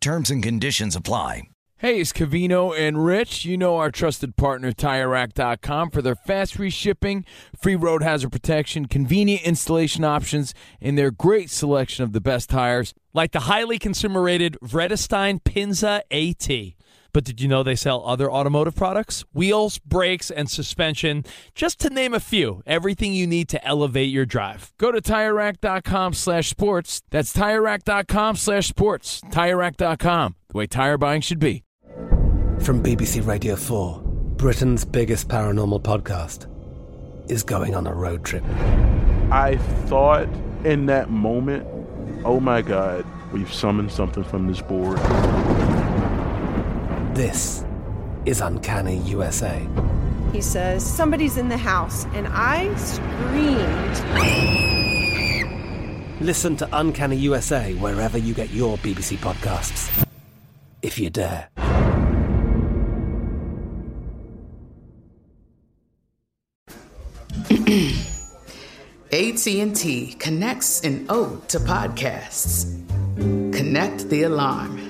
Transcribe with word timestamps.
Terms 0.00 0.30
and 0.30 0.42
conditions 0.42 0.96
apply. 0.96 1.42
Hey, 1.76 2.00
it's 2.00 2.10
Cavino 2.10 2.74
and 2.78 3.04
Rich. 3.04 3.44
You 3.44 3.58
know 3.58 3.76
our 3.76 3.90
trusted 3.90 4.34
partner, 4.34 4.72
TireRack.com, 4.72 5.90
for 5.90 6.00
their 6.00 6.14
fast 6.14 6.54
free 6.54 6.70
shipping, 6.70 7.26
free 7.60 7.76
road 7.76 8.02
hazard 8.02 8.32
protection, 8.32 8.86
convenient 8.86 9.42
installation 9.42 10.02
options, 10.02 10.54
and 10.80 10.96
their 10.96 11.10
great 11.10 11.50
selection 11.50 12.02
of 12.02 12.14
the 12.14 12.20
best 12.20 12.48
tires, 12.48 12.94
like 13.12 13.32
the 13.32 13.40
highly 13.40 13.78
consumer 13.78 14.22
rated 14.22 14.56
Vredestein 14.62 15.42
Pinza 15.44 16.02
AT. 16.10 16.48
But 17.12 17.24
did 17.24 17.40
you 17.40 17.48
know 17.48 17.62
they 17.62 17.76
sell 17.76 18.04
other 18.04 18.30
automotive 18.30 18.74
products? 18.74 19.24
Wheels, 19.32 19.78
brakes, 19.78 20.30
and 20.30 20.50
suspension, 20.50 21.24
just 21.54 21.80
to 21.80 21.90
name 21.90 22.14
a 22.14 22.20
few. 22.20 22.62
Everything 22.66 23.12
you 23.14 23.26
need 23.26 23.48
to 23.50 23.64
elevate 23.64 24.10
your 24.10 24.26
drive. 24.26 24.72
Go 24.78 24.92
to 24.92 25.00
TireRack.com 25.00 26.14
slash 26.14 26.48
sports. 26.48 27.02
That's 27.10 27.32
TireRack.com 27.34 28.36
slash 28.36 28.68
sports. 28.68 29.20
TireRack.com, 29.22 30.36
the 30.48 30.58
way 30.58 30.66
tire 30.66 30.98
buying 30.98 31.20
should 31.20 31.38
be. 31.40 31.64
From 32.60 32.82
BBC 32.82 33.26
Radio 33.26 33.56
4, 33.56 34.02
Britain's 34.36 34.84
biggest 34.84 35.28
paranormal 35.28 35.82
podcast 35.82 36.46
is 37.30 37.42
going 37.42 37.74
on 37.74 37.86
a 37.86 37.94
road 37.94 38.24
trip. 38.24 38.44
I 39.30 39.56
thought 39.86 40.28
in 40.64 40.86
that 40.86 41.08
moment, 41.10 41.66
oh 42.24 42.40
my 42.40 42.60
God, 42.60 43.06
we've 43.32 43.52
summoned 43.52 43.90
something 43.92 44.24
from 44.24 44.46
this 44.46 44.60
board. 44.60 44.98
This 47.20 47.68
is 48.24 48.40
Uncanny 48.40 48.96
USA. 49.00 49.60
He 50.32 50.40
says, 50.40 50.82
Somebody's 50.82 51.36
in 51.36 51.50
the 51.50 51.58
house, 51.58 52.06
and 52.14 52.26
I 52.30 52.74
screamed. 52.76 54.00
Listen 56.22 56.56
to 56.56 56.66
Uncanny 56.72 57.16
USA 57.16 57.74
wherever 57.74 58.16
you 58.16 58.32
get 58.32 58.48
your 58.48 58.78
BBC 58.78 59.18
podcasts, 59.18 60.06
if 60.80 60.98
you 60.98 61.10
dare. 61.10 61.50
AT&T 69.12 70.16
connects 70.18 70.80
an 70.80 71.04
ode 71.10 71.46
to 71.50 71.58
podcasts. 71.58 72.64
Connect 73.52 74.08
the 74.08 74.22
alarm. 74.22 74.89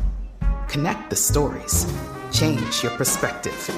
Connect 0.71 1.09
the 1.09 1.17
stories. 1.17 1.85
Change 2.31 2.81
your 2.81 2.93
perspective. 2.93 3.69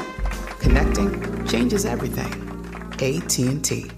Connecting 0.59 1.47
changes 1.47 1.87
everything. 1.87 2.31
AT&T. 3.01 3.89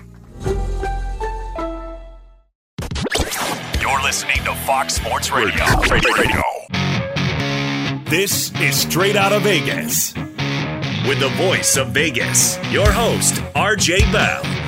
You're 3.82 4.02
listening 4.02 4.38
to 4.46 4.56
Fox 4.66 4.94
Sports 4.94 5.30
Radio. 5.30 5.66
Radio. 5.92 6.42
This 8.06 8.58
is 8.62 8.80
Straight 8.80 9.18
Out 9.18 9.34
of 9.34 9.42
Vegas. 9.42 10.14
With 11.06 11.20
the 11.20 11.34
voice 11.36 11.76
of 11.76 11.90
Vegas, 11.90 12.58
your 12.72 12.90
host, 12.90 13.34
RJ 13.56 14.10
Bell. 14.14 14.65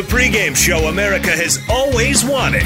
The 0.00 0.06
pregame 0.06 0.56
show 0.56 0.86
America 0.86 1.28
has 1.28 1.60
always 1.68 2.24
wanted. 2.24 2.62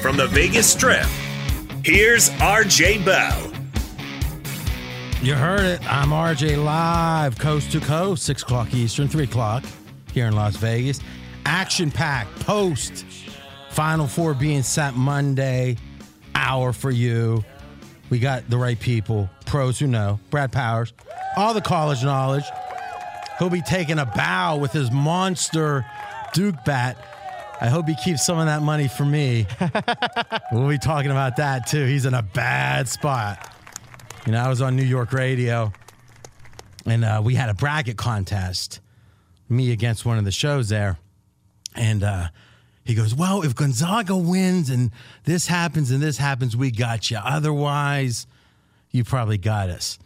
From 0.00 0.16
the 0.16 0.28
Vegas 0.28 0.72
Strip, 0.72 1.04
here's 1.84 2.30
RJ 2.30 3.04
Bell. 3.04 3.52
You 5.20 5.34
heard 5.34 5.60
it. 5.60 5.80
I'm 5.92 6.08
RJ 6.08 6.64
live, 6.64 7.38
coast 7.38 7.70
to 7.72 7.80
coast, 7.80 8.22
6 8.22 8.44
o'clock 8.44 8.72
Eastern, 8.72 9.08
3 9.08 9.24
o'clock 9.24 9.62
here 10.14 10.26
in 10.26 10.34
Las 10.34 10.56
Vegas. 10.56 11.00
Action 11.44 11.90
packed 11.90 12.34
post 12.40 13.04
Final 13.68 14.06
Four 14.06 14.32
being 14.32 14.62
set 14.62 14.94
Monday 14.94 15.76
hour 16.42 16.72
for 16.72 16.90
you. 16.90 17.44
We 18.10 18.18
got 18.18 18.50
the 18.50 18.58
right 18.58 18.78
people, 18.78 19.30
pros 19.46 19.78
who 19.78 19.86
know. 19.86 20.20
Brad 20.30 20.52
Powers, 20.52 20.92
all 21.36 21.54
the 21.54 21.62
college 21.62 22.02
knowledge. 22.02 22.44
He'll 23.38 23.48
be 23.50 23.62
taking 23.62 23.98
a 23.98 24.06
bow 24.06 24.58
with 24.58 24.72
his 24.72 24.90
monster 24.90 25.86
Duke 26.34 26.56
bat. 26.64 26.96
I 27.60 27.68
hope 27.68 27.88
he 27.88 27.94
keeps 27.94 28.26
some 28.26 28.38
of 28.38 28.46
that 28.46 28.62
money 28.62 28.88
for 28.88 29.04
me. 29.04 29.46
we'll 30.52 30.68
be 30.68 30.78
talking 30.78 31.10
about 31.10 31.36
that 31.36 31.66
too. 31.66 31.86
He's 31.86 32.06
in 32.06 32.14
a 32.14 32.22
bad 32.22 32.88
spot. 32.88 33.54
You 34.26 34.32
know, 34.32 34.40
I 34.40 34.48
was 34.48 34.60
on 34.60 34.76
New 34.76 34.82
York 34.82 35.12
radio 35.12 35.72
and 36.84 37.04
uh, 37.04 37.22
we 37.24 37.34
had 37.34 37.48
a 37.48 37.54
bracket 37.54 37.96
contest, 37.96 38.80
me 39.48 39.72
against 39.72 40.04
one 40.04 40.18
of 40.18 40.24
the 40.24 40.32
shows 40.32 40.68
there. 40.68 40.98
And 41.74 42.02
uh, 42.02 42.28
he 42.84 42.94
goes, 42.94 43.14
Well, 43.14 43.42
if 43.42 43.54
Gonzaga 43.54 44.16
wins 44.16 44.70
and 44.70 44.90
this 45.24 45.46
happens 45.46 45.90
and 45.90 46.02
this 46.02 46.18
happens, 46.18 46.56
we 46.56 46.70
got 46.70 47.10
you. 47.10 47.18
Otherwise, 47.18 48.26
you 48.90 49.04
probably 49.04 49.38
got 49.38 49.70
us. 49.70 49.98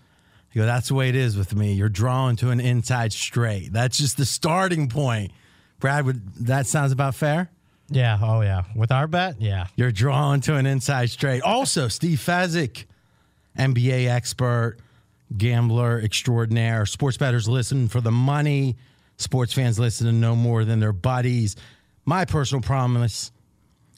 I 0.54 0.59
go, 0.59 0.66
That's 0.66 0.88
the 0.88 0.94
way 0.94 1.09
it 1.09 1.16
is 1.16 1.37
with 1.37 1.54
me. 1.54 1.72
You're 1.72 1.88
drawn 1.88 2.37
to 2.37 2.50
an 2.50 2.60
inside 2.60 3.12
straight. 3.12 3.72
That's 3.72 3.97
just 3.98 4.16
the 4.16 4.26
starting 4.26 4.88
point. 4.88 5.32
Brad, 5.81 6.06
would 6.06 6.47
that 6.47 6.66
sounds 6.66 6.92
about 6.92 7.14
fair? 7.14 7.50
Yeah. 7.88 8.19
Oh, 8.20 8.41
yeah. 8.41 8.62
With 8.75 8.91
our 8.91 9.06
bet, 9.06 9.41
yeah. 9.41 9.66
You're 9.76 9.93
drawn 9.93 10.41
to 10.43 10.56
an 10.56 10.66
inside 10.66 11.10
straight. 11.10 11.43
Also, 11.43 11.88
Steve 11.88 12.19
Fezzik, 12.19 12.84
NBA 13.58 14.08
expert, 14.08 14.78
gambler 15.37 16.00
extraordinaire. 16.00 16.87
Sports 16.87 17.16
bettors 17.16 17.48
listen 17.48 17.88
for 17.88 18.00
the 18.00 18.10
money. 18.10 18.76
Sports 19.19 19.53
fans 19.53 19.78
listen 19.78 20.06
to 20.06 20.12
no 20.12 20.34
more 20.34 20.64
than 20.64 20.81
their 20.81 20.93
buddies. 20.93 21.56
My 22.08 22.25
personal 22.25 22.62
promise 22.62 23.32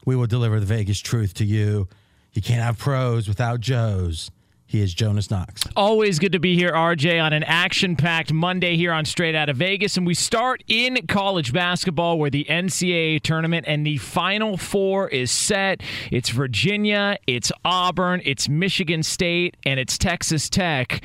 we 0.07 0.17
will 0.17 0.27
deliver 0.27 0.59
the 0.59 0.67
Vegas 0.67 0.99
truth 0.99 1.35
to 1.35 1.45
you. 1.45 1.87
You 2.33 2.41
can't 2.41 2.63
have 2.63 2.79
pros 2.79 3.29
without 3.29 3.61
Joes. 3.61 4.31
He 4.65 4.81
is 4.81 4.95
Jonas 4.95 5.31
Knox. 5.31 5.63
Always 5.77 6.19
good 6.19 6.33
to 6.33 6.39
be 6.39 6.55
here, 6.55 6.73
RJ, 6.73 7.23
on 7.23 7.35
an 7.35 7.43
action 7.43 7.97
packed 7.97 8.33
Monday 8.33 8.77
here 8.77 8.93
on 8.93 9.05
Straight 9.05 9.35
Out 9.35 9.51
of 9.51 9.59
Vegas. 9.59 9.99
And 9.99 10.07
we 10.07 10.15
start 10.15 10.65
in 10.69 11.07
college 11.07 11.53
basketball 11.53 12.19
where 12.19 12.31
the 12.31 12.45
NCAA 12.45 13.23
tournament 13.23 13.67
and 13.69 13.87
the 13.87 13.99
Final 13.99 14.57
Four 14.57 15.09
is 15.09 15.31
set. 15.31 15.83
It's 16.11 16.31
Virginia, 16.31 17.19
it's 17.27 17.53
Auburn, 17.63 18.23
it's 18.25 18.49
Michigan 18.49 19.03
State, 19.03 19.57
and 19.65 19.79
it's 19.79 19.99
Texas 19.99 20.49
Tech. 20.49 21.03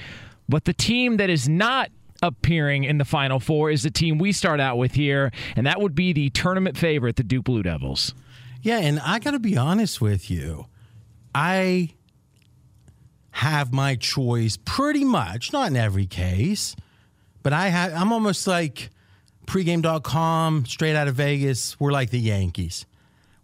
But 0.48 0.64
the 0.64 0.74
team 0.74 1.18
that 1.18 1.30
is 1.30 1.50
not 1.50 1.90
appearing 2.24 2.86
in 2.86 2.98
the 2.98 3.06
Final 3.06 3.40
Four 3.40 3.70
is 3.70 3.84
the 3.84 3.92
team 3.92 4.18
we 4.18 4.32
start 4.32 4.60
out 4.60 4.78
with 4.78 4.94
here, 4.94 5.32
and 5.56 5.68
that 5.68 5.80
would 5.80 5.94
be 5.94 6.14
the 6.14 6.30
tournament 6.32 6.78
favorite, 6.78 7.18
the 7.18 7.24
Duke 7.24 7.44
Blue 7.44 7.62
Devils. 7.62 8.16
Yeah, 8.62 8.80
and 8.80 9.00
I 9.02 9.20
got 9.20 9.32
to 9.32 9.40
be 9.40 9.58
honest 9.58 10.02
with 10.02 10.32
you. 10.32 10.68
I 11.36 11.94
have 13.32 13.74
my 13.74 13.96
choice 13.96 14.58
pretty 14.64 15.04
much, 15.04 15.52
not 15.52 15.68
in 15.68 15.76
every 15.76 16.06
case, 16.06 16.76
but 17.44 17.52
I 17.52 17.68
have 17.68 17.94
I'm 17.94 18.14
almost 18.14 18.48
like 18.48 18.90
pregame.com, 19.46 20.66
straight 20.66 20.96
out 20.96 21.08
of 21.08 21.16
Vegas, 21.16 21.80
we're 21.80 21.92
like 21.92 22.10
the 22.10 22.20
Yankees. 22.20 22.86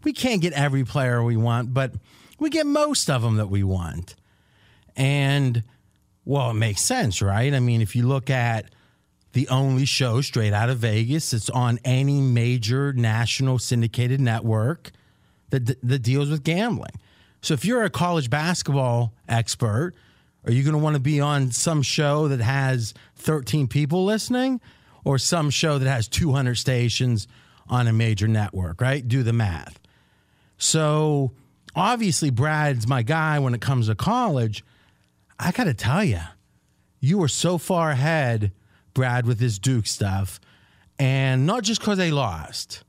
We 0.03 0.13
can't 0.13 0.41
get 0.41 0.53
every 0.53 0.85
player 0.85 1.21
we 1.21 1.35
want, 1.35 1.73
but 1.73 1.93
we 2.39 2.49
get 2.49 2.65
most 2.65 3.09
of 3.09 3.21
them 3.21 3.35
that 3.35 3.47
we 3.47 3.63
want. 3.63 4.15
And, 4.95 5.63
well, 6.29 6.51
it 6.51 6.53
makes 6.53 6.81
sense, 6.81 7.23
right? 7.23 7.51
I 7.55 7.59
mean, 7.59 7.81
if 7.81 7.95
you 7.95 8.07
look 8.07 8.29
at 8.29 8.69
the 9.33 9.47
only 9.47 9.85
show 9.85 10.21
straight 10.21 10.53
out 10.53 10.69
of 10.69 10.77
Vegas 10.77 11.31
that's 11.31 11.49
on 11.49 11.79
any 11.83 12.21
major 12.21 12.93
national 12.93 13.57
syndicated 13.57 14.21
network 14.21 14.91
that, 15.49 15.65
that 15.81 16.03
deals 16.03 16.29
with 16.29 16.43
gambling. 16.43 16.91
So 17.41 17.55
if 17.55 17.65
you're 17.65 17.83
a 17.83 17.89
college 17.89 18.29
basketball 18.29 19.11
expert, 19.27 19.95
are 20.45 20.51
you 20.51 20.61
going 20.61 20.73
to 20.73 20.79
want 20.79 20.97
to 20.97 20.99
be 20.99 21.19
on 21.19 21.49
some 21.49 21.81
show 21.81 22.27
that 22.27 22.41
has 22.41 22.93
13 23.15 23.67
people 23.67 24.05
listening 24.05 24.61
or 25.03 25.17
some 25.17 25.49
show 25.49 25.79
that 25.79 25.89
has 25.89 26.07
200 26.07 26.53
stations 26.53 27.27
on 27.69 27.87
a 27.87 27.93
major 27.93 28.27
network, 28.27 28.81
right? 28.81 29.07
Do 29.07 29.23
the 29.23 29.33
math. 29.33 29.79
So 30.59 31.31
obviously, 31.75 32.29
Brad's 32.29 32.85
my 32.85 33.01
guy 33.01 33.39
when 33.39 33.55
it 33.55 33.61
comes 33.61 33.87
to 33.87 33.95
college. 33.95 34.63
I 35.39 35.51
got 35.51 35.63
to 35.63 35.73
tell 35.73 36.03
you, 36.03 36.19
you 36.99 37.17
were 37.17 37.29
so 37.29 37.57
far 37.57 37.91
ahead, 37.91 38.51
Brad, 38.93 39.25
with 39.25 39.39
this 39.39 39.57
Duke 39.57 39.87
stuff. 39.87 40.39
And 40.97 41.45
not 41.45 41.63
just 41.63 41.79
because 41.79 41.97
they 41.97 42.11
lost, 42.11 42.83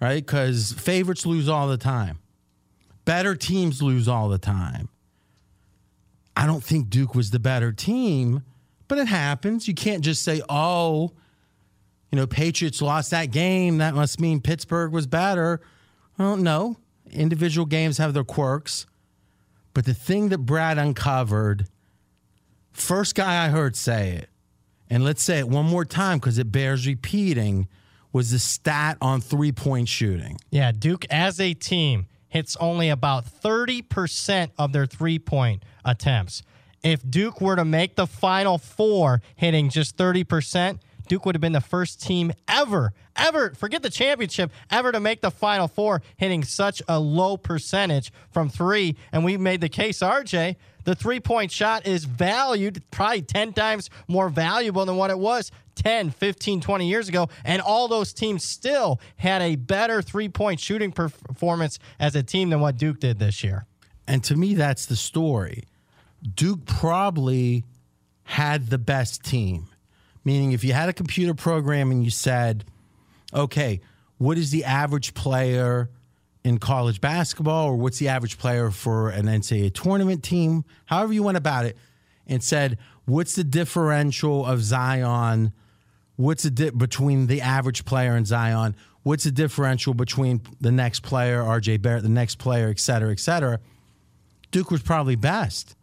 right? 0.00 0.24
Because 0.24 0.72
favorites 0.72 1.26
lose 1.26 1.48
all 1.48 1.68
the 1.68 1.76
time, 1.76 2.18
better 3.04 3.34
teams 3.34 3.82
lose 3.82 4.08
all 4.08 4.30
the 4.30 4.38
time. 4.38 4.88
I 6.34 6.46
don't 6.46 6.64
think 6.64 6.88
Duke 6.88 7.14
was 7.14 7.30
the 7.30 7.38
better 7.38 7.72
team, 7.72 8.42
but 8.88 8.96
it 8.96 9.06
happens. 9.06 9.68
You 9.68 9.74
can't 9.74 10.02
just 10.02 10.24
say, 10.24 10.40
oh, 10.48 11.12
you 12.10 12.16
know, 12.16 12.26
Patriots 12.26 12.80
lost 12.80 13.10
that 13.10 13.30
game. 13.30 13.78
That 13.78 13.94
must 13.94 14.18
mean 14.18 14.40
Pittsburgh 14.40 14.92
was 14.92 15.06
better. 15.06 15.60
Well, 16.18 16.36
no. 16.36 16.76
Individual 17.10 17.66
games 17.66 17.98
have 17.98 18.14
their 18.14 18.24
quirks. 18.24 18.86
But 19.74 19.84
the 19.84 19.94
thing 19.94 20.28
that 20.30 20.38
Brad 20.38 20.78
uncovered, 20.78 21.66
first 22.72 23.14
guy 23.14 23.44
I 23.44 23.48
heard 23.48 23.76
say 23.76 24.10
it, 24.12 24.28
and 24.88 25.04
let's 25.04 25.22
say 25.22 25.38
it 25.38 25.48
one 25.48 25.66
more 25.66 25.84
time 25.84 26.18
because 26.18 26.38
it 26.38 26.52
bears 26.52 26.86
repeating, 26.86 27.68
was 28.12 28.30
the 28.30 28.38
stat 28.38 28.98
on 29.00 29.20
three 29.20 29.52
point 29.52 29.88
shooting. 29.88 30.38
Yeah, 30.50 30.72
Duke 30.72 31.06
as 31.10 31.40
a 31.40 31.54
team 31.54 32.06
hits 32.28 32.56
only 32.56 32.88
about 32.88 33.26
30% 33.26 34.50
of 34.58 34.72
their 34.72 34.86
three 34.86 35.18
point 35.18 35.62
attempts. 35.84 36.42
If 36.82 37.08
Duke 37.08 37.40
were 37.40 37.56
to 37.56 37.64
make 37.64 37.96
the 37.96 38.06
final 38.06 38.58
four 38.58 39.22
hitting 39.36 39.68
just 39.68 39.96
30%, 39.96 40.80
Duke 41.08 41.26
would 41.26 41.34
have 41.34 41.40
been 41.40 41.52
the 41.52 41.60
first 41.60 42.00
team 42.02 42.32
ever, 42.48 42.92
ever, 43.16 43.54
forget 43.54 43.82
the 43.82 43.90
championship, 43.90 44.50
ever 44.70 44.92
to 44.92 45.00
make 45.00 45.20
the 45.20 45.30
final 45.30 45.68
four 45.68 46.02
hitting 46.16 46.44
such 46.44 46.82
a 46.88 46.98
low 46.98 47.36
percentage 47.36 48.12
from 48.30 48.48
three. 48.48 48.96
And 49.12 49.24
we 49.24 49.36
made 49.36 49.60
the 49.60 49.68
case, 49.68 50.00
RJ, 50.00 50.56
the 50.84 50.94
three 50.94 51.20
point 51.20 51.50
shot 51.50 51.86
is 51.86 52.04
valued 52.04 52.82
probably 52.90 53.22
10 53.22 53.52
times 53.52 53.90
more 54.08 54.28
valuable 54.28 54.84
than 54.84 54.96
what 54.96 55.10
it 55.10 55.18
was 55.18 55.50
10, 55.76 56.10
15, 56.10 56.60
20 56.60 56.88
years 56.88 57.08
ago. 57.08 57.28
And 57.44 57.62
all 57.62 57.88
those 57.88 58.12
teams 58.12 58.44
still 58.44 59.00
had 59.16 59.42
a 59.42 59.56
better 59.56 60.02
three 60.02 60.28
point 60.28 60.60
shooting 60.60 60.92
performance 60.92 61.78
as 61.98 62.16
a 62.16 62.22
team 62.22 62.50
than 62.50 62.60
what 62.60 62.76
Duke 62.76 63.00
did 63.00 63.18
this 63.18 63.44
year. 63.44 63.66
And 64.06 64.22
to 64.24 64.36
me, 64.36 64.54
that's 64.54 64.86
the 64.86 64.96
story. 64.96 65.64
Duke 66.34 66.66
probably 66.66 67.64
had 68.24 68.70
the 68.70 68.78
best 68.78 69.24
team. 69.24 69.68
Meaning, 70.24 70.52
if 70.52 70.62
you 70.64 70.72
had 70.72 70.88
a 70.88 70.92
computer 70.92 71.34
program 71.34 71.90
and 71.90 72.04
you 72.04 72.10
said, 72.10 72.64
okay, 73.34 73.80
what 74.18 74.38
is 74.38 74.50
the 74.50 74.64
average 74.64 75.14
player 75.14 75.90
in 76.44 76.58
college 76.58 77.00
basketball, 77.00 77.68
or 77.68 77.76
what's 77.76 77.98
the 77.98 78.08
average 78.08 78.38
player 78.38 78.70
for 78.70 79.10
an 79.10 79.26
NCAA 79.26 79.72
tournament 79.74 80.22
team, 80.22 80.64
however 80.86 81.12
you 81.12 81.22
went 81.22 81.36
about 81.36 81.64
it, 81.64 81.76
and 82.26 82.42
said, 82.42 82.78
what's 83.04 83.34
the 83.34 83.44
differential 83.44 84.44
of 84.44 84.62
Zion? 84.62 85.52
What's 86.16 86.42
the 86.42 86.50
di- 86.50 86.70
between 86.70 87.26
the 87.26 87.40
average 87.40 87.84
player 87.84 88.14
and 88.14 88.26
Zion? 88.26 88.74
What's 89.02 89.24
the 89.24 89.32
differential 89.32 89.94
between 89.94 90.40
the 90.60 90.72
next 90.72 91.00
player, 91.00 91.42
RJ 91.42 91.82
Barrett, 91.82 92.02
the 92.02 92.08
next 92.08 92.36
player, 92.36 92.68
et 92.68 92.78
cetera, 92.78 93.10
et 93.10 93.20
cetera? 93.20 93.58
Duke 94.50 94.70
was 94.70 94.82
probably 94.82 95.16
best. 95.16 95.74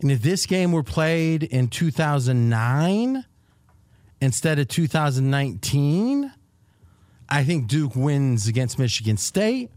And 0.00 0.12
if 0.12 0.22
this 0.22 0.46
game 0.46 0.72
were 0.72 0.82
played 0.82 1.42
in 1.42 1.68
2009 1.68 3.24
instead 4.20 4.58
of 4.58 4.68
2019, 4.68 6.32
I 7.28 7.44
think 7.44 7.68
Duke 7.68 7.96
wins 7.96 8.46
against 8.46 8.78
Michigan 8.78 9.16
State. 9.16 9.70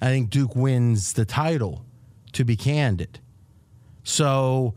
I 0.00 0.06
think 0.06 0.30
Duke 0.30 0.54
wins 0.54 1.14
the 1.14 1.24
title, 1.24 1.84
to 2.32 2.44
be 2.44 2.56
candid. 2.56 3.18
So 4.04 4.74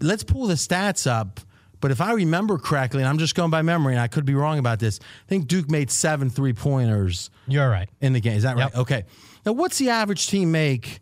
let's 0.00 0.24
pull 0.24 0.46
the 0.46 0.54
stats 0.54 1.10
up. 1.10 1.40
But 1.80 1.90
if 1.90 2.00
I 2.00 2.12
remember 2.12 2.58
correctly, 2.58 3.00
and 3.00 3.08
I'm 3.08 3.16
just 3.16 3.34
going 3.34 3.50
by 3.50 3.62
memory, 3.62 3.94
and 3.94 4.02
I 4.02 4.08
could 4.08 4.26
be 4.26 4.34
wrong 4.34 4.58
about 4.58 4.80
this, 4.80 5.00
I 5.00 5.28
think 5.28 5.46
Duke 5.46 5.70
made 5.70 5.90
seven 5.90 6.28
three 6.28 6.52
pointers. 6.52 7.30
You're 7.46 7.70
right. 7.70 7.88
In 8.02 8.12
the 8.12 8.20
game. 8.20 8.36
Is 8.36 8.42
that 8.42 8.56
right? 8.56 8.64
Yep. 8.64 8.76
Okay. 8.76 9.04
Now, 9.46 9.52
what's 9.52 9.78
the 9.78 9.88
average 9.88 10.28
team 10.28 10.52
make 10.52 11.00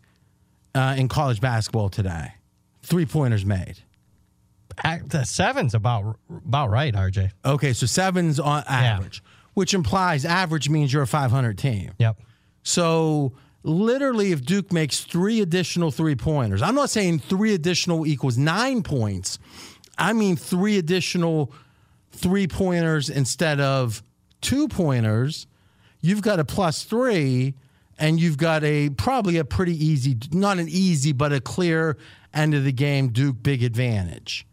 uh, 0.73 0.95
in 0.97 1.09
college 1.09 1.41
basketball 1.41 1.89
today? 1.89 2.33
Three 2.81 3.05
pointers 3.05 3.45
made. 3.45 3.79
The 4.83 5.23
seven's 5.23 5.73
about 5.73 6.17
about 6.29 6.69
right, 6.69 6.93
RJ. 6.93 7.31
Okay, 7.45 7.73
so 7.73 7.85
seven's 7.85 8.39
on 8.39 8.63
average, 8.67 9.23
which 9.53 9.73
implies 9.73 10.25
average 10.25 10.69
means 10.69 10.93
you're 10.93 11.03
a 11.03 11.07
500 11.07 11.57
team. 11.57 11.91
Yep. 11.99 12.19
So 12.63 13.33
literally, 13.63 14.31
if 14.31 14.43
Duke 14.43 14.71
makes 14.71 15.01
three 15.01 15.41
additional 15.41 15.91
three 15.91 16.15
pointers, 16.15 16.61
I'm 16.61 16.75
not 16.75 16.89
saying 16.89 17.19
three 17.19 17.53
additional 17.53 18.05
equals 18.05 18.37
nine 18.37 18.83
points. 18.83 19.39
I 19.97 20.13
mean 20.13 20.35
three 20.35 20.77
additional 20.77 21.51
three 22.11 22.47
pointers 22.47 23.09
instead 23.09 23.59
of 23.59 24.03
two 24.41 24.67
pointers. 24.67 25.47
You've 26.01 26.21
got 26.21 26.39
a 26.39 26.45
plus 26.45 26.83
three, 26.83 27.55
and 27.97 28.19
you've 28.19 28.37
got 28.37 28.63
a 28.63 28.89
probably 28.89 29.37
a 29.37 29.45
pretty 29.45 29.73
easy, 29.83 30.17
not 30.31 30.57
an 30.59 30.69
easy, 30.69 31.11
but 31.11 31.33
a 31.33 31.41
clear 31.41 31.97
end 32.33 32.53
of 32.53 32.63
the 32.63 32.71
game 32.71 33.09
Duke 33.09 33.41
big 33.41 33.63
advantage. 33.63 34.45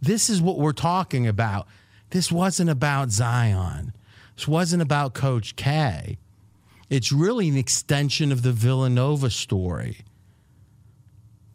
This 0.00 0.30
is 0.30 0.40
what 0.40 0.58
we're 0.58 0.72
talking 0.72 1.26
about. 1.26 1.66
This 2.10 2.32
wasn't 2.32 2.70
about 2.70 3.10
Zion. 3.10 3.92
This 4.36 4.48
wasn't 4.48 4.82
about 4.82 5.14
Coach 5.14 5.56
K. 5.56 6.18
It's 6.88 7.12
really 7.12 7.48
an 7.48 7.56
extension 7.56 8.32
of 8.32 8.42
the 8.42 8.52
Villanova 8.52 9.30
story. 9.30 9.98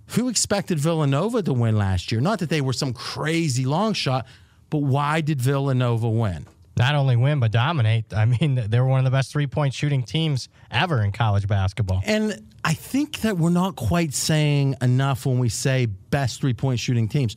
Who 0.08 0.30
expected 0.30 0.80
Villanova 0.80 1.42
to 1.42 1.54
win 1.54 1.76
last 1.76 2.12
year? 2.12 2.22
Not 2.22 2.40
that 2.40 2.50
they 2.50 2.62
were 2.62 2.74
some 2.74 2.94
crazy 2.94 3.66
long 3.66 3.94
shot, 3.94 4.28
but 4.70 4.80
why 4.80 5.22
did 5.22 5.42
Villanova 5.42 6.10
win? 6.10 6.46
Not 6.76 6.96
only 6.96 7.16
win, 7.16 7.40
but 7.40 7.52
dominate. 7.52 8.14
I 8.14 8.26
mean, 8.26 8.56
they 8.56 8.80
were 8.80 8.88
one 8.88 9.00
of 9.00 9.06
the 9.06 9.12
best 9.12 9.32
three 9.32 9.48
point 9.48 9.74
shooting 9.74 10.04
teams 10.04 10.50
ever 10.70 11.02
in 11.02 11.12
college 11.12 11.48
basketball. 11.48 12.02
And 12.06 12.52
I 12.64 12.74
think 12.74 13.22
that 13.22 13.38
we're 13.38 13.50
not 13.50 13.76
quite 13.76 14.14
saying 14.14 14.76
enough 14.82 15.26
when 15.26 15.40
we 15.40 15.50
say 15.50 15.86
best 15.86 16.42
three 16.42 16.54
point 16.54 16.80
shooting 16.80 17.08
teams. 17.08 17.36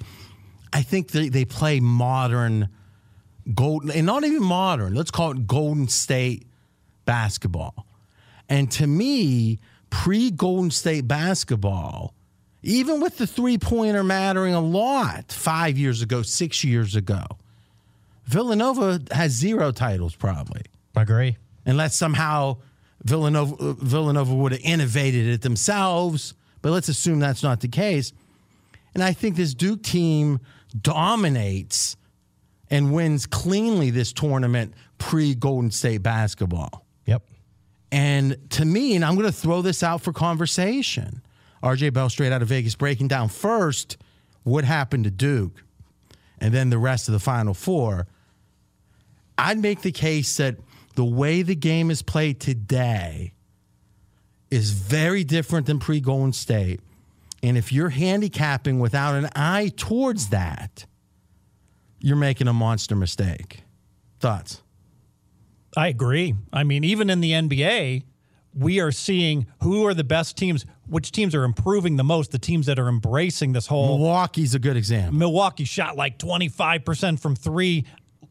I 0.73 0.83
think 0.83 1.11
they, 1.11 1.29
they 1.29 1.45
play 1.45 1.81
modern 1.81 2.69
golden 3.55 3.91
and 3.91 4.07
not 4.07 4.25
even 4.25 4.43
modern. 4.43 4.95
Let's 4.95 5.11
call 5.11 5.33
it 5.33 5.47
Golden 5.47 5.89
State 5.89 6.47
basketball. 7.05 7.87
And 8.49 8.71
to 8.73 8.87
me, 8.87 9.59
pre 9.91 10.31
Golden 10.31 10.71
State 10.71 11.09
basketball, 11.09 12.15
even 12.63 13.01
with 13.01 13.19
the 13.19 13.27
three 13.27 13.59
pointer 13.59 14.05
mattering 14.05 14.55
a 14.55 14.61
lot 14.61 15.33
five 15.33 15.79
years 15.79 16.03
ago, 16.03 16.23
six 16.23 16.65
years 16.65 16.97
ago, 16.97 17.25
Villanova 18.27 19.01
has 19.13 19.33
zero 19.33 19.71
titles 19.73 20.15
probably. 20.15 20.63
I 20.97 21.03
agree. 21.03 21.37
Unless 21.65 21.97
somehow 21.97 22.59
Villanova 23.05 23.75
Villanova 23.75 24.35
would 24.35 24.53
have 24.53 24.61
innovated 24.63 25.27
it 25.27 25.43
themselves, 25.43 26.35
but 26.63 26.73
let's 26.73 26.89
assume 26.89 27.21
that's 27.21 27.43
not 27.43 27.61
the 27.61 27.69
case. 27.69 28.13
And 28.95 29.05
I 29.05 29.13
think 29.13 29.37
this 29.37 29.55
Duke 29.55 29.83
team 29.83 30.41
dominates 30.83 31.97
and 32.71 32.93
wins 32.93 33.27
cleanly 33.27 33.91
this 33.91 34.13
tournament 34.13 34.75
pre 34.99 35.35
Golden 35.35 35.71
State 35.71 36.03
basketball. 36.03 36.85
Yep. 37.07 37.23
And 37.93 38.37
to 38.51 38.65
me, 38.65 38.97
and 38.97 39.05
I'm 39.05 39.15
going 39.15 39.27
to 39.27 39.33
throw 39.33 39.63
this 39.63 39.83
out 39.83 40.03
for 40.03 40.13
conversation. 40.13 41.23
RJ 41.63 41.93
Bell, 41.93 42.09
straight 42.09 42.33
out 42.33 42.43
of 42.43 42.49
Vegas, 42.49 42.75
breaking 42.75 43.09
down 43.09 43.29
first 43.29 43.97
what 44.43 44.65
happened 44.65 45.05
to 45.05 45.11
Duke 45.11 45.63
and 46.39 46.53
then 46.53 46.71
the 46.71 46.79
rest 46.79 47.09
of 47.09 47.13
the 47.13 47.19
Final 47.21 47.55
Four. 47.55 48.07
I'd 49.39 49.59
make 49.59 49.83
the 49.83 49.93
case 49.93 50.37
that 50.37 50.57
the 50.95 51.05
way 51.05 51.43
the 51.43 51.55
game 51.55 51.91
is 51.91 52.03
played 52.03 52.41
today 52.41 53.33
is 54.51 54.71
very 54.71 55.25
different 55.25 55.67
than 55.67 55.79
pre 55.79 56.01
Golden 56.01 56.33
State. 56.33 56.81
And 57.43 57.57
if 57.57 57.73
you're 57.73 57.91
handicapping 57.91 58.79
without 58.79 59.15
an 59.15 59.29
eye 59.37 59.71
towards 59.77 60.29
that, 60.31 60.87
you're 62.01 62.17
making 62.17 62.49
a 62.49 62.53
monster 62.53 62.97
mistake. 62.97 63.63
Thoughts? 64.21 64.63
I 65.77 65.89
agree. 65.89 66.35
I 66.53 66.65
mean, 66.65 66.85
even 66.85 67.11
in 67.11 67.21
the 67.21 67.33
NBA, 67.33 68.05
we 68.55 68.81
are 68.81 68.91
seeing 68.91 69.47
who 69.63 69.87
are 69.87 69.93
the 69.93 70.05
best 70.05 70.37
teams, 70.37 70.65
which 70.89 71.13
teams 71.13 71.35
are 71.35 71.45
improving 71.45 71.97
the 71.97 72.05
most, 72.05 72.33
the 72.33 72.39
teams 72.39 72.67
that 72.67 72.79
are 72.79 72.89
embracing 72.89 73.53
this 73.53 73.67
whole. 73.67 73.99
Milwaukee's 73.99 74.55
a 74.55 74.59
good 74.59 74.77
example. 74.77 75.19
Milwaukee 75.19 75.65
shot 75.65 75.97
like 75.97 76.19
25% 76.19 77.21
from 77.21 77.37
three 77.37 77.85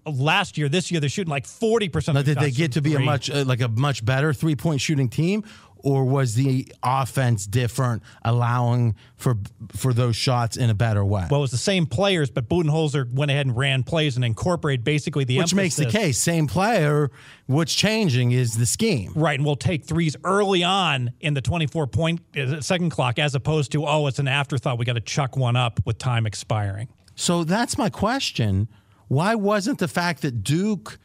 last 0.05 0.57
year. 0.57 0.69
This 0.69 0.89
year, 0.91 0.99
they're 0.99 1.09
shooting 1.09 1.31
like 1.31 1.45
40%. 1.45 2.13
Now, 2.13 2.19
of 2.21 2.25
did 2.25 2.39
they 2.39 2.51
get 2.51 2.73
to 2.73 2.81
be 2.81 2.95
a 2.95 2.99
much 2.99 3.29
uh, 3.29 3.43
like 3.45 3.61
a 3.61 3.67
much 3.67 4.03
better 4.03 4.33
three 4.33 4.55
point 4.55 4.81
shooting 4.81 5.09
team, 5.09 5.43
or 5.85 6.03
was 6.03 6.33
the 6.33 6.73
offense 6.81 7.45
different, 7.45 8.01
allowing 8.23 8.95
for 9.15 9.37
for 9.71 9.93
those 9.93 10.15
shots 10.15 10.57
in 10.57 10.71
a 10.71 10.73
better 10.73 11.05
way? 11.05 11.27
Well, 11.29 11.41
it 11.41 11.43
was 11.43 11.51
the 11.51 11.57
same 11.57 11.85
players, 11.85 12.31
but 12.31 12.49
Budenholzer 12.49 13.09
went 13.13 13.29
ahead 13.29 13.45
and 13.45 13.55
ran 13.55 13.83
plays 13.83 14.15
and 14.15 14.25
incorporated 14.25 14.83
basically 14.83 15.25
the 15.25 15.37
Which 15.37 15.53
makes 15.53 15.75
the 15.75 15.85
case 15.85 16.17
same 16.17 16.47
player. 16.47 17.11
What's 17.45 17.75
changing 17.75 18.31
is 18.31 18.57
the 18.57 18.65
scheme. 18.65 19.13
Right, 19.15 19.37
and 19.37 19.45
we'll 19.45 19.55
take 19.55 19.85
threes 19.85 20.15
early 20.23 20.63
on 20.63 21.13
in 21.21 21.35
the 21.35 21.41
24 21.41 21.85
point 21.85 22.21
uh, 22.35 22.59
second 22.61 22.89
clock 22.89 23.19
as 23.19 23.35
opposed 23.35 23.71
to, 23.73 23.85
oh, 23.85 24.07
it's 24.07 24.17
an 24.17 24.27
afterthought. 24.27 24.79
We 24.79 24.85
got 24.85 24.93
to 24.93 25.01
chuck 25.01 25.37
one 25.37 25.55
up 25.55 25.79
with 25.85 25.99
time 25.99 26.25
expiring. 26.25 26.87
So 27.13 27.43
that's 27.43 27.77
my 27.77 27.91
question. 27.91 28.67
Why 29.07 29.35
wasn't 29.35 29.77
the 29.77 29.87
fact 29.87 30.23
that 30.23 30.43
Duke 30.43 30.97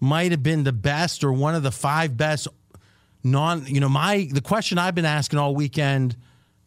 might 0.00 0.30
have 0.30 0.42
been 0.42 0.64
the 0.64 0.72
best 0.72 1.22
or 1.22 1.34
one 1.34 1.54
of 1.54 1.62
the 1.62 1.70
five 1.70 2.16
best 2.16 2.48
non, 3.26 3.66
you 3.66 3.80
know, 3.80 3.88
my 3.88 4.28
the 4.30 4.40
question 4.40 4.78
I've 4.78 4.94
been 4.94 5.04
asking 5.04 5.38
all 5.38 5.54
weekend 5.54 6.16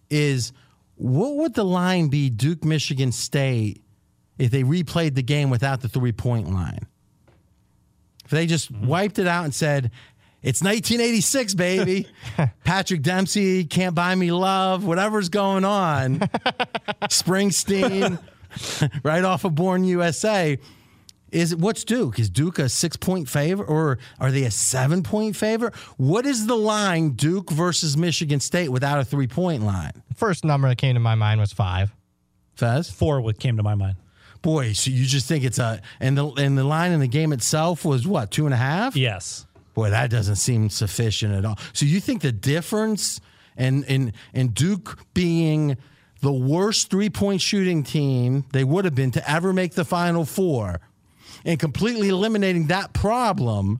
is 0.09 0.51
what 0.95 1.35
would 1.37 1.53
the 1.53 1.63
line 1.63 2.09
be 2.09 2.29
Duke 2.29 2.65
Michigan 2.65 3.11
State 3.11 3.81
if 4.37 4.51
they 4.51 4.63
replayed 4.63 5.15
the 5.15 5.23
game 5.23 5.49
without 5.49 5.81
the 5.81 5.87
three-point 5.87 6.51
line? 6.51 6.85
If 8.25 8.31
they 8.31 8.45
just 8.45 8.71
mm-hmm. 8.71 8.85
wiped 8.85 9.17
it 9.17 9.27
out 9.27 9.45
and 9.45 9.55
said, 9.55 9.91
it's 10.41 10.61
1986, 10.61 11.53
baby. 11.55 12.07
Patrick 12.63 13.01
Dempsey 13.01 13.65
can't 13.65 13.95
buy 13.95 14.13
me 14.15 14.31
love. 14.31 14.85
Whatever's 14.85 15.29
going 15.29 15.65
on, 15.65 16.19
Springsteen, 17.03 18.19
right 19.03 19.23
off 19.23 19.45
of 19.45 19.55
Born 19.55 19.83
USA. 19.85 20.57
Is 21.31 21.55
what's 21.55 21.83
Duke? 21.83 22.19
Is 22.19 22.29
Duke 22.29 22.59
a 22.59 22.69
six 22.69 22.95
point 22.97 23.29
favor 23.29 23.63
or 23.63 23.99
are 24.19 24.31
they 24.31 24.43
a 24.43 24.51
seven 24.51 25.03
point 25.03 25.35
favor? 25.35 25.71
What 25.97 26.25
is 26.25 26.47
the 26.47 26.55
line 26.55 27.11
Duke 27.11 27.51
versus 27.51 27.95
Michigan 27.95 28.39
State 28.39 28.69
without 28.69 28.99
a 28.99 29.05
three 29.05 29.27
point 29.27 29.63
line? 29.63 29.91
First 30.15 30.43
number 30.43 30.67
that 30.67 30.77
came 30.77 30.95
to 30.95 30.99
my 30.99 31.15
mind 31.15 31.39
was 31.39 31.53
five. 31.53 31.93
Fez? 32.55 32.89
Four 32.89 33.21
what 33.21 33.39
came 33.39 33.57
to 33.57 33.63
my 33.63 33.75
mind. 33.75 33.97
Boy, 34.41 34.73
so 34.73 34.89
you 34.89 35.05
just 35.05 35.27
think 35.27 35.43
it's 35.43 35.59
a 35.59 35.81
and 35.99 36.17
the 36.17 36.27
and 36.27 36.57
the 36.57 36.63
line 36.63 36.91
in 36.91 36.99
the 36.99 37.07
game 37.07 37.33
itself 37.33 37.83
was 37.83 38.07
what, 38.07 38.31
two 38.31 38.45
and 38.45 38.53
a 38.53 38.57
half? 38.57 38.95
Yes. 38.95 39.45
Boy, 39.73 39.89
that 39.89 40.09
doesn't 40.09 40.37
seem 40.37 40.69
sufficient 40.69 41.33
at 41.33 41.45
all. 41.45 41.57
So 41.73 41.85
you 41.85 41.99
think 41.99 42.21
the 42.21 42.31
difference 42.31 43.19
and 43.57 43.83
in 43.85 44.13
in 44.33 44.49
Duke 44.49 44.97
being 45.13 45.77
the 46.21 46.33
worst 46.33 46.89
three 46.89 47.09
point 47.09 47.41
shooting 47.41 47.83
team 47.83 48.45
they 48.51 48.63
would 48.63 48.85
have 48.85 48.95
been 48.95 49.11
to 49.11 49.29
ever 49.29 49.53
make 49.53 49.73
the 49.73 49.85
final 49.85 50.25
four 50.25 50.79
and 51.45 51.59
completely 51.59 52.09
eliminating 52.09 52.67
that 52.67 52.93
problem, 52.93 53.79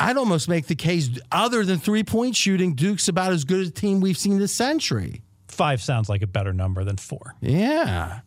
I'd 0.00 0.16
almost 0.16 0.48
make 0.48 0.66
the 0.66 0.74
case 0.74 1.08
other 1.30 1.64
than 1.64 1.78
three 1.78 2.04
point 2.04 2.36
shooting, 2.36 2.74
Duke's 2.74 3.08
about 3.08 3.32
as 3.32 3.44
good 3.44 3.66
a 3.66 3.70
team 3.70 4.00
we've 4.00 4.18
seen 4.18 4.38
this 4.38 4.52
century. 4.52 5.22
Five 5.48 5.80
sounds 5.82 6.08
like 6.08 6.22
a 6.22 6.26
better 6.26 6.52
number 6.52 6.84
than 6.84 6.96
four. 6.96 7.34
Yeah. 7.40 8.20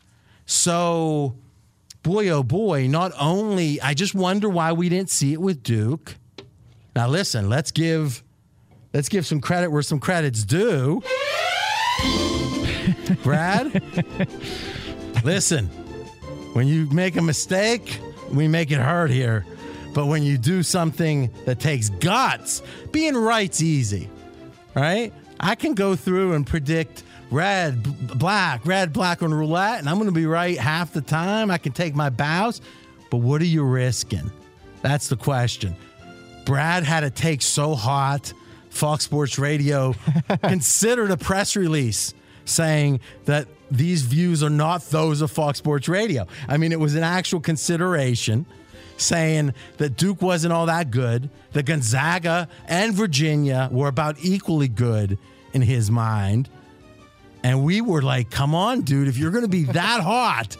So, 0.45 1.35
boy, 2.03 2.29
oh 2.29 2.43
boy, 2.43 2.87
not 2.87 3.11
only, 3.19 3.81
I 3.81 3.93
just 3.93 4.15
wonder 4.15 4.49
why 4.49 4.71
we 4.71 4.87
didn't 4.87 5.09
see 5.09 5.33
it 5.33 5.41
with 5.41 5.61
Duke. 5.61 6.15
Now, 6.95 7.07
listen, 7.07 7.49
let's 7.49 7.71
give. 7.71 8.23
Let's 8.93 9.09
give 9.09 9.27
some 9.27 9.41
credit 9.41 9.69
where 9.69 9.81
some 9.81 9.99
credit's 9.99 10.43
due. 10.43 11.03
Brad, 13.23 13.83
listen, 15.23 15.69
when 16.57 16.67
you 16.67 16.89
make 16.89 17.15
a 17.17 17.21
mistake, 17.21 17.99
we 18.31 18.47
make 18.47 18.71
it 18.71 18.79
hurt 18.79 19.11
here. 19.11 19.45
But 19.93 20.07
when 20.07 20.23
you 20.23 20.39
do 20.39 20.63
something 20.63 21.29
that 21.45 21.59
takes 21.59 21.89
guts, 21.89 22.63
being 22.91 23.15
right's 23.15 23.61
easy, 23.61 24.09
right? 24.73 25.13
I 25.39 25.53
can 25.53 25.75
go 25.75 25.95
through 25.95 26.33
and 26.33 26.47
predict 26.47 27.03
red, 27.29 27.83
b- 27.83 27.95
black, 28.15 28.65
red, 28.65 28.91
black 28.91 29.21
on 29.21 29.31
roulette, 29.31 29.77
and 29.77 29.87
I'm 29.87 29.97
going 29.97 30.07
to 30.07 30.11
be 30.11 30.25
right 30.25 30.57
half 30.57 30.93
the 30.93 31.01
time. 31.01 31.51
I 31.51 31.59
can 31.59 31.73
take 31.73 31.93
my 31.93 32.09
bows, 32.09 32.59
but 33.11 33.17
what 33.17 33.39
are 33.39 33.45
you 33.45 33.63
risking? 33.63 34.31
That's 34.81 35.09
the 35.09 35.15
question. 35.15 35.75
Brad 36.43 36.83
had 36.83 37.03
a 37.03 37.11
take 37.11 37.43
so 37.43 37.75
hot, 37.75 38.33
Fox 38.71 39.03
Sports 39.03 39.37
Radio 39.37 39.93
considered 40.41 41.11
a 41.11 41.17
press 41.17 41.55
release 41.55 42.15
saying 42.45 42.99
that 43.25 43.47
these 43.69 44.03
views 44.03 44.43
are 44.43 44.49
not 44.49 44.83
those 44.89 45.21
of 45.21 45.31
Fox 45.31 45.57
Sports 45.59 45.87
Radio. 45.87 46.27
I 46.47 46.57
mean, 46.57 46.71
it 46.71 46.79
was 46.79 46.95
an 46.95 47.03
actual 47.03 47.39
consideration 47.39 48.45
saying 48.97 49.53
that 49.77 49.95
Duke 49.97 50.21
wasn't 50.21 50.53
all 50.53 50.65
that 50.65 50.91
good, 50.91 51.29
that 51.53 51.65
Gonzaga 51.65 52.47
and 52.67 52.93
Virginia 52.93 53.69
were 53.71 53.87
about 53.87 54.17
equally 54.21 54.67
good 54.67 55.17
in 55.53 55.61
his 55.61 55.91
mind. 55.91 56.49
And 57.43 57.63
we 57.63 57.81
were 57.81 58.01
like, 58.01 58.31
come 58.31 58.55
on, 58.55 58.81
dude, 58.81 59.07
if 59.07 59.17
you're 59.17 59.31
going 59.31 59.43
to 59.43 59.49
be 59.49 59.63
that 59.65 60.01
hot, 60.03 60.57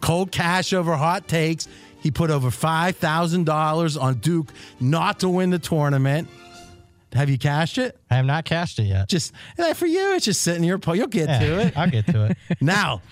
cold 0.00 0.32
cash 0.32 0.72
over 0.72 0.96
hot 0.96 1.28
takes. 1.28 1.68
He 2.00 2.10
put 2.12 2.30
over 2.30 2.50
$5,000 2.50 4.00
on 4.00 4.14
Duke 4.16 4.52
not 4.78 5.20
to 5.20 5.28
win 5.28 5.50
the 5.50 5.58
tournament. 5.58 6.28
Have 7.16 7.28
you 7.30 7.38
cashed 7.38 7.78
it? 7.78 7.98
I 8.10 8.14
have 8.16 8.26
not 8.26 8.44
cashed 8.44 8.78
it 8.78 8.84
yet. 8.84 9.08
Just 9.08 9.32
for 9.74 9.86
you, 9.86 10.14
it's 10.14 10.24
just 10.24 10.42
sitting 10.42 10.62
in 10.62 10.68
your 10.68 10.78
here. 10.78 10.94
You'll 10.94 11.06
get 11.08 11.28
Yeah, 11.28 11.38
to 11.40 11.60
it. 11.66 11.76
I'll 11.78 11.90
get 11.90 12.06
to 12.06 12.26
it. 12.26 12.36
now, 12.60 13.02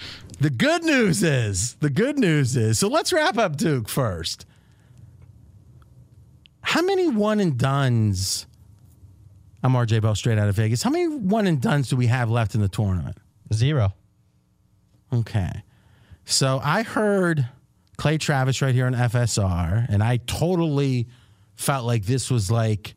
the 0.41 0.51
good 0.51 0.85
news 0.85 1.23
is 1.23 1.75
the 1.81 1.91
good 1.91 2.19
news 2.19 2.57
is 2.57 2.79
so 2.79 2.89
let's 2.89 3.13
wrap 3.13 3.39
up 3.39 3.57
Duke 3.57 3.89
first. 3.89 4.47
How 6.63 6.83
many 6.83 7.09
one 7.09 7.41
and 7.41 7.59
dones? 7.59 8.47
I'm 9.63 9.73
RJ 9.73 10.03
Bell, 10.03 10.15
straight 10.15 10.39
out 10.39 10.49
of 10.49 10.57
Vegas. 10.57 10.83
How 10.83 10.91
many 10.91 11.09
one 11.09 11.47
and 11.47 11.61
dones 11.61 11.89
do 11.89 11.97
we 11.97 12.07
have 12.07 12.31
left 12.31 12.55
in 12.55 12.61
the 12.61 12.69
tournament? 12.69 13.17
Zero. 13.53 13.95
Okay. 15.13 15.63
So 16.25 16.61
I 16.63 16.83
heard 16.83 17.49
Clay 17.97 18.19
Travis 18.19 18.61
right 18.61 18.75
here 18.75 18.87
on 18.87 18.95
FSR, 18.95 19.87
and 19.89 20.03
I 20.03 20.19
totally 20.19 21.07
felt 21.55 21.85
like 21.87 22.05
this 22.05 22.31
was 22.31 22.51
like 22.51 22.95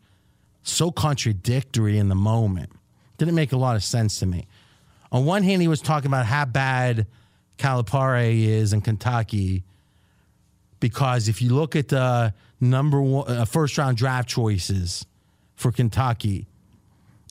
so 0.70 0.90
contradictory 0.90 1.98
in 1.98 2.08
the 2.08 2.14
moment. 2.14 2.70
Didn't 3.16 3.34
make 3.34 3.52
a 3.52 3.56
lot 3.56 3.76
of 3.76 3.82
sense 3.82 4.18
to 4.20 4.26
me. 4.26 4.46
On 5.10 5.24
one 5.24 5.42
hand, 5.42 5.62
he 5.62 5.68
was 5.68 5.80
talking 5.80 6.06
about 6.06 6.26
how 6.26 6.44
bad 6.44 7.06
Calipari 7.56 8.44
is 8.44 8.72
in 8.72 8.80
Kentucky, 8.80 9.64
because 10.80 11.28
if 11.28 11.42
you 11.42 11.50
look 11.54 11.74
at 11.74 11.88
the 11.88 12.32
number 12.60 13.00
one 13.00 13.28
uh, 13.28 13.44
first 13.44 13.76
round 13.78 13.96
draft 13.96 14.28
choices 14.28 15.04
for 15.56 15.72
Kentucky, 15.72 16.46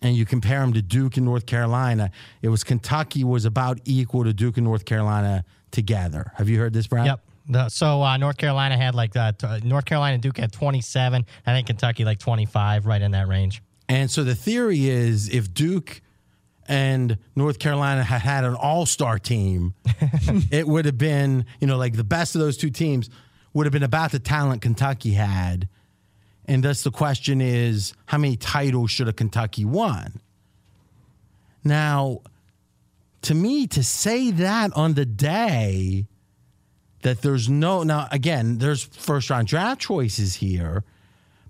and 0.02 0.16
you 0.16 0.26
compare 0.26 0.60
them 0.60 0.74
to 0.74 0.82
Duke 0.82 1.18
and 1.18 1.26
North 1.26 1.46
Carolina, 1.46 2.12
it 2.42 2.50
was 2.50 2.64
Kentucky 2.64 3.24
was 3.24 3.46
about 3.46 3.80
equal 3.86 4.24
to 4.26 4.34
Duke 4.34 4.58
and 4.58 4.66
North 4.66 4.86
Carolina 4.86 5.44
together. 5.72 6.32
Have 6.36 6.50
you 6.50 6.60
heard 6.60 6.74
this, 6.74 6.88
Brad? 6.88 7.06
Yep. 7.06 7.22
The, 7.50 7.70
so 7.70 8.04
uh, 8.04 8.18
North 8.18 8.38
Carolina 8.38 8.78
had 8.78 8.96
like 8.96 9.14
that. 9.14 9.44
Uh, 9.44 9.60
North 9.64 9.86
Carolina 9.86 10.16
and 10.16 10.24
Duke 10.24 10.38
had 10.38 10.52
27. 10.52 11.26
I 11.46 11.54
think 11.54 11.68
Kentucky 11.68 12.04
like 12.06 12.20
25, 12.20 12.86
right 12.86 13.02
in 13.02 13.12
that 13.12 13.28
range. 13.28 13.62
And 13.90 14.12
so 14.12 14.24
the 14.24 14.36
theory 14.36 14.88
is 14.88 15.30
if 15.30 15.54
Duke 15.54 16.02
and 16.68 17.18
North 17.36 17.60
Carolina 17.60 18.04
had 18.04 18.22
had 18.22 18.44
an 18.44 18.56
all 18.56 18.86
star 18.86 19.18
team, 19.18 19.74
it 20.52 20.68
would 20.68 20.86
have 20.86 20.98
been, 20.98 21.46
you 21.60 21.68
know, 21.68 21.78
like 21.78 21.96
the 21.96 22.04
best 22.04 22.36
of 22.36 22.42
those 22.42 22.58
two 22.58 22.70
teams 22.70 23.10
would 23.54 23.66
have 23.66 23.74
been 23.74 23.84
about 23.84 24.12
the 24.12 24.20
talent 24.20 24.62
Kentucky 24.62 25.14
had. 25.14 25.70
And 26.46 26.64
thus 26.64 26.84
the 26.84 26.92
question 26.92 27.42
is 27.42 27.94
how 28.08 28.18
many 28.18 28.36
titles 28.36 28.92
should 28.92 29.08
a 29.08 29.14
Kentucky 29.14 29.64
won? 29.64 30.20
Now, 31.64 32.20
to 33.24 33.34
me, 33.34 33.68
to 33.68 33.84
say 33.84 34.32
that 34.32 34.72
on 34.74 34.94
the 34.94 35.06
day 35.06 36.08
that 37.04 37.22
there's 37.22 37.48
no, 37.50 37.84
now 37.84 38.08
again, 38.12 38.58
there's 38.58 38.84
first 38.84 39.30
round 39.30 39.48
draft 39.48 39.82
choices 39.82 40.36
here, 40.36 40.84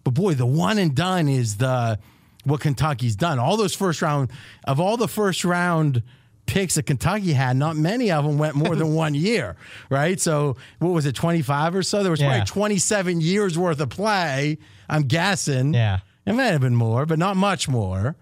but 0.04 0.13
boy, 0.13 0.34
the 0.34 0.46
one 0.46 0.77
and 0.77 0.96
done 0.96 1.27
is 1.27 1.58
the 1.58 2.00
what 2.44 2.62
Kentucky's 2.62 3.16
done. 3.16 3.39
All 3.39 3.58
those 3.58 3.75
first 3.75 4.01
round 4.01 4.30
of 4.66 4.80
all 4.80 4.96
the 4.98 5.08
first 5.08 5.44
round 5.44 6.01
picks 6.46 6.75
that 6.75 6.84
Kentucky 6.84 7.34
had, 7.34 7.58
not 7.58 7.75
many 7.75 8.10
of 8.10 8.24
them 8.24 8.38
went 8.38 8.56
more 8.56 8.74
than 8.75 8.94
one 9.06 9.13
year, 9.13 9.58
right? 9.89 10.20
So 10.20 10.56
what 10.80 10.89
was 10.92 11.06
it, 11.06 11.13
25 11.16 11.75
or 11.75 11.84
so? 11.84 12.04
There 12.04 12.12
was 12.12 12.22
Yeah. 12.22 12.30
probably 12.30 12.46
27 12.46 13.20
years 13.20 13.58
worth 13.58 13.80
of 13.82 13.89
play, 13.89 14.58
I'm 14.88 15.04
guessing. 15.04 15.74
Yeah. 15.74 16.00
It 16.25 16.34
might 16.34 16.46
have 16.46 16.62
been 16.62 16.75
more, 16.75 17.06
but 17.06 17.20
not 17.20 17.36
much 17.36 17.68
more. 17.68 18.16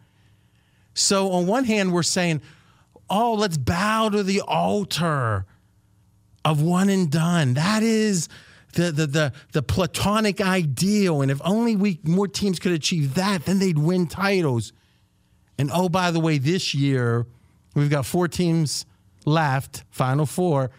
So 0.93 1.31
on 1.33 1.45
one 1.45 1.65
hand, 1.65 1.91
we're 1.93 2.03
saying, 2.03 2.41
oh, 3.09 3.33
let's 3.33 3.57
bow 3.57 4.09
to 4.09 4.23
the 4.23 4.41
altar 4.41 5.45
of 6.45 6.61
one 6.61 6.89
and 6.89 7.11
done. 7.11 7.55
That 7.55 7.83
is 7.83 8.29
the 8.73 8.91
the 8.91 9.07
the, 9.07 9.33
the 9.51 9.63
platonic 9.63 10.39
ideal, 10.39 11.21
and 11.21 11.31
if 11.31 11.41
only 11.43 11.75
we 11.75 11.99
more 12.03 12.27
teams 12.27 12.59
could 12.59 12.71
achieve 12.71 13.15
that, 13.15 13.45
then 13.45 13.59
they'd 13.59 13.79
win 13.79 14.07
titles. 14.07 14.71
And 15.57 15.71
oh, 15.73 15.89
by 15.89 16.11
the 16.11 16.19
way, 16.19 16.37
this 16.37 16.73
year 16.75 17.25
we've 17.73 17.89
got 17.89 18.05
four 18.05 18.27
teams 18.27 18.85
left, 19.25 19.83
final 19.89 20.25
four, 20.25 20.69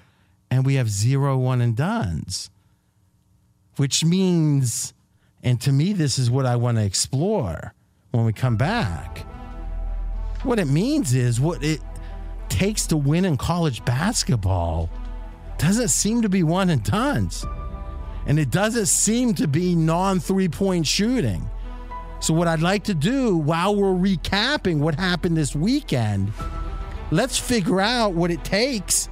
and 0.51 0.65
we 0.65 0.75
have 0.75 0.89
zero 0.89 1.37
one 1.37 1.61
and 1.61 1.77
dones, 1.77 2.51
which 3.77 4.05
means, 4.05 4.95
and 5.43 5.61
to 5.63 5.73
me, 5.73 5.93
this 5.93 6.19
is 6.19 6.31
what 6.31 6.47
I 6.47 6.57
want 6.57 6.77
to 6.77 6.85
explore 6.85 7.75
when 8.13 8.25
we 8.25 8.33
come 8.33 8.57
back. 8.57 9.27
What 10.43 10.59
it 10.61 10.67
means 10.67 11.15
is 11.15 11.41
what 11.41 11.65
it 11.65 11.81
takes 12.49 12.87
to 12.89 12.97
win 12.97 13.25
in 13.25 13.37
college 13.37 13.85
basketball 13.85 14.91
doesn't 15.59 15.89
seem 15.89 16.23
to 16.23 16.29
be 16.29 16.43
one 16.43 16.71
and 16.71 16.83
dones. 16.83 17.45
And 18.27 18.39
it 18.39 18.51
doesn't 18.51 18.87
seem 18.87 19.35
to 19.35 19.47
be 19.47 19.75
non 19.75 20.19
three 20.21 20.49
point 20.49 20.87
shooting. 20.87 21.49
So, 22.21 22.35
what 22.35 22.49
I'd 22.49 22.61
like 22.61 22.85
to 22.85 22.95
do 22.95 23.37
while 23.37 23.77
we're 23.77 23.95
recapping 23.95 24.79
what 24.79 24.95
happened 24.97 25.37
this 25.37 25.55
weekend, 25.55 26.33
let's 27.11 27.39
figure 27.39 27.81
out 27.81 28.15
what 28.15 28.31
it 28.31 28.43
takes 28.43 29.09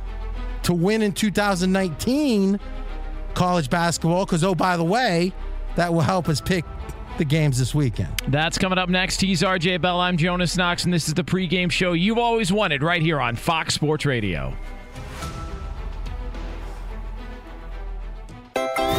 to 0.65 0.73
win 0.73 1.03
in 1.03 1.13
2019 1.13 2.59
college 3.35 3.71
basketball. 3.71 4.27
Because, 4.27 4.43
oh, 4.43 4.55
by 4.55 4.77
the 4.77 4.85
way, 4.85 5.33
that 5.77 5.93
will 5.93 6.01
help 6.01 6.29
us 6.29 6.41
pick 6.41 6.65
the 7.19 7.25
games 7.25 7.59
this 7.59 7.75
weekend. 7.75 8.13
That's 8.29 8.59
coming 8.59 8.79
up 8.79 8.89
next. 8.89 9.21
He's 9.21 9.43
RJ 9.43 9.81
Bell. 9.81 10.01
I'm 10.01 10.17
Jonas 10.17 10.57
Knox, 10.57 10.85
and 10.85 10.93
this 10.93 11.07
is 11.07 11.15
the 11.15 11.23
pregame 11.23 11.71
show 11.71 11.93
you've 11.93 12.19
always 12.19 12.53
wanted 12.53 12.83
right 12.83 13.03
here 13.03 13.21
on 13.21 13.37
Fox 13.37 13.75
Sports 13.75 14.05
Radio. 14.05 14.57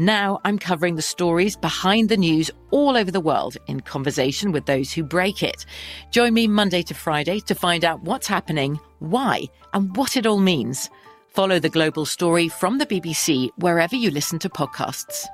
Now 0.00 0.38
I'm 0.44 0.60
covering 0.60 0.94
the 0.94 1.02
stories 1.02 1.56
behind 1.56 2.08
the 2.08 2.16
news 2.16 2.52
all 2.70 2.96
over 2.96 3.10
the 3.10 3.20
world 3.20 3.56
in 3.66 3.80
conversation 3.80 4.52
with 4.52 4.64
those 4.64 4.92
who 4.92 5.02
break 5.02 5.42
it. 5.42 5.66
Join 6.12 6.34
me 6.34 6.46
Monday 6.46 6.82
to 6.82 6.94
Friday 6.94 7.40
to 7.40 7.54
find 7.56 7.84
out 7.84 8.02
what's 8.02 8.28
happening, 8.28 8.78
why, 9.00 9.46
and 9.74 9.96
what 9.96 10.16
it 10.16 10.24
all 10.24 10.38
means. 10.38 10.88
Follow 11.26 11.58
the 11.58 11.68
global 11.68 12.06
story 12.06 12.48
from 12.48 12.78
the 12.78 12.86
BBC 12.86 13.50
wherever 13.58 13.96
you 13.96 14.12
listen 14.12 14.38
to 14.38 14.48
podcasts. 14.48 15.26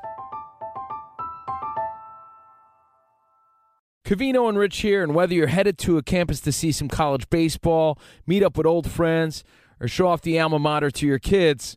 Cavino 4.07 4.49
and 4.49 4.57
Rich 4.59 4.79
here, 4.79 5.03
and 5.03 5.15
whether 5.15 5.35
you're 5.35 5.47
headed 5.47 5.77
to 5.79 5.99
a 5.99 6.03
campus 6.03 6.41
to 6.41 6.53
see 6.53 6.73
some 6.73 6.89
college 6.89 7.29
baseball, 7.29 7.99
meet 8.27 8.43
up 8.43 8.57
with 8.57 8.67
old 8.67 8.91
friends, 8.91 9.45
or 9.79 9.89
show 9.89 10.09
off 10.09 10.23
the 10.23 10.39
alma 10.39 10.59
mater 10.59 10.91
to 10.91 11.07
your 11.07 11.19
kids, 11.19 11.77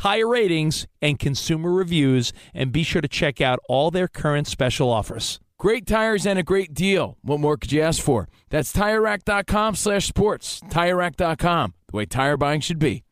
tire 0.00 0.28
ratings, 0.28 0.86
and 1.02 1.18
consumer 1.18 1.70
reviews, 1.70 2.32
and 2.54 2.72
be 2.72 2.82
sure 2.82 3.02
to 3.02 3.08
check 3.08 3.40
out 3.42 3.58
all 3.68 3.90
their 3.90 4.08
current 4.08 4.46
special 4.46 4.90
offers. 4.90 5.40
Great 5.58 5.86
tires 5.86 6.24
and 6.24 6.38
a 6.38 6.42
great 6.42 6.72
deal. 6.72 7.18
What 7.20 7.38
more 7.38 7.58
could 7.58 7.70
you 7.70 7.82
ask 7.82 8.02
for? 8.02 8.26
That's 8.48 8.72
TireRack.com 8.72 9.74
slash 9.74 10.06
sports. 10.06 10.60
TireRack.com, 10.70 11.74
the 11.90 11.96
way 11.96 12.06
tire 12.06 12.38
buying 12.38 12.62
should 12.62 12.78
be. 12.78 13.04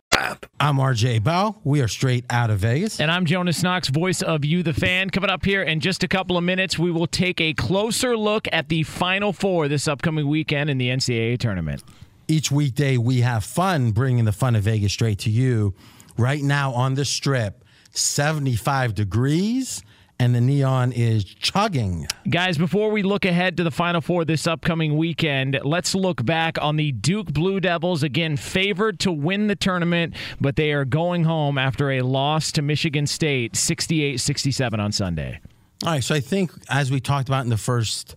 I'm 0.59 0.79
RJ 0.79 1.23
Bell. 1.23 1.61
We 1.63 1.83
are 1.83 1.89
straight 1.89 2.25
out 2.31 2.49
of 2.49 2.61
Vegas. 2.61 3.01
And 3.01 3.11
I'm 3.11 3.27
Jonas 3.27 3.63
Knox, 3.63 3.89
voice 3.89 4.23
of 4.23 4.47
You, 4.47 4.63
the 4.63 4.73
fan. 4.73 5.11
Coming 5.11 5.29
up 5.29 5.45
here 5.45 5.63
in 5.63 5.81
just 5.81 6.03
a 6.03 6.09
couple 6.09 6.39
of 6.39 6.45
minutes, 6.45 6.79
we 6.79 6.91
will 6.91 7.07
take 7.07 7.39
a 7.39 7.53
closer 7.53 8.17
look 8.17 8.49
at 8.51 8.71
the 8.71 8.83
Final 8.83 9.35
Four 9.35 9.69
this 9.69 9.87
upcoming 9.87 10.27
weekend 10.27 10.71
in 10.71 10.79
the 10.79 10.89
NCAA 10.89 11.39
tournament. 11.39 11.85
Each 12.29 12.51
weekday, 12.51 12.97
we 12.97 13.21
have 13.21 13.45
fun 13.45 13.91
bringing 13.91 14.25
the 14.25 14.33
fun 14.33 14.57
of 14.57 14.63
Vegas 14.65 14.93
straight 14.93 15.19
to 15.21 15.31
you. 15.31 15.75
Right 16.19 16.43
now 16.43 16.73
on 16.73 16.95
the 16.95 17.05
strip, 17.05 17.65
75 17.93 18.95
degrees 18.95 19.83
and 20.19 20.35
the 20.35 20.41
neon 20.41 20.91
is 20.91 21.25
chugging. 21.25 22.09
Guys, 22.29 22.59
before 22.59 22.91
we 22.91 23.03
look 23.03 23.25
ahead 23.25 23.57
to 23.57 23.63
the 23.63 23.71
Final 23.71 24.01
Four 24.01 24.25
this 24.25 24.49
upcoming 24.49 24.97
weekend, 24.97 25.61
let's 25.63 25.95
look 25.95 26.25
back 26.25 26.61
on 26.61 26.75
the 26.75 26.91
Duke 26.91 27.33
Blue 27.33 27.61
Devils. 27.61 28.03
Again, 28.03 28.37
favored 28.37 28.99
to 29.01 29.13
win 29.13 29.47
the 29.47 29.55
tournament, 29.55 30.17
but 30.41 30.57
they 30.57 30.73
are 30.73 30.85
going 30.85 31.23
home 31.23 31.57
after 31.57 31.93
a 31.93 32.01
loss 32.03 32.51
to 32.53 32.63
Michigan 32.63 33.07
State 33.07 33.55
68 33.55 34.21
67 34.21 34.81
on 34.81 34.91
Sunday. 34.91 35.39
All 35.85 35.93
right, 35.93 36.03
so 36.03 36.17
I 36.17 36.21
think 36.21 36.51
as 36.69 36.91
we 36.91 36.99
talked 36.99 37.29
about 37.29 37.45
in 37.45 37.51
the 37.51 37.57
first 37.57 38.17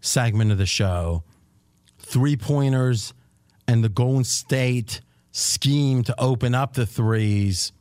segment 0.00 0.50
of 0.50 0.58
the 0.58 0.66
show, 0.66 1.22
three 2.00 2.36
pointers 2.36 3.14
and 3.68 3.84
the 3.84 3.88
Golden 3.88 4.24
State 4.24 5.00
scheme 5.32 6.04
to 6.04 6.14
open 6.20 6.54
up 6.54 6.74
the 6.74 6.86
threes 6.86 7.72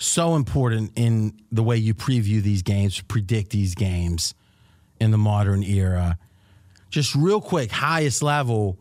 so 0.00 0.34
important 0.34 0.92
in 0.96 1.38
the 1.52 1.62
way 1.62 1.76
you 1.76 1.94
preview 1.94 2.40
these 2.40 2.62
games, 2.62 3.00
predict 3.02 3.50
these 3.50 3.74
games 3.74 4.34
in 4.98 5.10
the 5.10 5.18
modern 5.18 5.62
era. 5.62 6.18
Just 6.88 7.14
real 7.14 7.40
quick, 7.40 7.70
highest 7.70 8.22
level, 8.22 8.78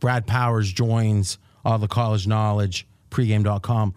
Brad 0.00 0.26
Powers 0.26 0.72
joins 0.72 1.38
all 1.64 1.78
the 1.78 1.88
college 1.88 2.26
knowledge, 2.26 2.86
pregame.com. 3.10 3.94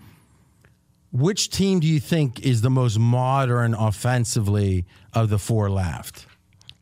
Which 1.11 1.49
team 1.49 1.79
do 1.79 1.87
you 1.87 1.99
think 1.99 2.41
is 2.41 2.61
the 2.61 2.69
most 2.69 2.99
modern 2.99 3.73
offensively 3.73 4.85
of 5.13 5.29
the 5.29 5.39
four 5.39 5.69
left? 5.69 6.27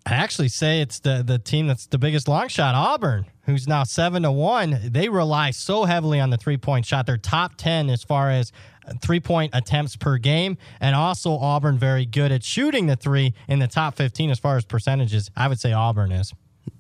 I 0.06 0.14
actually 0.14 0.50
say 0.50 0.82
it's 0.82 1.00
the 1.00 1.24
the 1.26 1.40
team 1.40 1.68
that's 1.68 1.88
the 1.88 1.98
biggest 1.98 2.28
long 2.28 2.48
shot, 2.48 2.76
Auburn, 2.76 3.26
who's 3.46 3.68
now 3.68 3.84
seven 3.84 4.22
to 4.24 4.32
one. 4.32 4.80
They 4.84 5.10
rely 5.10 5.52
so 5.52 5.86
heavily 5.86 6.20
on 6.20 6.30
the 6.30 6.38
three 6.38 6.58
point 6.58 6.86
shot. 6.86 7.06
They're 7.08 7.18
top 7.18 7.56
ten 7.58 7.90
as 7.90 8.04
far 8.04 8.30
as 8.30 8.52
uh, 8.88 8.94
three 9.02 9.20
point 9.20 9.52
attempts 9.56 9.96
per 9.96 10.18
game, 10.20 10.58
and 10.80 10.96
also 10.96 11.32
Auburn 11.38 11.80
very 11.80 12.06
good 12.06 12.32
at 12.32 12.44
shooting 12.44 12.86
the 12.86 12.96
three 12.96 13.34
in 13.48 13.58
the 13.60 13.68
top 13.68 13.96
fifteen 13.96 14.30
as 14.30 14.38
far 14.40 14.58
as 14.58 14.66
percentages. 14.66 15.32
I 15.36 15.48
would 15.48 15.60
say 15.60 15.74
Auburn 15.74 16.12
is. 16.12 16.34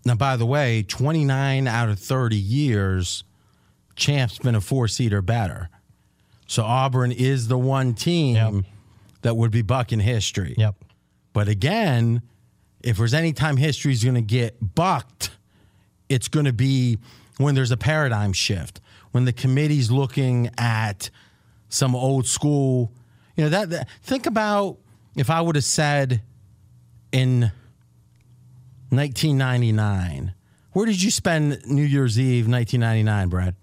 Now, 0.04 0.14
by 0.16 0.36
the 0.36 0.46
way, 0.46 0.84
29 0.84 1.68
out 1.68 1.90
of 1.90 1.98
30 1.98 2.36
years, 2.36 3.24
Champ's 3.96 4.38
been 4.38 4.54
a 4.54 4.62
four 4.62 4.88
seed 4.88 5.14
or 5.14 5.24
better. 5.24 5.70
So 6.46 6.64
Auburn 6.64 7.12
is 7.12 7.48
the 7.48 7.58
one 7.58 7.96
team 7.96 8.36
Yep. 8.36 8.54
that 9.24 9.36
would 9.36 9.50
be 9.50 9.64
bucking 9.64 10.02
history. 10.02 10.54
Yep. 10.60 10.76
But 11.34 11.48
again, 11.48 12.22
if 12.86 12.98
there's 12.98 13.16
any 13.16 13.34
time 13.34 13.58
history 13.58 13.92
is 13.92 14.04
going 14.04 14.16
to 14.16 14.22
get 14.22 14.76
bucked, 14.76 15.32
it's 16.08 16.28
going 16.28 16.46
to 16.46 16.54
be 16.54 17.00
when 17.38 17.56
there's 17.56 17.72
a 17.72 17.78
paradigm 17.78 18.32
shift, 18.32 18.80
when 19.12 19.26
the 19.26 19.34
committee's 19.34 19.90
looking 19.90 20.52
at 20.58 21.10
some 21.68 21.96
old 21.96 22.28
school, 22.28 22.92
you 23.36 23.44
know, 23.44 23.50
that, 23.50 23.72
that 23.72 23.90
think 24.04 24.28
about 24.28 24.78
if 25.16 25.32
I 25.32 25.42
would 25.42 25.56
have 25.56 25.66
said 25.66 26.22
in 27.12 27.52
1999, 28.90 30.34
where 30.74 30.86
did 30.86 31.02
you 31.02 31.10
spend 31.10 31.66
New 31.66 31.84
Year's 31.84 32.20
Eve 32.20 32.48
1999, 32.48 33.30
Brad? 33.30 33.56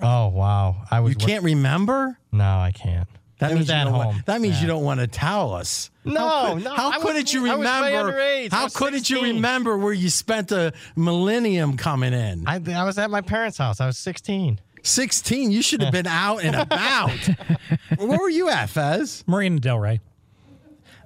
Oh 0.00 0.28
wow, 0.28 0.84
I 0.90 1.00
was. 1.00 1.10
You 1.10 1.16
can't 1.16 1.44
remember? 1.44 2.18
No, 2.32 2.44
I 2.44 2.72
can't. 2.74 3.08
That 3.48 3.54
means 3.54 3.70
at 3.70 3.84
don't 3.84 3.92
want- 3.92 4.12
home. 4.12 4.22
that 4.26 4.40
means 4.40 4.56
Yeah. 4.56 4.60
you 4.62 4.66
don't 4.68 4.84
want 4.84 5.00
to 5.00 5.06
tell 5.06 5.54
us. 5.54 5.90
No, 6.04 6.20
how 6.20 6.54
could, 6.54 6.64
no, 6.64 6.74
How 6.74 7.00
couldn't 7.00 7.32
you 7.32 7.44
remember? 7.44 8.48
How 8.50 8.68
couldn't 8.68 9.08
you 9.08 9.22
remember 9.22 9.78
where 9.78 9.92
you 9.92 10.10
spent 10.10 10.52
a 10.52 10.72
millennium 10.96 11.76
coming 11.76 12.12
in? 12.12 12.44
I, 12.46 12.60
I 12.74 12.84
was 12.84 12.98
at 12.98 13.10
my 13.10 13.20
parents' 13.22 13.56
house. 13.58 13.80
I 13.80 13.86
was 13.86 13.96
16. 13.98 14.60
16. 14.82 15.50
You 15.50 15.62
should 15.62 15.80
have 15.82 15.92
been 15.92 16.06
out 16.06 16.44
and 16.44 16.54
about. 16.56 17.10
Where 17.96 18.18
were 18.18 18.28
you 18.28 18.50
at, 18.50 18.68
Fez? 18.68 19.24
Marina 19.26 19.58
Del 19.58 19.78
Rey. 19.78 20.00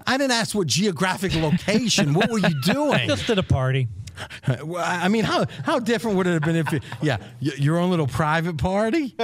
I 0.05 0.17
didn't 0.17 0.33
ask 0.33 0.53
what 0.55 0.67
geographic 0.67 1.33
location. 1.37 2.13
what 2.15 2.29
were 2.31 2.39
you 2.39 2.61
doing? 2.63 3.07
Just 3.07 3.31
at 3.31 3.39
a 3.39 3.43
party. 3.45 3.87
Well, 4.65 4.85
I 4.85 5.07
mean, 5.07 5.23
how 5.23 5.47
how 5.65 5.79
different 5.79 6.17
would 6.17 6.27
it 6.27 6.33
have 6.33 6.43
been 6.43 6.57
if, 6.57 6.73
you, 6.73 6.81
yeah, 7.01 7.19
your 7.39 7.79
own 7.79 7.89
little 7.91 8.09
private 8.09 8.57
party? 8.59 9.15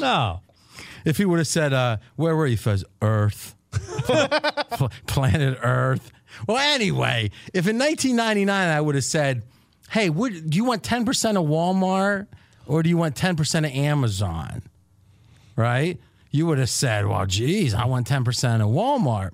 No. 0.00 0.40
If 1.04 1.16
he 1.18 1.24
would 1.24 1.38
have 1.38 1.46
said, 1.46 1.72
uh, 1.72 1.98
"Where 2.16 2.36
were 2.36 2.46
you, 2.46 2.56
Fez? 2.56 2.84
Earth, 3.00 3.56
planet 5.06 5.58
Earth." 5.62 6.12
Well, 6.46 6.58
anyway, 6.58 7.30
if 7.52 7.66
in 7.66 7.78
1999 7.78 8.68
I 8.68 8.80
would 8.80 8.94
have 8.94 9.04
said, 9.04 9.42
"Hey, 9.90 10.10
would, 10.10 10.50
do 10.50 10.56
you 10.56 10.64
want 10.64 10.82
10% 10.82 11.36
of 11.36 11.46
Walmart 11.46 12.26
or 12.66 12.82
do 12.82 12.88
you 12.88 12.96
want 12.96 13.16
10% 13.16 13.58
of 13.58 13.72
Amazon?" 13.72 14.62
Right? 15.56 15.98
You 16.30 16.46
would 16.46 16.58
have 16.58 16.70
said, 16.70 17.06
"Well, 17.06 17.26
geez, 17.26 17.74
I 17.74 17.84
want 17.84 18.06
10% 18.08 18.60
of 18.60 18.68
Walmart." 18.68 19.30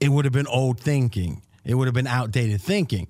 It 0.00 0.10
would 0.10 0.24
have 0.24 0.32
been 0.32 0.46
old 0.46 0.78
thinking. 0.80 1.42
It 1.64 1.74
would 1.74 1.86
have 1.86 1.94
been 1.94 2.06
outdated 2.06 2.60
thinking. 2.60 3.08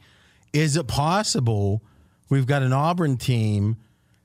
Is 0.52 0.76
it 0.76 0.86
possible 0.86 1.82
we've 2.28 2.46
got 2.46 2.62
an 2.62 2.72
Auburn 2.72 3.16
team 3.16 3.76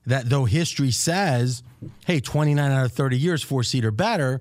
that, 0.06 0.28
though 0.28 0.44
history 0.44 0.90
says, 0.90 1.62
hey, 2.06 2.20
29 2.20 2.70
out 2.70 2.84
of 2.84 2.92
30 2.92 3.18
years, 3.18 3.42
four 3.42 3.62
seed 3.62 3.84
or 3.84 3.90
better, 3.90 4.40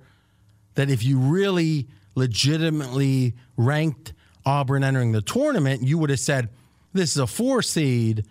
that 0.75 0.89
if 0.89 1.03
you 1.03 1.17
really 1.17 1.87
legitimately 2.15 3.33
ranked 3.57 4.13
Auburn 4.45 4.83
entering 4.83 5.11
the 5.11 5.21
tournament, 5.21 5.83
you 5.83 5.97
would 5.97 6.09
have 6.09 6.19
said, 6.19 6.49
this 6.93 7.11
is 7.11 7.17
a 7.17 7.27
four 7.27 7.61
seed 7.61 8.25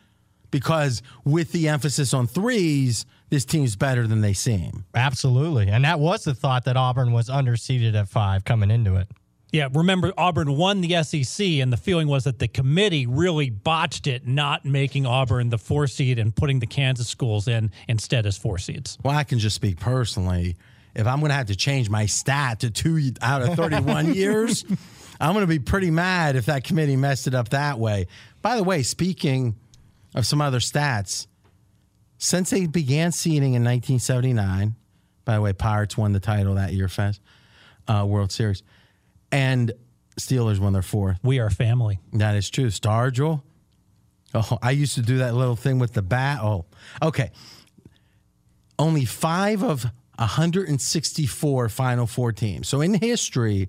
because 0.51 1.03
with 1.25 1.53
the 1.53 1.69
emphasis 1.69 2.15
on 2.15 2.27
threes, 2.27 3.07
this 3.31 3.45
team's 3.45 3.77
better 3.77 4.07
than 4.07 4.21
they 4.21 4.33
seem. 4.33 4.85
Absolutely, 4.95 5.69
and 5.69 5.85
that 5.85 6.01
was 6.01 6.25
the 6.25 6.35
thought 6.35 6.65
that 6.65 6.77
Auburn 6.77 7.13
was 7.13 7.29
underseeded 7.29 7.95
at 7.95 8.09
five 8.09 8.45
coming 8.45 8.71
into 8.71 8.97
it. 8.97 9.09
Yeah, 9.51 9.69
remember 9.73 10.13
Auburn 10.19 10.57
won 10.57 10.83
the 10.83 11.03
SEC, 11.03 11.47
and 11.47 11.73
the 11.73 11.79
feeling 11.79 12.07
was 12.07 12.25
that 12.25 12.39
the 12.39 12.49
committee 12.49 13.07
really 13.07 13.49
botched 13.49 14.07
it, 14.07 14.27
not 14.27 14.67
making 14.67 15.07
Auburn 15.07 15.49
the 15.49 15.57
four 15.57 15.87
seed 15.87 16.19
and 16.19 16.37
putting 16.37 16.59
the 16.59 16.67
Kansas 16.67 17.09
schools 17.09 17.49
in 17.49 17.71
instead 17.89 18.27
as 18.27 18.37
four 18.37 18.59
seeds. 18.59 18.99
Well, 19.03 19.17
I 19.17 19.25
can 19.25 19.39
just 19.39 19.57
speak 19.57 19.81
personally. 19.81 20.57
If 20.95 21.07
I'm 21.07 21.21
going 21.21 21.31
to 21.31 21.35
have 21.35 21.47
to 21.47 21.57
change 21.57 21.89
my 21.89 22.05
stat 22.07 22.61
to 22.61 22.71
two 22.71 23.13
out 23.23 23.41
of 23.41 23.55
31 23.55 24.15
years, 24.15 24.65
I'm 25.19 25.33
going 25.33 25.45
to 25.45 25.47
be 25.47 25.59
pretty 25.59 25.91
mad 25.91 26.37
if 26.37 26.47
that 26.47 26.65
committee 26.65 26.97
messed 26.97 27.27
it 27.27 27.35
up 27.35 27.51
that 27.51 27.79
way. 27.79 28.07
By 28.43 28.57
the 28.57 28.65
way, 28.65 28.83
speaking 28.83 29.57
of 30.15 30.27
some 30.27 30.43
other 30.43 30.59
stats, 30.59 31.27
since 32.19 32.51
they 32.51 32.67
began 32.67 33.13
seeding 33.13 33.55
in 33.55 33.65
1979, 33.65 34.75
by 35.25 35.35
the 35.35 35.41
way, 35.41 35.53
Pirates 35.53 35.97
won 35.97 36.13
the 36.13 36.21
title 36.21 36.57
that 36.57 36.73
year, 36.73 36.89
Fez, 36.89 37.21
uh, 37.87 38.05
World 38.07 38.33
Series, 38.33 38.63
and 39.31 39.73
Steelers 40.19 40.59
won 40.59 40.73
their 40.73 40.83
fourth. 40.83 41.19
We 41.23 41.39
are 41.39 41.51
family. 41.51 42.01
That 42.13 42.35
is 42.35 42.51
true. 42.51 42.69
Stargell. 42.69 43.43
Oh, 44.35 44.59
I 44.61 44.73
used 44.73 44.95
to 44.97 45.03
do 45.03 45.19
that 45.19 45.35
little 45.35 45.57
thing 45.57 45.79
with 45.79 45.95
the 45.95 46.03
bat. 46.03 46.41
Oh, 46.43 46.67
okay. 47.03 47.31
Only 48.79 49.05
five 49.05 49.63
of 49.63 49.85
164 50.17 51.69
Final 51.69 52.07
Four 52.07 52.33
teams. 52.33 52.69
So 52.69 52.81
in 52.81 52.95
history, 52.95 53.69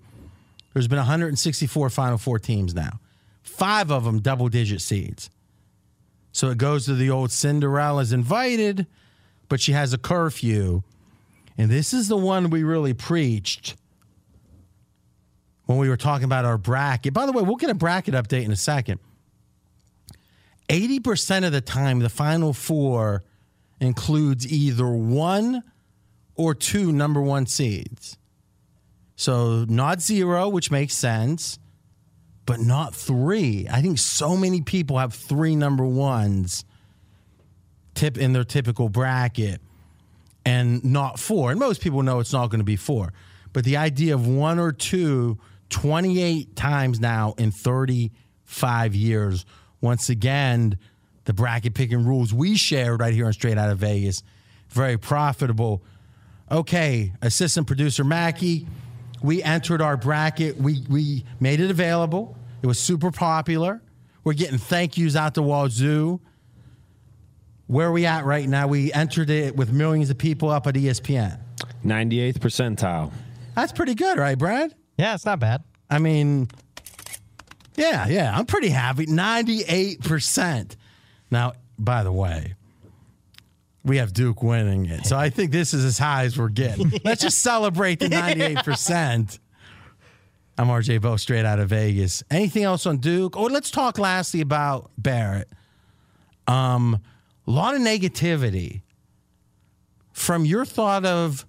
there's 0.74 0.88
been 0.88 0.98
164 0.98 1.89
Final 1.89 2.17
Four 2.17 2.39
teams 2.39 2.74
now. 2.74 3.00
Five 3.43 3.91
of 3.91 4.04
them 4.04 4.19
double 4.19 4.50
digit 4.50 4.82
seeds. 4.82 5.30
So 6.32 6.50
it 6.50 6.58
goes 6.58 6.86
to 6.86 6.93
the 6.93 7.10
old 7.10 7.32
Cinderella's 7.32 8.13
invited, 8.13 8.86
but 9.48 9.62
she 9.62 9.72
has 9.72 9.93
a 9.93 9.98
curfew. 9.98 10.84
And 11.58 11.69
this 11.69 11.93
is 11.93 12.08
the 12.08 12.17
one 12.17 12.50
we 12.50 12.63
really 12.63 12.93
preached 12.93 13.76
when 15.69 15.77
we 15.77 15.88
were 15.88 15.97
talking 15.97 16.23
about 16.23 16.45
our 16.45 16.58
bracket. 16.58 17.13
By 17.13 17.27
the 17.27 17.32
way, 17.32 17.43
we'll 17.43 17.55
get 17.55 17.69
a 17.69 17.75
bracket 17.75 18.15
update 18.15 18.43
in 18.43 18.51
a 18.51 18.55
second. 18.55 18.99
80% 20.67 21.45
of 21.45 21.51
the 21.51 21.62
time, 21.62 21.99
the 21.99 22.10
final 22.10 22.53
four 22.53 23.23
includes 23.79 24.51
either 24.51 24.88
one 24.88 25.62
or 26.34 26.55
two 26.55 26.91
number 26.91 27.21
one 27.21 27.45
seeds. 27.45 28.17
So 29.15 29.63
not 29.69 30.01
zero, 30.01 30.49
which 30.49 30.71
makes 30.71 30.95
sense, 30.95 31.60
but 32.47 32.60
not 32.60 32.95
three. 32.95 33.67
I 33.71 33.84
think 33.84 33.99
so 33.99 34.36
many 34.36 34.62
people 34.62 34.97
have 34.97 35.13
three 35.13 35.55
number 35.55 35.86
ones 35.86 36.65
tip 37.93 38.17
in 38.17 38.34
their 38.34 38.43
typical 38.43 38.89
bracket 38.89 39.62
and 40.43 40.84
not 40.84 41.19
four. 41.19 41.51
And 41.51 41.60
most 41.60 41.79
people 41.79 42.01
know 42.01 42.19
it's 42.19 42.34
not 42.34 42.47
going 42.47 42.60
to 42.60 42.65
be 42.65 42.75
four. 42.75 43.13
But 43.53 43.65
the 43.65 43.77
idea 43.77 44.15
of 44.15 44.25
one 44.25 44.58
or 44.58 44.71
two 44.71 45.38
28 45.69 46.55
times 46.55 46.99
now 46.99 47.34
in 47.38 47.51
35 47.51 48.95
years. 48.95 49.45
Once 49.82 50.10
again, 50.10 50.77
the 51.25 51.34
bracket 51.34 51.73
picking 51.73 52.05
rules 52.05 52.34
we 52.34 52.55
shared 52.55 52.99
right 52.99 53.13
here 53.13 53.25
on 53.25 53.34
Straight 53.34 53.58
Out 53.58 53.69
of 53.69 53.77
Vegas, 53.77 54.23
very 54.69 54.97
profitable. 54.97 55.84
Okay, 56.51 57.13
assistant 57.21 57.67
producer 57.67 58.03
Mackey, 58.03 58.65
we 59.21 59.43
entered 59.43 59.82
our 59.82 59.97
bracket. 59.97 60.58
We 60.58 60.84
we 60.89 61.25
made 61.39 61.60
it 61.60 61.69
available. 61.69 62.36
It 62.62 62.67
was 62.67 62.79
super 62.79 63.12
popular. 63.12 63.82
We're 64.23 64.34
getting 64.34 64.58
thank 64.58 64.97
yous 64.97 65.15
out 65.15 65.34
the 65.34 65.43
wazoo. 65.43 66.19
Where 67.67 67.88
are 67.88 67.91
we 67.91 68.05
at 68.05 68.25
right 68.25 68.47
now? 68.49 68.67
We 68.67 68.91
entered 68.93 69.29
it 69.29 69.55
with 69.55 69.71
millions 69.71 70.10
of 70.10 70.17
people 70.17 70.49
up 70.49 70.65
at 70.65 70.73
ESPN. 70.73 71.39
98th 71.86 72.39
percentile. 72.39 73.12
That's 73.55 73.71
pretty 73.71 73.93
good, 73.93 74.17
right, 74.17 74.38
Brad? 74.38 74.73
Yeah, 74.99 75.15
it's 75.15 75.25
not 75.25 75.39
bad. 75.39 75.63
I 75.89 75.97
mean, 75.97 76.49
yeah, 77.77 78.05
yeah, 78.09 78.38
I'm 78.38 78.45
pretty 78.45 78.67
happy. 78.67 79.05
98%. 79.05 80.75
Now, 81.31 81.53
by 81.77 82.03
the 82.03 82.12
way, 82.12 82.55
we 83.85 83.95
have 83.95 84.12
Duke 84.12 84.43
winning 84.43 84.88
it. 84.88 85.05
So 85.05 85.17
I 85.17 85.29
think 85.29 85.53
this 85.53 85.73
is 85.73 85.85
as 85.85 85.97
high 85.97 86.25
as 86.25 86.38
we're 86.38 86.49
getting. 86.49 86.91
Let's 87.05 87.21
just 87.21 87.41
celebrate 87.41 88.01
the 88.01 88.09
98%. 88.09 89.39
I'm 90.57 90.67
RJ 90.67 91.01
Bell, 91.01 91.17
straight 91.17 91.45
out 91.45 91.59
of 91.59 91.69
Vegas. 91.69 92.21
Anything 92.29 92.63
else 92.63 92.85
on 92.85 92.97
Duke? 92.97 93.38
Or 93.38 93.49
let's 93.49 93.71
talk 93.71 93.97
lastly 93.97 94.41
about 94.41 94.91
Barrett. 94.97 95.47
Um, 96.45 96.99
a 97.47 97.51
lot 97.51 97.73
of 97.73 97.81
negativity 97.81 98.81
from 100.12 100.43
your 100.43 100.65
thought 100.65 101.05
of 101.05 101.45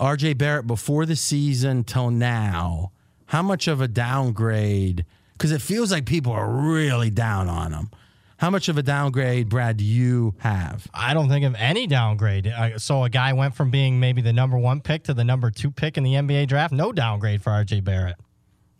RJ 0.00 0.38
Barrett 0.38 0.66
before 0.66 1.04
the 1.04 1.14
season 1.14 1.84
till 1.84 2.10
now, 2.10 2.90
how 3.26 3.42
much 3.42 3.68
of 3.68 3.82
a 3.82 3.88
downgrade? 3.88 5.04
Because 5.32 5.52
it 5.52 5.60
feels 5.60 5.92
like 5.92 6.06
people 6.06 6.32
are 6.32 6.50
really 6.50 7.10
down 7.10 7.48
on 7.48 7.72
him. 7.72 7.90
How 8.38 8.48
much 8.48 8.70
of 8.70 8.78
a 8.78 8.82
downgrade, 8.82 9.50
Brad, 9.50 9.76
do 9.76 9.84
you 9.84 10.34
have? 10.38 10.86
I 10.94 11.12
don't 11.12 11.28
think 11.28 11.44
of 11.44 11.54
any 11.56 11.86
downgrade. 11.86 12.50
So 12.78 13.04
a 13.04 13.10
guy 13.10 13.34
went 13.34 13.54
from 13.54 13.70
being 13.70 14.00
maybe 14.00 14.22
the 14.22 14.32
number 14.32 14.56
one 14.56 14.80
pick 14.80 15.04
to 15.04 15.12
the 15.14 15.24
number 15.24 15.50
two 15.50 15.70
pick 15.70 15.98
in 15.98 16.04
the 16.04 16.14
NBA 16.14 16.48
draft. 16.48 16.72
No 16.72 16.92
downgrade 16.92 17.42
for 17.42 17.50
RJ 17.50 17.84
Barrett. 17.84 18.16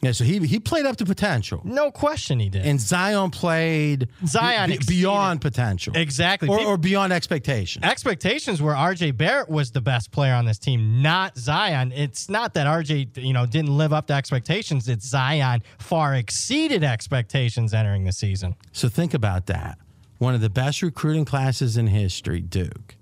Yeah, 0.02 0.12
so 0.12 0.24
he 0.24 0.38
he 0.46 0.58
played 0.58 0.86
up 0.86 0.96
to 0.96 1.04
potential. 1.04 1.60
No 1.62 1.90
question 1.90 2.40
he 2.40 2.48
did. 2.48 2.64
And 2.64 2.80
Zion 2.80 3.30
played 3.30 4.08
Zion 4.26 4.70
be- 4.70 4.78
beyond 4.86 5.42
potential. 5.42 5.94
Exactly. 5.94 6.48
Or, 6.48 6.60
or 6.60 6.76
beyond 6.78 7.12
expectations. 7.12 7.84
expectations 7.84 8.62
were 8.62 8.72
RJ 8.72 9.16
Barrett 9.18 9.50
was 9.50 9.72
the 9.72 9.82
best 9.82 10.10
player 10.10 10.32
on 10.32 10.46
this 10.46 10.58
team, 10.58 11.02
not 11.02 11.36
Zion. 11.36 11.92
It's 11.92 12.30
not 12.30 12.54
that 12.54 12.66
RJ, 12.66 13.18
you 13.18 13.34
know, 13.34 13.44
didn't 13.44 13.76
live 13.76 13.92
up 13.92 14.06
to 14.06 14.14
expectations. 14.14 14.88
It's 14.88 15.06
Zion 15.06 15.62
far 15.78 16.14
exceeded 16.14 16.82
expectations 16.82 17.74
entering 17.74 18.04
the 18.04 18.12
season. 18.12 18.54
So 18.72 18.88
think 18.88 19.12
about 19.12 19.46
that. 19.46 19.78
One 20.16 20.34
of 20.34 20.40
the 20.40 20.50
best 20.50 20.80
recruiting 20.82 21.26
classes 21.26 21.76
in 21.76 21.88
history, 21.88 22.40
Duke. 22.40 22.96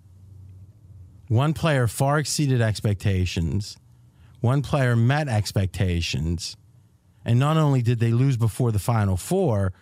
One 1.28 1.52
player 1.52 1.86
far 1.86 2.18
exceeded 2.18 2.60
expectations. 2.60 3.76
One 4.40 4.62
player 4.62 4.94
met 4.94 5.28
expectations. 5.28 6.56
And 7.28 7.38
not 7.38 7.58
only 7.58 7.82
did 7.82 7.98
they 7.98 8.10
lose 8.10 8.38
before 8.38 8.72
the 8.72 8.78
Final 8.78 9.18
Four, 9.18 9.74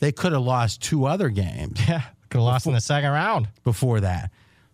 they 0.00 0.12
could 0.12 0.32
have 0.32 0.42
lost 0.42 0.82
two 0.82 1.06
other 1.06 1.30
games. 1.30 1.80
Yeah, 1.88 2.02
could 2.28 2.38
have 2.38 2.44
lost 2.44 2.66
in 2.66 2.74
the 2.74 2.80
second 2.80 3.10
round. 3.10 3.48
before 3.64 4.00
that. 4.00 4.30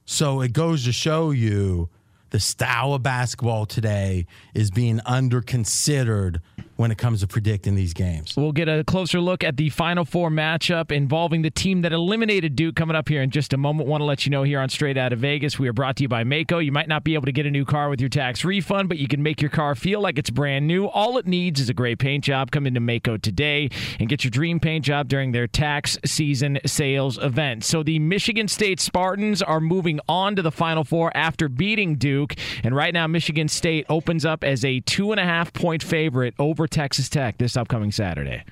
So 0.07 0.40
it 0.40 0.53
goes 0.53 0.85
to 0.87 0.92
show 0.92 1.31
you 1.31 1.88
the 2.31 2.40
style 2.40 2.94
of 2.94 3.05
basketball 3.05 3.64
today 3.64 4.27
is 4.55 4.73
being 4.73 5.01
under 5.07 5.40
considered 5.40 6.40
when 6.81 6.90
it 6.90 6.97
comes 6.97 7.21
to 7.21 7.27
predicting 7.27 7.75
these 7.75 7.93
games. 7.93 8.35
We'll 8.38 8.53
get 8.53 8.66
a 8.66 8.83
closer 8.85 9.21
look 9.21 9.45
at 9.45 9.59
the 9.59 9.69
Final 9.69 10.07
Four 10.07 10.31
matchup 10.31 10.90
involving 10.90 11.43
the 11.43 11.51
team 11.51 11.83
that 11.83 11.93
eliminated 11.93 12.57
Duke 12.57 12.75
coming 12.75 12.97
up 12.97 13.07
here 13.07 13.21
in 13.21 13.29
just 13.29 13.53
a 13.53 13.59
moment. 13.59 13.87
Want 13.87 14.01
to 14.01 14.07
let 14.07 14.25
you 14.25 14.31
know 14.31 14.45
here 14.45 14.59
on 14.61 14.71
Straight 14.71 14.97
Out 14.97 15.12
of 15.12 15.19
Vegas, 15.19 15.59
we 15.59 15.69
are 15.69 15.75
brought 15.75 15.97
to 15.97 16.05
you 16.05 16.09
by 16.09 16.25
Maaco. 16.25 16.64
You 16.64 16.73
might 16.73 16.88
not 16.88 17.05
be 17.05 17.12
able 17.12 17.27
to 17.27 17.33
get 17.33 17.45
a 17.45 17.51
new 17.51 17.66
car 17.66 17.90
with 17.90 18.01
your 18.01 18.09
tax 18.09 18.47
refund, 18.47 18.88
but 18.88 18.97
you 18.97 19.09
can 19.09 19.23
make 19.23 19.43
your 19.43 19.51
car 19.51 19.75
feel 19.75 20.01
like 20.01 20.16
it's 20.16 20.31
brand 20.31 20.66
new. 20.66 20.87
All 20.87 21.19
it 21.19 21.27
needs 21.27 21.61
is 21.61 21.69
a 21.69 21.75
great 21.75 21.99
paint 21.99 22.25
job. 22.25 22.51
Come 22.51 22.66
into 22.66 22.81
Maaco 22.81 23.21
today 23.21 23.69
and 23.99 24.09
get 24.09 24.25
your 24.25 24.31
dream 24.31 24.59
paint 24.59 24.87
job 24.87 25.07
during 25.07 25.33
their 25.33 25.47
tax 25.47 25.99
season 26.07 26.61
sales 26.64 27.19
event. 27.19 27.62
So 27.62 27.83
the 27.83 27.99
Michigan 27.99 28.49
State 28.49 28.81
Spartans 28.81 29.43
are 29.43 29.61
moving 29.61 30.01
on 30.09 30.35
to 30.35 30.40
the 30.40 30.51
Final 30.51 30.85
Four 30.85 31.14
after 31.14 31.51
beating 31.51 31.97
Duke. 31.97 32.37
And 32.64 32.75
right 32.75 32.95
now, 32.95 33.07
Michigan 33.07 33.49
State 33.49 33.85
opens 33.90 34.25
up 34.25 34.43
as 34.43 34.64
a 34.64 34.81
two 34.81 35.12
and 35.12 35.21
a 35.21 35.25
half 35.25 35.53
point 35.53 35.83
favorite 35.83 36.33
over 36.38 36.69
Texas 36.70 37.09
Tech 37.09 37.38
this 37.38 37.56
upcoming 37.56 37.92
Saturday. 37.92 38.44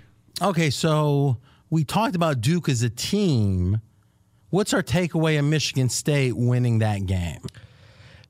Okay, 0.43 0.71
so 0.71 1.39
we 1.71 1.85
talked 1.85 2.15
about 2.15 2.41
Duke 2.41 2.69
as 2.69 2.83
a 2.83 2.91
team. 2.91 3.81
What's 4.51 4.73
our 4.73 4.83
takeaway 4.83 5.39
in 5.39 5.51
Michigan 5.51 5.89
State 5.89 6.37
winning 6.37 6.79
that 6.79 7.07
game? 7.07 7.41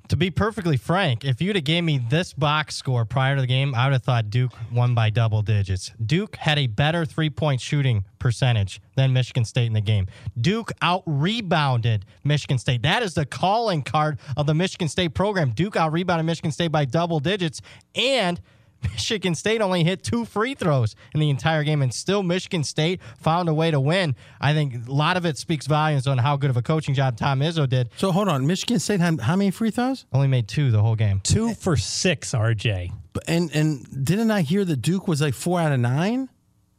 To 0.09 0.17
be 0.17 0.31
perfectly 0.31 0.79
frank, 0.79 1.23
if 1.23 1.43
you'd 1.43 1.55
have 1.55 1.67
gave 1.67 1.85
me 1.85 1.99
this 1.99 2.33
box 2.33 2.77
score 2.77 3.05
prior 3.05 3.35
to 3.35 3.43
the 3.43 3.47
game, 3.47 3.75
I 3.75 3.85
would 3.87 3.93
have 3.93 4.03
thought 4.03 4.31
Duke 4.31 4.53
won 4.73 4.95
by 4.95 5.11
double 5.11 5.43
digits. 5.43 5.93
Duke 6.05 6.37
had 6.37 6.59
a 6.59 6.67
better 6.67 7.05
three 7.05 7.29
point 7.29 7.61
shooting 7.61 8.07
percentage 8.19 8.81
than 8.97 9.13
Michigan 9.13 9.45
State 9.45 9.67
in 9.67 9.75
the 9.75 9.83
game. 9.83 10.07
Duke 10.41 10.73
out 10.81 11.03
rebounded 11.05 12.07
Michigan 12.25 12.57
State. 12.57 12.81
That 12.83 13.03
is 13.03 13.13
the 13.13 13.27
calling 13.27 13.83
card 13.83 14.19
of 14.39 14.47
the 14.47 14.55
Michigan 14.55 14.89
State 14.89 15.13
program. 15.13 15.51
Duke 15.51 15.77
out 15.77 15.93
rebounded 15.93 16.25
Michigan 16.25 16.53
State 16.53 16.73
by 16.73 16.87
double 16.87 17.21
digits, 17.21 17.61
and 17.95 18.41
Michigan 18.83 19.35
State 19.35 19.61
only 19.61 19.85
hit 19.85 20.03
two 20.05 20.25
free 20.25 20.55
throws 20.55 20.95
in 21.15 21.21
the 21.21 21.31
entire 21.31 21.65
game, 21.65 21.83
and 21.83 21.93
still 21.93 22.23
Michigan 22.23 22.63
State 22.65 23.01
found 23.21 23.49
a 23.49 23.55
way 23.55 23.71
to 23.71 23.81
win. 23.81 24.15
I 24.41 24.55
think 24.55 24.87
a 24.87 24.93
lot 24.93 25.17
of 25.17 25.25
it 25.27 25.37
speaks 25.39 25.67
volumes 25.67 26.07
on 26.07 26.19
how 26.19 26.37
good 26.37 26.51
of 26.51 26.57
a 26.57 26.63
coaching 26.63 26.95
job 26.95 27.17
Tom 27.17 27.41
Izzo 27.41 27.69
did. 27.69 27.91
So 27.97 28.13
hold 28.13 28.29
on, 28.29 28.47
Michigan 28.47 28.79
State 28.79 29.01
had 29.01 29.21
how 29.21 29.37
many 29.37 29.51
free 29.51 29.71
throws? 29.71 30.07
Only 30.13 30.29
made 30.29 30.49
two 30.49 30.71
the 30.71 30.83
whole 30.83 30.97
game. 30.97 31.21
Two 31.25 31.55
for 31.55 31.77
six, 31.77 32.33
RJ. 32.33 32.93
And 33.27 33.51
and 33.55 34.05
didn't 34.05 34.31
I 34.31 34.43
hear 34.43 34.65
that 34.65 34.77
Duke 34.83 35.09
was 35.09 35.21
like 35.21 35.35
four 35.35 35.61
out 35.61 35.73
of 35.73 35.81
nine? 35.81 36.29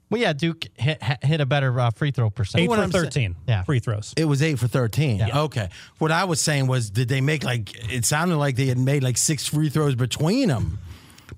Well, 0.09 0.19
yeah, 0.19 0.33
Duke 0.33 0.65
hit, 0.75 1.03
hit 1.23 1.39
a 1.39 1.45
better 1.45 1.79
uh, 1.79 1.91
free 1.91 2.09
throw 2.09 2.31
percentage. 2.31 2.63
Eight 2.67 2.73
for 2.73 2.81
I'm 2.81 2.91
sa- 2.91 2.97
13 3.01 3.35
Yeah. 3.47 3.61
free 3.63 3.77
throws. 3.79 4.13
It 4.17 4.25
was 4.25 4.41
eight 4.41 4.57
for 4.57 4.67
thirteen. 4.67 5.21
Okay. 5.21 5.69
What 5.99 6.11
I 6.11 6.23
was 6.23 6.41
saying 6.41 6.65
was, 6.65 6.89
did 6.89 7.09
they 7.09 7.21
make 7.21 7.43
like? 7.43 7.93
It 7.93 8.05
sounded 8.05 8.37
like 8.37 8.55
they 8.55 8.65
had 8.67 8.79
made 8.79 9.03
like 9.03 9.17
six 9.17 9.47
free 9.47 9.69
throws 9.69 9.93
between 9.95 10.47
them, 10.47 10.79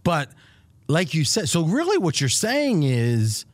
but 0.03 0.29
like 0.91 1.13
you 1.13 1.23
said, 1.23 1.49
so 1.49 1.63
really 1.63 1.97
what 1.97 2.19
you're 2.19 2.29
saying 2.29 2.83
is, 2.83 3.45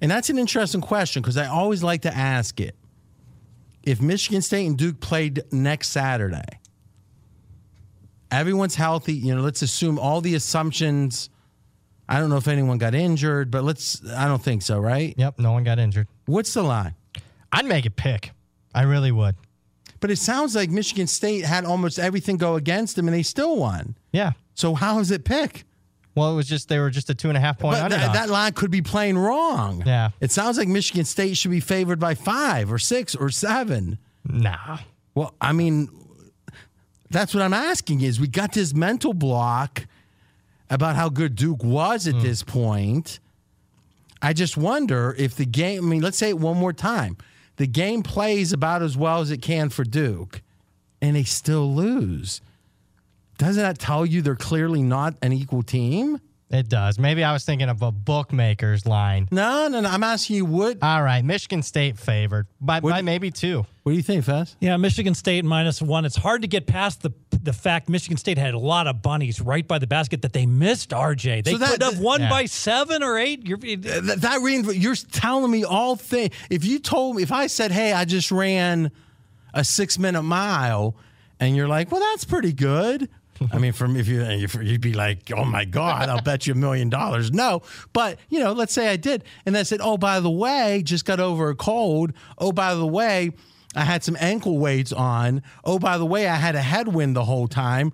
and 0.00 0.10
that's 0.10 0.28
an 0.28 0.38
interesting 0.38 0.80
question 0.80 1.22
because 1.22 1.36
I 1.36 1.46
always 1.46 1.82
like 1.82 2.02
to 2.02 2.14
ask 2.14 2.60
it. 2.60 2.74
If 3.82 4.00
Michigan 4.00 4.42
State 4.42 4.66
and 4.66 4.76
Duke 4.76 5.00
played 5.00 5.42
next 5.52 5.90
Saturday, 5.90 6.58
everyone's 8.30 8.74
healthy. 8.74 9.14
You 9.14 9.34
know, 9.34 9.42
let's 9.42 9.62
assume 9.62 9.98
all 9.98 10.20
the 10.20 10.34
assumptions. 10.34 11.30
I 12.08 12.18
don't 12.18 12.30
know 12.30 12.36
if 12.36 12.48
anyone 12.48 12.78
got 12.78 12.94
injured, 12.94 13.50
but 13.50 13.62
let's. 13.62 14.04
I 14.10 14.26
don't 14.26 14.42
think 14.42 14.62
so, 14.62 14.78
right? 14.78 15.14
Yep, 15.16 15.38
no 15.38 15.52
one 15.52 15.64
got 15.64 15.78
injured. 15.78 16.08
What's 16.26 16.52
the 16.54 16.62
line? 16.62 16.94
I'd 17.52 17.66
make 17.66 17.86
it 17.86 17.96
pick. 17.96 18.32
I 18.74 18.82
really 18.82 19.12
would. 19.12 19.36
But 20.00 20.10
it 20.10 20.18
sounds 20.18 20.54
like 20.54 20.70
Michigan 20.70 21.06
State 21.06 21.44
had 21.44 21.64
almost 21.64 21.98
everything 21.98 22.36
go 22.36 22.56
against 22.56 22.96
them 22.96 23.06
and 23.06 23.14
they 23.14 23.22
still 23.22 23.56
won. 23.56 23.96
Yeah. 24.12 24.32
So 24.54 24.74
how 24.74 24.98
is 24.98 25.10
it 25.10 25.24
pick? 25.24 25.64
Well, 26.14 26.32
it 26.32 26.36
was 26.36 26.46
just 26.46 26.68
they 26.68 26.78
were 26.78 26.90
just 26.90 27.10
a 27.10 27.14
two 27.14 27.28
and 27.28 27.36
a 27.36 27.40
half 27.40 27.58
point 27.58 27.76
But 27.76 27.84
underdog. 27.84 28.12
that, 28.12 28.26
that 28.26 28.30
line 28.30 28.52
could 28.52 28.70
be 28.70 28.82
playing 28.82 29.18
wrong. 29.18 29.82
Yeah. 29.84 30.10
It 30.20 30.30
sounds 30.30 30.58
like 30.58 30.68
Michigan 30.68 31.04
State 31.04 31.36
should 31.36 31.50
be 31.50 31.60
favored 31.60 31.98
by 31.98 32.14
five 32.14 32.72
or 32.72 32.78
six 32.78 33.14
or 33.14 33.30
seven. 33.30 33.98
nah. 34.24 34.78
Well, 35.14 35.34
I 35.40 35.52
mean, 35.52 35.88
that's 37.10 37.34
what 37.34 37.42
I'm 37.42 37.54
asking 37.54 38.00
is 38.00 38.20
we 38.20 38.26
got 38.26 38.52
this 38.52 38.74
mental 38.74 39.14
block 39.14 39.86
about 40.70 40.96
how 40.96 41.08
good 41.08 41.36
Duke 41.36 41.62
was 41.62 42.08
at 42.08 42.14
hmm. 42.14 42.22
this 42.22 42.42
point. 42.42 43.20
I 44.20 44.32
just 44.32 44.56
wonder 44.56 45.14
if 45.18 45.36
the 45.36 45.44
game, 45.44 45.84
I 45.84 45.88
mean, 45.88 46.02
let's 46.02 46.18
say 46.18 46.30
it 46.30 46.38
one 46.38 46.56
more 46.56 46.72
time. 46.72 47.16
The 47.56 47.66
game 47.66 48.02
plays 48.02 48.52
about 48.52 48.82
as 48.82 48.96
well 48.96 49.20
as 49.20 49.30
it 49.30 49.42
can 49.42 49.68
for 49.68 49.84
Duke, 49.84 50.42
and 51.00 51.14
they 51.14 51.22
still 51.22 51.72
lose. 51.72 52.40
Doesn't 53.38 53.62
that 53.62 53.78
tell 53.78 54.06
you 54.06 54.22
they're 54.22 54.36
clearly 54.36 54.82
not 54.82 55.14
an 55.22 55.32
equal 55.32 55.62
team? 55.62 56.20
It 56.50 56.68
does. 56.68 57.00
Maybe 57.00 57.24
I 57.24 57.32
was 57.32 57.44
thinking 57.44 57.68
of 57.68 57.82
a 57.82 57.90
bookmaker's 57.90 58.86
line. 58.86 59.26
No, 59.32 59.66
no, 59.66 59.80
no. 59.80 59.88
I'm 59.88 60.04
asking 60.04 60.36
you 60.36 60.44
what. 60.44 60.78
All 60.82 61.02
right, 61.02 61.24
Michigan 61.24 61.62
State 61.62 61.98
favored 61.98 62.46
by, 62.60 62.78
by 62.78 63.02
maybe 63.02 63.32
two. 63.32 63.66
What 63.82 63.90
do 63.92 63.96
you 63.96 64.02
think, 64.04 64.24
Fez? 64.24 64.54
Yeah, 64.60 64.76
Michigan 64.76 65.14
State 65.14 65.44
minus 65.44 65.82
one. 65.82 66.04
It's 66.04 66.14
hard 66.16 66.42
to 66.42 66.48
get 66.48 66.66
past 66.66 67.02
the 67.02 67.10
the 67.42 67.52
fact 67.52 67.88
Michigan 67.88 68.16
State 68.18 68.38
had 68.38 68.54
a 68.54 68.58
lot 68.58 68.86
of 68.86 69.02
bunnies 69.02 69.40
right 69.40 69.66
by 69.66 69.78
the 69.78 69.86
basket 69.86 70.22
that 70.22 70.32
they 70.32 70.46
missed. 70.46 70.90
RJ, 70.90 71.42
they 71.44 71.52
So 71.52 71.58
that- 71.58 71.70
could 71.72 71.82
have 71.82 71.98
won 71.98 72.20
Yeah. 72.20 72.30
by 72.30 72.46
seven 72.46 73.02
or 73.02 73.18
eight. 73.18 73.46
You're, 73.46 73.58
Th- 73.58 73.78
that 73.80 74.40
rein- 74.40 74.64
you're 74.74 74.94
telling 74.94 75.50
me 75.50 75.64
all 75.64 75.96
things. 75.96 76.32
If 76.50 76.64
you 76.64 76.78
told 76.78 77.16
me, 77.16 77.22
if 77.22 77.32
I 77.32 77.48
said, 77.48 77.72
"Hey, 77.72 77.92
I 77.92 78.04
just 78.04 78.30
ran 78.30 78.92
a 79.52 79.64
six 79.64 79.98
minute 79.98 80.22
mile," 80.22 80.94
and 81.40 81.56
you're 81.56 81.68
like, 81.68 81.90
"Well, 81.90 82.00
that's 82.00 82.24
pretty 82.24 82.52
good." 82.52 83.08
I 83.52 83.58
mean, 83.58 83.72
from 83.72 83.96
if 83.96 84.08
you 84.08 84.22
if 84.22 84.54
you'd 84.54 84.80
be 84.80 84.92
like, 84.92 85.32
"Oh 85.34 85.44
my 85.44 85.64
God, 85.64 86.08
I'll 86.08 86.22
bet 86.22 86.46
you 86.46 86.52
a 86.52 86.56
million 86.56 86.88
dollars." 86.88 87.32
No, 87.32 87.62
but 87.92 88.18
you 88.28 88.40
know, 88.40 88.52
let's 88.52 88.72
say 88.72 88.88
I 88.88 88.96
did, 88.96 89.24
and 89.44 89.56
I 89.56 89.62
said, 89.64 89.80
"Oh, 89.82 89.96
by 89.96 90.20
the 90.20 90.30
way, 90.30 90.82
just 90.84 91.04
got 91.04 91.20
over 91.20 91.48
a 91.50 91.54
cold. 91.54 92.12
Oh, 92.38 92.52
by 92.52 92.74
the 92.74 92.86
way." 92.86 93.32
I 93.76 93.82
had 93.82 94.04
some 94.04 94.16
ankle 94.20 94.58
weights 94.58 94.92
on. 94.92 95.42
Oh, 95.64 95.80
by 95.80 95.98
the 95.98 96.06
way, 96.06 96.28
I 96.28 96.36
had 96.36 96.54
a 96.54 96.62
headwind 96.62 97.16
the 97.16 97.24
whole 97.24 97.48
time. 97.48 97.92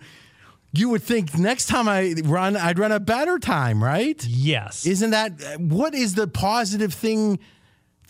You 0.72 0.90
would 0.90 1.02
think 1.02 1.36
next 1.38 1.66
time 1.66 1.88
I 1.88 2.14
run, 2.22 2.54
I'd 2.54 2.78
run 2.78 2.92
a 2.92 3.00
better 3.00 3.38
time, 3.38 3.82
right? 3.82 4.22
yes. 4.24 4.86
Isn't 4.86 5.10
that 5.10 5.58
what 5.58 5.94
is 5.94 6.14
the 6.14 6.28
positive 6.28 6.92
thing 6.92 7.38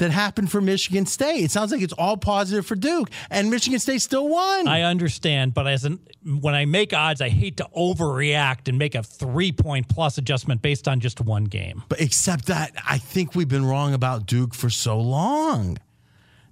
that 0.00 0.10
happened 0.10 0.50
for 0.50 0.60
Michigan 0.60 1.06
State? 1.06 1.44
It 1.44 1.50
sounds 1.50 1.72
like 1.72 1.80
it's 1.80 1.92
all 1.94 2.16
positive 2.16 2.66
for 2.66 2.74
Duke, 2.74 3.10
and 3.30 3.50
Michigan 3.50 3.78
State 3.78 4.02
still 4.02 4.28
won. 4.28 4.68
I 4.68 4.82
understand, 4.82 5.54
but 5.54 5.66
as 5.66 5.84
an 5.84 6.00
when 6.24 6.54
I 6.54 6.64
make 6.66 6.92
odds, 6.92 7.20
I 7.22 7.28
hate 7.30 7.56
to 7.58 7.68
overreact 7.76 8.68
and 8.68 8.78
make 8.78 8.94
a 8.94 9.02
three 9.02 9.52
point 9.52 9.88
plus 9.88 10.18
adjustment 10.18 10.60
based 10.60 10.88
on 10.88 11.00
just 11.00 11.20
one 11.20 11.44
game. 11.44 11.82
but 11.88 12.00
except 12.00 12.46
that 12.46 12.72
I 12.86 12.98
think 12.98 13.34
we've 13.34 13.48
been 13.48 13.64
wrong 13.64 13.94
about 13.94 14.26
Duke 14.26 14.54
for 14.54 14.68
so 14.68 15.00
long. 15.00 15.78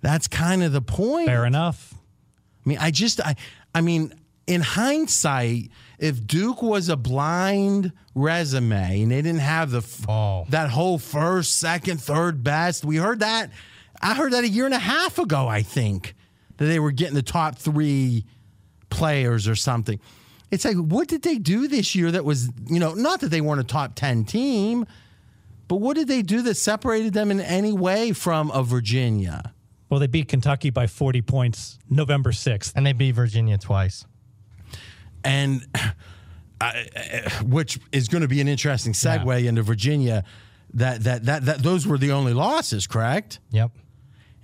That's 0.01 0.29
kind 0.29 0.63
of 0.63 0.73
the 0.73 0.81
point. 0.81 1.27
Fair 1.27 1.45
enough. 1.45 1.93
I 2.65 2.69
mean, 2.69 2.79
I 2.79 2.91
just, 2.91 3.21
I, 3.21 3.35
I 3.75 3.81
mean, 3.81 4.15
in 4.47 4.61
hindsight, 4.61 5.71
if 5.99 6.27
Duke 6.27 6.63
was 6.63 6.89
a 6.89 6.97
blind 6.97 7.93
resume 8.15 9.03
and 9.03 9.11
they 9.11 9.23
didn't 9.23 9.41
have 9.41 9.71
the 9.71 9.79
f- 9.79 10.09
Oh. 10.09 10.47
that 10.51 10.71
whole 10.71 10.99
first, 10.99 11.59
second, 11.59 12.01
third 12.01 12.43
best, 12.45 12.85
we 12.85 12.97
heard 12.97 13.21
that. 13.21 13.51
I 14.01 14.15
heard 14.15 14.33
that 14.33 14.45
a 14.45 14.49
year 14.49 14.65
and 14.65 14.75
a 14.75 14.79
half 14.79 15.19
ago. 15.19 15.49
I 15.49 15.63
think 15.63 16.15
that 16.59 16.67
they 16.67 16.79
were 16.79 16.93
getting 16.93 17.15
the 17.15 17.23
top 17.23 17.57
three 17.59 18.25
players 18.91 19.49
or 19.49 19.55
something. 19.57 19.99
It's 20.51 20.65
like, 20.65 20.77
what 20.77 21.09
did 21.09 21.23
they 21.23 21.37
do 21.39 21.69
this 21.69 21.95
year 21.95 22.11
that 22.13 22.25
was, 22.25 22.49
you 22.69 22.79
know, 22.79 22.95
not 22.95 23.21
that 23.21 23.29
they 23.31 23.41
weren't 23.41 23.61
a 23.61 23.65
top 23.65 23.95
10 23.97 24.25
team, 24.25 24.87
but 25.67 25.77
what 25.77 25.95
did 25.97 26.09
they 26.09 26.23
do 26.23 26.41
that 26.43 26.55
separated 26.55 27.13
them 27.13 27.31
in 27.31 27.41
any 27.41 27.73
way 27.73 28.13
from 28.13 28.51
a 28.53 28.63
Virginia? 28.63 29.53
Well, 29.91 30.01
they 30.01 30.07
beat 30.07 30.29
Kentucky 30.29 30.71
by 30.71 30.87
40 30.87 31.21
points 31.23 31.79
November 31.91 32.31
6th. 32.33 32.73
And 32.77 32.87
they 32.87 32.93
beat 32.93 33.13
Virginia 33.13 33.59
twice. 33.59 34.07
And 35.29 35.67
I, 36.61 36.89
eh, 36.95 37.31
which 37.43 37.79
is 37.93 38.09
going 38.09 38.23
to 38.23 38.29
be 38.29 38.41
an 38.41 38.49
interesting 38.49 38.93
segue 38.93 39.45
into 39.47 39.63
Virginia. 39.63 40.25
That, 40.75 41.05
that 41.05 41.25
that 41.25 41.45
that 41.47 41.63
those 41.63 41.87
were 41.87 41.97
the 41.97 42.13
only 42.13 42.35
losses, 42.35 42.87
correct? 42.87 43.41
Yep. 43.51 43.71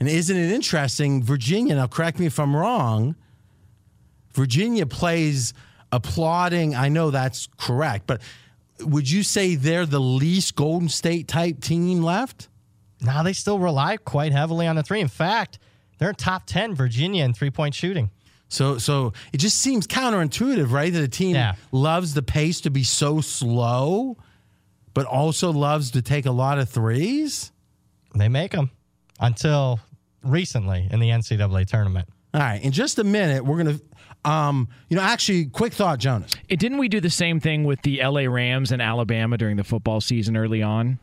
And 0.00 0.08
isn't 0.08 0.36
it 0.36 0.50
interesting? 0.50 1.22
Virginia. 1.22 1.74
Now, 1.74 1.86
correct 1.86 2.18
me 2.18 2.26
if 2.26 2.38
I'm 2.38 2.56
wrong. 2.56 3.14
Virginia 4.32 4.86
plays 4.86 5.54
applauding. 5.92 6.74
I 6.74 6.88
know 6.88 7.10
that's 7.10 7.48
correct, 7.58 8.06
but 8.06 8.20
would 8.80 9.08
you 9.10 9.22
say 9.22 9.54
they're 9.54 9.86
the 9.86 10.00
least 10.00 10.56
Golden 10.56 10.88
State 10.88 11.28
type 11.28 11.60
team 11.60 12.02
left? 12.02 12.48
No, 13.00 13.22
they 13.22 13.32
still 13.32 13.58
rely 13.58 13.96
quite 13.98 14.32
heavily 14.32 14.66
on 14.66 14.76
the 14.76 14.82
three. 14.82 15.00
In 15.00 15.08
fact, 15.08 15.58
they're 15.98 16.08
in 16.08 16.14
top 16.16 16.46
ten 16.46 16.74
Virginia 16.74 17.24
in 17.24 17.34
three 17.34 17.50
point 17.50 17.74
shooting. 17.74 18.10
So, 18.54 18.78
so 18.78 19.12
it 19.32 19.38
just 19.38 19.58
seems 19.60 19.86
counterintuitive, 19.86 20.70
right? 20.70 20.92
That 20.92 21.02
a 21.02 21.08
team 21.08 21.34
Yeah. 21.34 21.54
loves 21.72 22.14
the 22.14 22.22
pace 22.22 22.60
to 22.62 22.70
be 22.70 22.84
so 22.84 23.20
slow, 23.20 24.16
but 24.94 25.06
also 25.06 25.52
loves 25.52 25.90
to 25.92 26.02
take 26.02 26.24
a 26.26 26.30
lot 26.30 26.58
of 26.58 26.68
threes. 26.68 27.50
They 28.14 28.28
make 28.28 28.52
them 28.52 28.70
until 29.20 29.80
recently 30.22 30.86
in 30.90 31.00
the 31.00 31.10
NCAA 31.10 31.64
tournament. 31.66 32.08
All 32.32 32.40
right, 32.40 32.62
in 32.62 32.72
just 32.72 32.98
a 32.98 33.04
minute, 33.04 33.44
we're 33.44 33.58
gonna, 33.62 33.80
um, 34.24 34.68
you 34.88 34.96
know, 34.96 35.02
actually, 35.02 35.46
quick 35.46 35.72
thought, 35.72 35.98
Jonas. 35.98 36.32
It, 36.48 36.58
didn't 36.58 36.78
we 36.78 36.88
do 36.88 37.00
the 37.00 37.10
same 37.10 37.38
thing 37.40 37.64
with 37.64 37.82
the 37.82 38.00
LA 38.02 38.22
Rams 38.22 38.72
and 38.72 38.80
Alabama 38.82 39.36
during 39.36 39.56
the 39.56 39.64
football 39.64 40.00
season 40.00 40.36
early 40.36 40.62
on? 40.62 40.98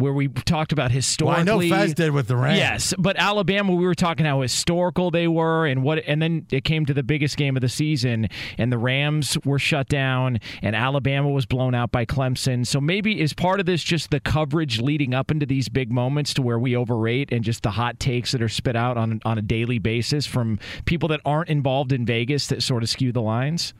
Where 0.00 0.12
we 0.12 0.28
talked 0.28 0.72
about 0.72 0.90
Well, 1.28 1.36
I 1.40 1.42
know 1.42 1.60
Fez 1.60 1.94
did 1.94 2.10
with 2.12 2.26
the 2.26 2.36
Rams. 2.36 2.58
Yes, 2.58 2.94
but 2.98 3.16
Alabama, 3.16 3.74
we 3.74 3.84
were 3.84 3.94
talking 3.94 4.24
how 4.26 4.40
historical 4.40 5.10
they 5.10 5.28
were, 5.28 5.66
and 5.66 5.82
what, 5.82 6.02
and 6.06 6.20
then 6.20 6.46
it 6.50 6.64
came 6.64 6.86
to 6.86 6.94
the 6.94 7.02
biggest 7.02 7.36
game 7.36 7.56
of 7.56 7.60
the 7.60 7.68
season, 7.68 8.28
and 8.58 8.72
the 8.72 8.78
Rams 8.78 9.36
were 9.44 9.58
shut 9.58 9.88
down, 9.88 10.38
and 10.62 10.74
Alabama 10.74 11.28
was 11.28 11.44
blown 11.46 11.74
out 11.74 11.92
by 11.92 12.06
Clemson. 12.06 12.66
So 12.66 12.80
maybe 12.80 13.20
is 13.20 13.32
part 13.32 13.60
of 13.60 13.66
this 13.66 13.82
just 13.82 14.10
the 14.10 14.20
coverage 14.20 14.80
leading 14.80 15.14
up 15.14 15.30
into 15.30 15.46
these 15.46 15.68
big 15.68 15.92
moments 15.92 16.32
to 16.34 16.42
where 16.42 16.58
we 16.58 16.74
overrate, 16.74 17.30
and 17.30 17.44
just 17.44 17.62
the 17.62 17.70
hot 17.70 18.00
takes 18.00 18.32
that 18.32 18.42
are 18.42 18.48
spit 18.48 18.76
out 18.76 18.96
on 18.96 19.20
on 19.24 19.38
a 19.38 19.42
daily 19.42 19.78
basis 19.78 20.26
from 20.26 20.58
people 20.86 21.08
that 21.08 21.20
aren't 21.24 21.48
involved 21.48 21.92
in 21.92 22.06
Vegas 22.06 22.46
that 22.46 22.62
sort 22.62 22.82
of 22.82 22.88
skew 22.88 23.12
the 23.12 23.22
lines. 23.22 23.74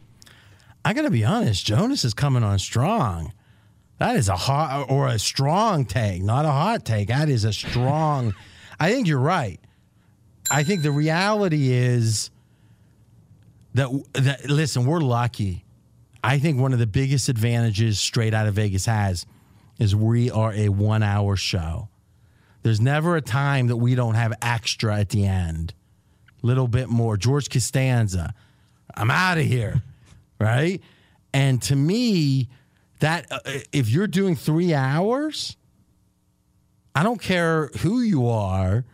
I 0.84 0.92
got 0.92 1.02
to 1.02 1.10
be 1.10 1.24
honest, 1.24 1.64
Jonas 1.64 2.04
is 2.04 2.14
coming 2.14 2.42
on 2.42 2.58
strong. 2.58 3.32
That 4.00 4.16
is 4.16 4.30
a 4.30 4.36
hot 4.36 4.86
or 4.88 5.08
a 5.08 5.18
strong 5.18 5.84
take, 5.84 6.22
not 6.22 6.46
a 6.46 6.50
hot 6.50 6.86
take. 6.86 7.08
That 7.08 7.28
is 7.28 7.44
a 7.44 7.52
strong. 7.52 8.34
I 8.80 8.90
think 8.90 9.06
you're 9.06 9.18
right. 9.18 9.60
I 10.50 10.62
think 10.62 10.80
the 10.80 10.90
reality 10.90 11.70
is 11.70 12.30
that 13.74 13.90
that 14.14 14.48
listen, 14.48 14.86
we're 14.86 15.00
lucky. 15.00 15.66
I 16.24 16.38
think 16.38 16.58
one 16.58 16.72
of 16.72 16.78
the 16.78 16.86
biggest 16.86 17.28
advantages 17.28 18.00
straight 18.00 18.32
out 18.32 18.46
of 18.46 18.54
Vegas 18.54 18.86
has 18.86 19.26
is 19.78 19.94
we 19.94 20.30
are 20.30 20.50
a 20.52 20.68
1-hour 20.68 21.36
show. 21.36 21.88
There's 22.62 22.80
never 22.80 23.16
a 23.16 23.22
time 23.22 23.66
that 23.66 23.76
we 23.76 23.94
don't 23.94 24.14
have 24.14 24.32
extra 24.40 24.98
at 24.98 25.10
the 25.10 25.26
end. 25.26 25.74
Little 26.40 26.68
bit 26.68 26.88
more. 26.88 27.18
George 27.18 27.50
Costanza, 27.50 28.34
I'm 28.94 29.10
out 29.10 29.36
of 29.36 29.44
here, 29.44 29.82
right? 30.40 30.80
And 31.34 31.60
to 31.62 31.76
me, 31.76 32.48
that 33.00 33.26
uh, 33.30 33.40
if 33.72 33.88
you're 33.88 34.06
doing 34.06 34.36
three 34.36 34.72
hours, 34.72 35.56
I 36.94 37.02
don't 37.02 37.20
care 37.20 37.68
who 37.80 38.00
you 38.00 38.28
are, 38.28 38.84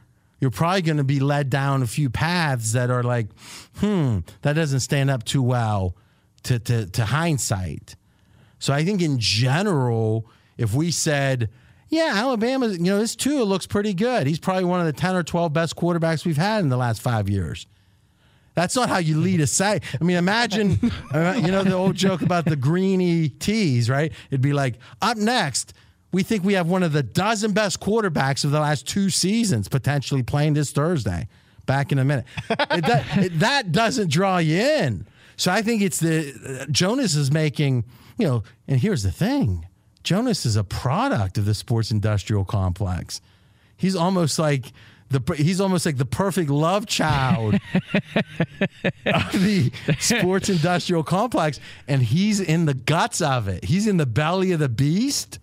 you're 0.40 0.50
probably 0.50 0.82
going 0.82 0.98
to 0.98 1.04
be 1.04 1.20
led 1.20 1.50
down 1.50 1.82
a 1.82 1.86
few 1.86 2.10
paths 2.10 2.72
that 2.72 2.90
are 2.90 3.02
like, 3.02 3.28
hmm, 3.76 4.18
that 4.42 4.54
doesn't 4.54 4.80
stand 4.80 5.10
up 5.10 5.24
too 5.24 5.42
well 5.42 5.96
to, 6.44 6.58
to, 6.58 6.86
to 6.86 7.04
hindsight. 7.06 7.96
So 8.58 8.72
I 8.72 8.84
think 8.84 9.02
in 9.02 9.18
general, 9.18 10.26
if 10.56 10.74
we 10.74 10.90
said, 10.90 11.50
yeah, 11.88 12.12
Alabama, 12.14 12.68
you 12.68 12.78
know, 12.78 12.98
this 12.98 13.16
too 13.16 13.42
looks 13.44 13.66
pretty 13.66 13.94
good. 13.94 14.26
He's 14.26 14.38
probably 14.38 14.64
one 14.64 14.80
of 14.80 14.86
the 14.86 14.92
10 14.92 15.14
or 15.14 15.22
12 15.22 15.52
best 15.52 15.76
quarterbacks 15.76 16.24
we've 16.24 16.36
had 16.36 16.62
in 16.62 16.68
the 16.68 16.76
last 16.76 17.00
five 17.00 17.28
years. 17.28 17.66
That's 18.56 18.74
not 18.74 18.88
how 18.88 18.98
you 18.98 19.18
lead 19.18 19.40
a 19.40 19.46
site. 19.46 19.84
I 20.00 20.02
mean, 20.02 20.16
imagine, 20.16 20.90
uh, 21.14 21.38
you 21.40 21.52
know, 21.52 21.62
the 21.62 21.74
old 21.74 21.94
joke 21.94 22.22
about 22.22 22.46
the 22.46 22.56
greeny 22.56 23.28
teas, 23.28 23.88
right? 23.88 24.12
It'd 24.30 24.40
be 24.40 24.54
like, 24.54 24.78
up 25.02 25.18
next, 25.18 25.74
we 26.10 26.22
think 26.22 26.42
we 26.42 26.54
have 26.54 26.66
one 26.66 26.82
of 26.82 26.92
the 26.92 27.02
dozen 27.02 27.52
best 27.52 27.80
quarterbacks 27.80 28.44
of 28.44 28.50
the 28.50 28.60
last 28.60 28.88
two 28.88 29.10
seasons 29.10 29.68
potentially 29.68 30.22
playing 30.22 30.54
this 30.54 30.72
Thursday. 30.72 31.28
Back 31.66 31.90
in 31.90 31.98
a 31.98 32.04
minute. 32.04 32.26
It, 32.48 32.86
that, 32.86 33.04
it, 33.18 33.38
that 33.40 33.72
doesn't 33.72 34.08
draw 34.08 34.38
you 34.38 34.56
in. 34.56 35.04
So 35.36 35.50
I 35.50 35.62
think 35.62 35.82
it's 35.82 35.98
the 35.98 36.60
uh, 36.62 36.66
Jonas 36.70 37.16
is 37.16 37.32
making, 37.32 37.84
you 38.18 38.26
know, 38.26 38.44
and 38.68 38.80
here's 38.80 39.02
the 39.02 39.10
thing 39.10 39.66
Jonas 40.04 40.46
is 40.46 40.54
a 40.54 40.62
product 40.62 41.38
of 41.38 41.44
the 41.44 41.54
sports 41.54 41.90
industrial 41.90 42.44
complex. 42.44 43.20
He's 43.76 43.96
almost 43.96 44.38
like 44.38 44.72
the 45.10 45.34
he's 45.34 45.60
almost 45.60 45.86
like 45.86 45.98
the 45.98 46.04
perfect 46.04 46.50
love 46.50 46.86
child 46.86 47.54
of 49.06 49.32
the 49.32 49.70
sports 50.00 50.48
industrial 50.48 51.04
complex, 51.04 51.60
and 51.86 52.02
he's 52.02 52.40
in 52.40 52.66
the 52.66 52.74
guts 52.74 53.20
of 53.20 53.48
it. 53.48 53.64
He's 53.64 53.86
in 53.86 53.98
the 53.98 54.06
belly 54.06 54.52
of 54.52 54.58
the 54.58 54.68
beast. 54.68 55.38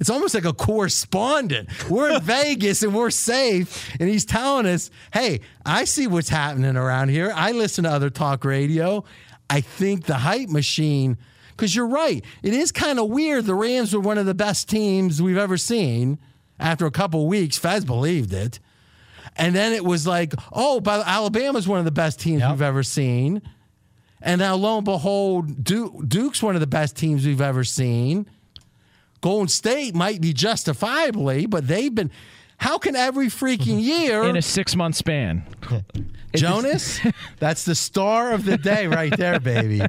It's 0.00 0.10
almost 0.10 0.34
like 0.34 0.44
a 0.44 0.52
correspondent. 0.52 1.68
We're 1.88 2.16
in 2.16 2.20
Vegas 2.22 2.82
and 2.82 2.94
we're 2.94 3.10
safe, 3.10 3.90
and 3.98 4.08
he's 4.08 4.24
telling 4.24 4.66
us, 4.66 4.90
"Hey, 5.12 5.40
I 5.66 5.84
see 5.84 6.06
what's 6.06 6.28
happening 6.28 6.76
around 6.76 7.08
here. 7.08 7.32
I 7.34 7.52
listen 7.52 7.84
to 7.84 7.90
other 7.90 8.10
talk 8.10 8.44
radio. 8.44 9.04
I 9.50 9.60
think 9.60 10.04
the 10.04 10.18
hype 10.18 10.48
machine." 10.48 11.18
Because 11.56 11.76
you're 11.76 11.86
right, 11.86 12.24
it 12.42 12.52
is 12.52 12.72
kind 12.72 12.98
of 12.98 13.10
weird. 13.10 13.44
The 13.44 13.54
Rams 13.54 13.94
were 13.94 14.00
one 14.00 14.18
of 14.18 14.26
the 14.26 14.34
best 14.34 14.68
teams 14.68 15.22
we've 15.22 15.36
ever 15.36 15.56
seen. 15.56 16.18
After 16.58 16.86
a 16.86 16.90
couple 16.90 17.26
weeks, 17.26 17.58
Fez 17.58 17.84
believed 17.84 18.32
it. 18.32 18.60
And 19.36 19.54
then 19.54 19.72
it 19.72 19.84
was 19.84 20.06
like, 20.06 20.32
oh, 20.52 20.80
but 20.80 21.06
Alabama's 21.06 21.66
one 21.66 21.78
of 21.78 21.84
the 21.84 21.90
best 21.90 22.20
teams 22.20 22.42
we've 22.42 22.62
ever 22.62 22.82
seen. 22.82 23.42
And 24.22 24.38
now, 24.38 24.54
lo 24.54 24.76
and 24.76 24.84
behold, 24.84 25.64
Duke, 25.64 26.08
Duke's 26.08 26.42
one 26.42 26.54
of 26.54 26.60
the 26.60 26.66
best 26.66 26.96
teams 26.96 27.26
we've 27.26 27.40
ever 27.40 27.64
seen. 27.64 28.26
Golden 29.20 29.48
State 29.48 29.94
might 29.94 30.20
be 30.20 30.32
justifiably, 30.32 31.46
but 31.46 31.66
they've 31.66 31.94
been. 31.94 32.10
How 32.58 32.78
can 32.78 32.96
every 32.96 33.26
freaking 33.26 33.82
year 33.82 34.24
in 34.24 34.36
a 34.36 34.42
six 34.42 34.74
month 34.76 34.96
span? 34.96 35.44
Jonas, 36.34 37.00
that's 37.38 37.64
the 37.64 37.74
star 37.74 38.32
of 38.32 38.44
the 38.44 38.58
day 38.58 38.86
right 38.86 39.16
there, 39.16 39.38
baby. 39.38 39.82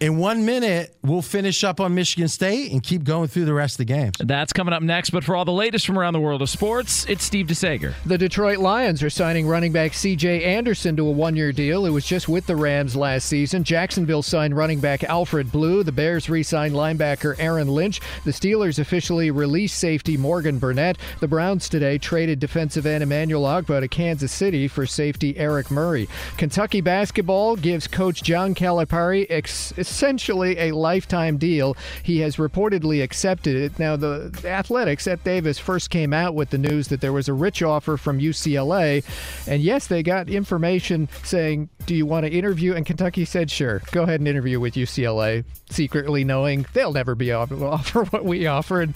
In 0.00 0.16
one 0.16 0.44
minute, 0.44 0.96
we'll 1.02 1.22
finish 1.22 1.62
up 1.62 1.80
on 1.80 1.94
Michigan 1.94 2.28
State 2.28 2.72
and 2.72 2.82
keep 2.82 3.04
going 3.04 3.28
through 3.28 3.44
the 3.44 3.54
rest 3.54 3.74
of 3.74 3.78
the 3.78 3.84
games. 3.84 4.16
That's 4.18 4.52
coming 4.52 4.74
up 4.74 4.82
next. 4.82 5.10
But 5.10 5.24
for 5.24 5.36
all 5.36 5.44
the 5.44 5.52
latest 5.52 5.86
from 5.86 5.98
around 5.98 6.14
the 6.14 6.20
world 6.20 6.42
of 6.42 6.48
sports, 6.48 7.06
it's 7.06 7.22
Steve 7.24 7.46
DeSager. 7.46 7.94
The 8.04 8.18
Detroit 8.18 8.58
Lions 8.58 9.02
are 9.02 9.10
signing 9.10 9.46
running 9.46 9.72
back 9.72 9.94
C.J. 9.94 10.42
Anderson 10.44 10.96
to 10.96 11.06
a 11.06 11.10
one-year 11.12 11.52
deal. 11.52 11.86
It 11.86 11.90
was 11.90 12.04
just 12.04 12.28
with 12.28 12.46
the 12.46 12.56
Rams 12.56 12.96
last 12.96 13.26
season. 13.26 13.62
Jacksonville 13.62 14.22
signed 14.22 14.56
running 14.56 14.80
back 14.80 15.04
Alfred 15.04 15.52
Blue. 15.52 15.82
The 15.82 15.92
Bears 15.92 16.28
re-signed 16.28 16.74
linebacker 16.74 17.36
Aaron 17.38 17.68
Lynch. 17.68 18.00
The 18.24 18.32
Steelers 18.32 18.78
officially 18.78 19.30
released 19.30 19.78
safety 19.78 20.16
Morgan 20.16 20.58
Burnett. 20.58 20.98
The 21.20 21.28
Browns 21.28 21.68
today 21.68 21.98
traded 22.04 22.38
defensive 22.38 22.84
end 22.84 23.02
Emmanuel 23.02 23.44
Ogbah 23.44 23.80
to 23.80 23.88
Kansas 23.88 24.30
City 24.30 24.68
for 24.68 24.84
safety 24.84 25.36
Eric 25.38 25.70
Murray. 25.70 26.06
Kentucky 26.36 26.82
basketball 26.82 27.56
gives 27.56 27.88
coach 27.88 28.22
John 28.22 28.54
Calipari 28.54 29.26
ex- 29.30 29.72
essentially 29.78 30.58
a 30.58 30.72
lifetime 30.72 31.38
deal. 31.38 31.74
He 32.02 32.20
has 32.20 32.36
reportedly 32.36 33.02
accepted 33.02 33.56
it. 33.56 33.78
Now, 33.78 33.96
the 33.96 34.30
Athletics 34.44 35.06
at 35.06 35.24
Davis 35.24 35.58
first 35.58 35.88
came 35.88 36.12
out 36.12 36.34
with 36.34 36.50
the 36.50 36.58
news 36.58 36.88
that 36.88 37.00
there 37.00 37.12
was 37.12 37.26
a 37.26 37.32
rich 37.32 37.62
offer 37.62 37.96
from 37.96 38.20
UCLA, 38.20 39.02
and 39.48 39.62
yes, 39.62 39.86
they 39.86 40.02
got 40.02 40.28
information 40.28 41.08
saying, 41.22 41.70
"Do 41.86 41.94
you 41.94 42.04
want 42.04 42.26
to 42.26 42.32
interview?" 42.32 42.74
And 42.74 42.84
Kentucky 42.84 43.24
said, 43.24 43.50
"Sure, 43.50 43.80
go 43.92 44.02
ahead 44.02 44.20
and 44.20 44.28
interview 44.28 44.60
with 44.60 44.74
UCLA," 44.74 45.44
secretly 45.70 46.22
knowing 46.22 46.66
they'll 46.74 46.92
never 46.92 47.14
be 47.14 47.32
offer 47.32 48.04
what 48.04 48.26
we 48.26 48.46
offer. 48.46 48.82
And 48.82 48.94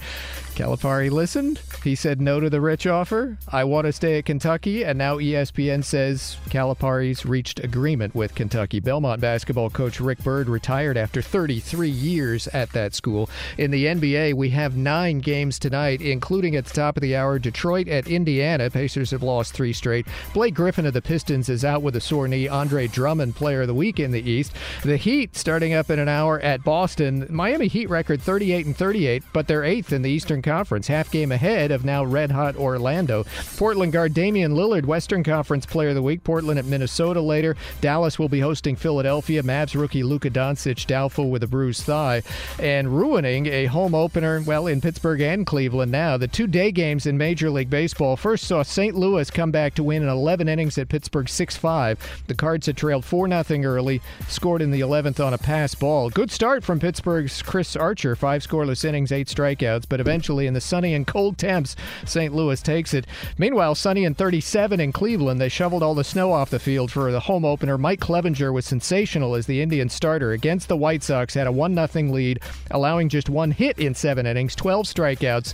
Calipari 0.59 1.09
listened. 1.09 1.61
He 1.85 1.95
said 1.95 2.19
no 2.19 2.41
to 2.41 2.49
the 2.49 2.59
rich 2.59 2.85
offer. 2.85 3.37
I 3.47 3.63
want 3.63 3.85
to 3.85 3.93
stay 3.93 4.17
at 4.17 4.25
Kentucky, 4.25 4.83
and 4.83 4.97
now 4.97 5.15
ESPN 5.15 5.85
says 5.85 6.35
Calipari's 6.49 7.25
reached 7.25 7.61
agreement 7.63 8.13
with 8.13 8.35
Kentucky. 8.35 8.81
Belmont 8.81 9.21
basketball 9.21 9.69
coach 9.69 10.01
Rick 10.01 10.21
Byrd 10.21 10.49
retired 10.49 10.97
after 10.97 11.21
33 11.21 11.89
years 11.89 12.49
at 12.49 12.73
that 12.73 12.93
school. 12.93 13.29
In 13.57 13.71
the 13.71 13.85
NBA, 13.85 14.33
we 14.33 14.49
have 14.49 14.75
nine 14.75 15.19
games 15.19 15.59
tonight, 15.59 16.01
including 16.01 16.57
at 16.57 16.65
the 16.65 16.73
top 16.73 16.97
of 16.97 17.01
the 17.01 17.15
hour, 17.15 17.39
Detroit 17.39 17.87
at 17.87 18.09
Indiana. 18.09 18.69
Pacers 18.69 19.11
have 19.11 19.23
lost 19.23 19.53
three 19.53 19.71
straight. 19.71 20.07
Blake 20.33 20.55
Griffin 20.55 20.85
of 20.85 20.93
the 20.93 21.01
Pistons 21.01 21.47
is 21.47 21.63
out 21.63 21.83
with 21.83 21.95
a 21.95 22.01
sore 22.01 22.27
knee. 22.27 22.49
Andre 22.49 22.87
Drummond, 22.87 23.33
player 23.33 23.61
of 23.61 23.67
the 23.67 23.73
week 23.73 23.97
in 23.97 24.11
the 24.11 24.29
East. 24.29 24.51
The 24.83 24.97
Heat 24.97 25.37
starting 25.37 25.73
up 25.73 25.89
in 25.89 25.99
an 25.99 26.09
hour 26.09 26.37
at 26.41 26.65
Boston. 26.65 27.27
Miami 27.29 27.69
Heat 27.69 27.89
record 27.89 28.21
38 28.21 28.65
and 28.65 28.75
38, 28.75 29.23
but 29.31 29.47
they're 29.47 29.63
eighth 29.63 29.93
in 29.93 30.01
the 30.01 30.11
Eastern 30.11 30.41
Conference, 30.41 30.48
half 30.49 31.11
game 31.11 31.31
ahead 31.31 31.71
of 31.71 31.85
now 31.85 32.03
red 32.03 32.31
hot 32.31 32.55
Orlando. 32.55 33.25
Portland 33.57 33.93
guard 33.93 34.13
Damian 34.13 34.53
Lillard, 34.53 34.85
Western 34.85 35.23
Conference 35.23 35.65
player 35.65 35.89
of 35.89 35.95
the 35.95 36.01
week. 36.01 36.23
Portland 36.23 36.59
at 36.59 36.65
Minnesota 36.65 37.21
later. 37.21 37.55
Dallas 37.81 38.19
will 38.19 38.29
be 38.29 38.39
hosting 38.39 38.75
Philadelphia. 38.75 39.43
Mavs 39.43 39.79
rookie 39.79 40.03
Luka 40.03 40.29
Doncic 40.29 40.85
doubtful 40.87 41.29
with 41.29 41.43
a 41.43 41.47
bruised 41.47 41.83
thigh 41.83 42.21
and 42.59 42.97
ruining 42.97 43.47
a 43.47 43.65
home 43.65 43.95
opener, 43.95 44.41
well, 44.41 44.67
in 44.67 44.81
Pittsburgh 44.81 45.21
and 45.21 45.45
Cleveland 45.45 45.91
now. 45.91 46.17
The 46.17 46.27
two 46.27 46.47
day 46.47 46.71
games 46.71 47.05
in 47.05 47.17
Major 47.17 47.49
League 47.49 47.69
Baseball 47.69 48.17
first 48.17 48.45
saw 48.45 48.63
St. 48.63 48.95
Louis 48.95 49.29
come 49.29 49.51
back 49.51 49.75
to 49.75 49.83
win 49.83 50.03
in 50.03 50.09
11 50.09 50.47
innings 50.47 50.77
at 50.77 50.89
Pittsburgh 50.89 51.29
6 51.29 51.57
5. 51.57 52.23
The 52.27 52.35
Cards 52.35 52.65
had 52.65 52.77
trailed 52.77 53.05
4 53.05 53.43
0 53.43 53.63
early, 53.63 54.01
scored 54.27 54.61
in 54.61 54.71
the 54.71 54.79
11th 54.79 55.23
on 55.23 55.33
a 55.33 55.37
pass 55.37 55.75
ball. 55.75 56.09
Good 56.09 56.31
start 56.31 56.63
from 56.63 56.79
Pittsburgh's 56.79 57.41
Chris 57.41 57.75
Archer, 57.75 58.15
five 58.15 58.45
scoreless 58.45 58.85
innings, 58.85 59.11
eight 59.11 59.27
strikeouts, 59.27 59.85
but 59.87 59.99
eventually 59.99 60.38
in 60.47 60.53
the 60.53 60.61
sunny 60.61 60.93
and 60.93 61.05
cold 61.05 61.37
temps, 61.37 61.75
St. 62.05 62.33
Louis 62.33 62.61
takes 62.61 62.93
it. 62.93 63.05
Meanwhile, 63.37 63.75
sunny 63.75 64.05
and 64.05 64.17
37 64.17 64.79
in 64.79 64.91
Cleveland, 64.91 65.39
they 65.39 65.49
shoveled 65.49 65.83
all 65.83 65.95
the 65.95 66.03
snow 66.03 66.31
off 66.31 66.49
the 66.49 66.59
field 66.59 66.91
for 66.91 67.11
the 67.11 67.19
home 67.19 67.45
opener. 67.45 67.77
Mike 67.77 67.99
Clevinger 67.99 68.53
was 68.53 68.65
sensational 68.65 69.35
as 69.35 69.45
the 69.45 69.61
Indian 69.61 69.89
starter 69.89 70.31
against 70.31 70.67
the 70.67 70.77
White 70.77 71.03
Sox, 71.03 71.33
had 71.33 71.47
a 71.47 71.51
1 71.51 71.75
0 71.87 72.11
lead, 72.11 72.39
allowing 72.71 73.09
just 73.09 73.29
one 73.29 73.51
hit 73.51 73.77
in 73.79 73.93
seven 73.93 74.25
innings, 74.25 74.55
12 74.55 74.85
strikeouts. 74.85 75.53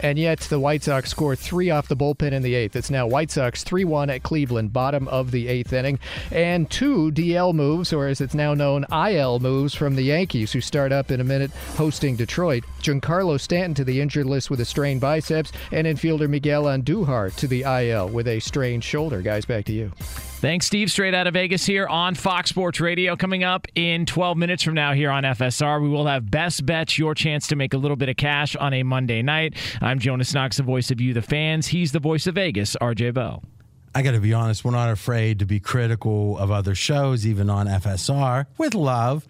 And 0.00 0.18
yet 0.18 0.40
the 0.40 0.60
White 0.60 0.82
Sox 0.82 1.10
score 1.10 1.36
three 1.36 1.70
off 1.70 1.88
the 1.88 1.96
bullpen 1.96 2.32
in 2.32 2.42
the 2.42 2.54
eighth. 2.54 2.76
It's 2.76 2.90
now 2.90 3.06
White 3.06 3.30
Sox 3.30 3.64
3 3.64 3.84
1 3.84 4.10
at 4.10 4.22
Cleveland, 4.22 4.72
bottom 4.72 5.08
of 5.08 5.30
the 5.30 5.48
eighth 5.48 5.72
inning. 5.72 5.98
And 6.30 6.70
two 6.70 7.10
DL 7.10 7.54
moves, 7.54 7.92
or 7.92 8.06
as 8.06 8.20
it's 8.20 8.34
now 8.34 8.54
known, 8.54 8.84
IL 8.92 9.40
moves 9.40 9.74
from 9.74 9.96
the 9.96 10.02
Yankees, 10.02 10.52
who 10.52 10.60
start 10.60 10.92
up 10.92 11.10
in 11.10 11.20
a 11.20 11.24
minute 11.24 11.50
hosting 11.76 12.16
Detroit. 12.16 12.64
Giancarlo 12.80 13.40
Stanton 13.40 13.74
to 13.74 13.84
the 13.84 14.00
injured 14.00 14.26
list 14.26 14.50
with 14.50 14.60
a 14.60 14.64
strained 14.64 15.00
biceps, 15.00 15.52
and 15.72 15.86
infielder 15.86 16.28
Miguel 16.28 16.64
Andujar 16.64 17.34
to 17.36 17.46
the 17.46 17.62
IL 17.62 18.08
with 18.08 18.28
a 18.28 18.40
strained 18.40 18.84
shoulder. 18.84 19.22
Guys, 19.22 19.44
back 19.44 19.64
to 19.66 19.72
you. 19.72 19.92
Thanks, 20.40 20.66
Steve. 20.66 20.88
Straight 20.88 21.14
out 21.14 21.26
of 21.26 21.34
Vegas 21.34 21.66
here 21.66 21.88
on 21.88 22.14
Fox 22.14 22.50
Sports 22.50 22.80
Radio. 22.80 23.16
Coming 23.16 23.42
up 23.42 23.66
in 23.74 24.06
12 24.06 24.36
minutes 24.38 24.62
from 24.62 24.74
now 24.74 24.92
here 24.92 25.10
on 25.10 25.24
FSR, 25.24 25.82
we 25.82 25.88
will 25.88 26.06
have 26.06 26.30
Best 26.30 26.64
Bets, 26.64 26.96
your 26.96 27.12
chance 27.16 27.48
to 27.48 27.56
make 27.56 27.74
a 27.74 27.76
little 27.76 27.96
bit 27.96 28.08
of 28.08 28.16
cash 28.16 28.54
on 28.54 28.72
a 28.72 28.84
Monday 28.84 29.20
night. 29.20 29.54
I'm 29.80 29.98
Jonas 29.98 30.32
Knox, 30.32 30.58
the 30.58 30.62
voice 30.62 30.92
of 30.92 31.00
you, 31.00 31.12
the 31.12 31.22
fans. 31.22 31.66
He's 31.66 31.90
the 31.90 31.98
voice 31.98 32.28
of 32.28 32.36
Vegas, 32.36 32.76
RJ 32.80 33.14
Bell. 33.14 33.42
I 33.96 34.02
got 34.02 34.12
to 34.12 34.20
be 34.20 34.32
honest, 34.32 34.64
we're 34.64 34.70
not 34.70 34.90
afraid 34.90 35.40
to 35.40 35.44
be 35.44 35.58
critical 35.58 36.38
of 36.38 36.52
other 36.52 36.76
shows, 36.76 37.26
even 37.26 37.50
on 37.50 37.66
FSR, 37.66 38.46
with 38.58 38.76
love. 38.76 39.26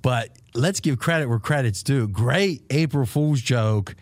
But 0.00 0.30
let's 0.54 0.80
give 0.80 0.98
credit 0.98 1.28
where 1.28 1.38
credit's 1.40 1.82
due. 1.82 2.08
Great 2.08 2.62
April 2.70 3.04
Fool's 3.04 3.42
joke 3.42 3.94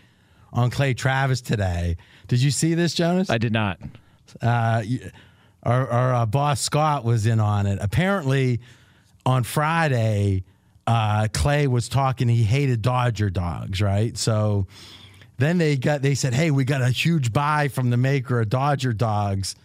on 0.52 0.70
Clay 0.70 0.94
Travis 0.94 1.40
today. 1.40 1.96
Did 2.28 2.40
you 2.40 2.52
see 2.52 2.74
this, 2.74 2.94
Jonas? 2.94 3.30
I 3.30 3.38
did 3.38 3.52
not. 3.52 3.80
Uh, 4.40 4.82
you- 4.84 5.10
our 5.64 5.88
our 5.88 6.14
uh, 6.14 6.26
boss 6.26 6.60
Scott 6.60 7.04
was 7.04 7.26
in 7.26 7.40
on 7.40 7.66
it. 7.66 7.78
Apparently, 7.80 8.60
on 9.26 9.42
Friday, 9.44 10.44
uh, 10.86 11.28
Clay 11.32 11.66
was 11.66 11.88
talking. 11.88 12.28
He 12.28 12.42
hated 12.44 12.82
Dodger 12.82 13.30
dogs, 13.30 13.80
right? 13.80 14.16
So 14.16 14.66
then 15.38 15.58
they 15.58 15.76
got 15.76 16.02
they 16.02 16.14
said, 16.14 16.34
"Hey, 16.34 16.50
we 16.50 16.64
got 16.64 16.82
a 16.82 16.90
huge 16.90 17.32
buy 17.32 17.68
from 17.68 17.90
the 17.90 17.96
maker 17.96 18.40
of 18.40 18.48
Dodger 18.48 18.92
dogs." 18.92 19.56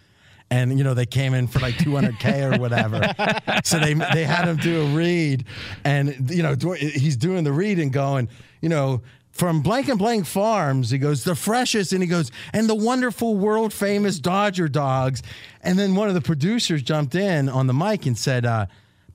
And 0.52 0.76
you 0.76 0.82
know 0.82 0.94
they 0.94 1.06
came 1.06 1.32
in 1.32 1.46
for 1.46 1.60
like 1.60 1.74
200k 1.74 2.56
or 2.56 2.60
whatever, 2.60 3.00
so 3.64 3.78
they 3.78 3.94
they 3.94 4.24
had 4.24 4.48
him 4.48 4.56
do 4.56 4.82
a 4.82 4.86
read, 4.96 5.44
and 5.84 6.28
you 6.28 6.42
know 6.42 6.56
do- 6.56 6.72
he's 6.72 7.16
doing 7.16 7.44
the 7.44 7.52
read 7.52 7.78
and 7.78 7.92
going, 7.92 8.28
you 8.60 8.68
know, 8.68 9.02
from 9.40 9.62
blank 9.62 9.88
and 9.88 9.98
blank 9.98 10.26
farms. 10.26 10.90
He 10.90 10.98
goes 10.98 11.24
the 11.24 11.34
freshest, 11.34 11.94
and 11.94 12.02
he 12.02 12.06
goes 12.08 12.30
and 12.52 12.68
the 12.68 12.74
wonderful 12.74 13.36
world 13.36 13.72
famous 13.72 14.18
Dodger 14.18 14.68
dogs. 14.68 15.22
And 15.62 15.78
then 15.78 15.94
one 15.94 16.08
of 16.08 16.14
the 16.14 16.20
producers 16.20 16.82
jumped 16.82 17.14
in 17.14 17.48
on 17.48 17.66
the 17.66 17.72
mic 17.72 18.04
and 18.04 18.18
said, 18.18 18.44
uh, 18.44 18.66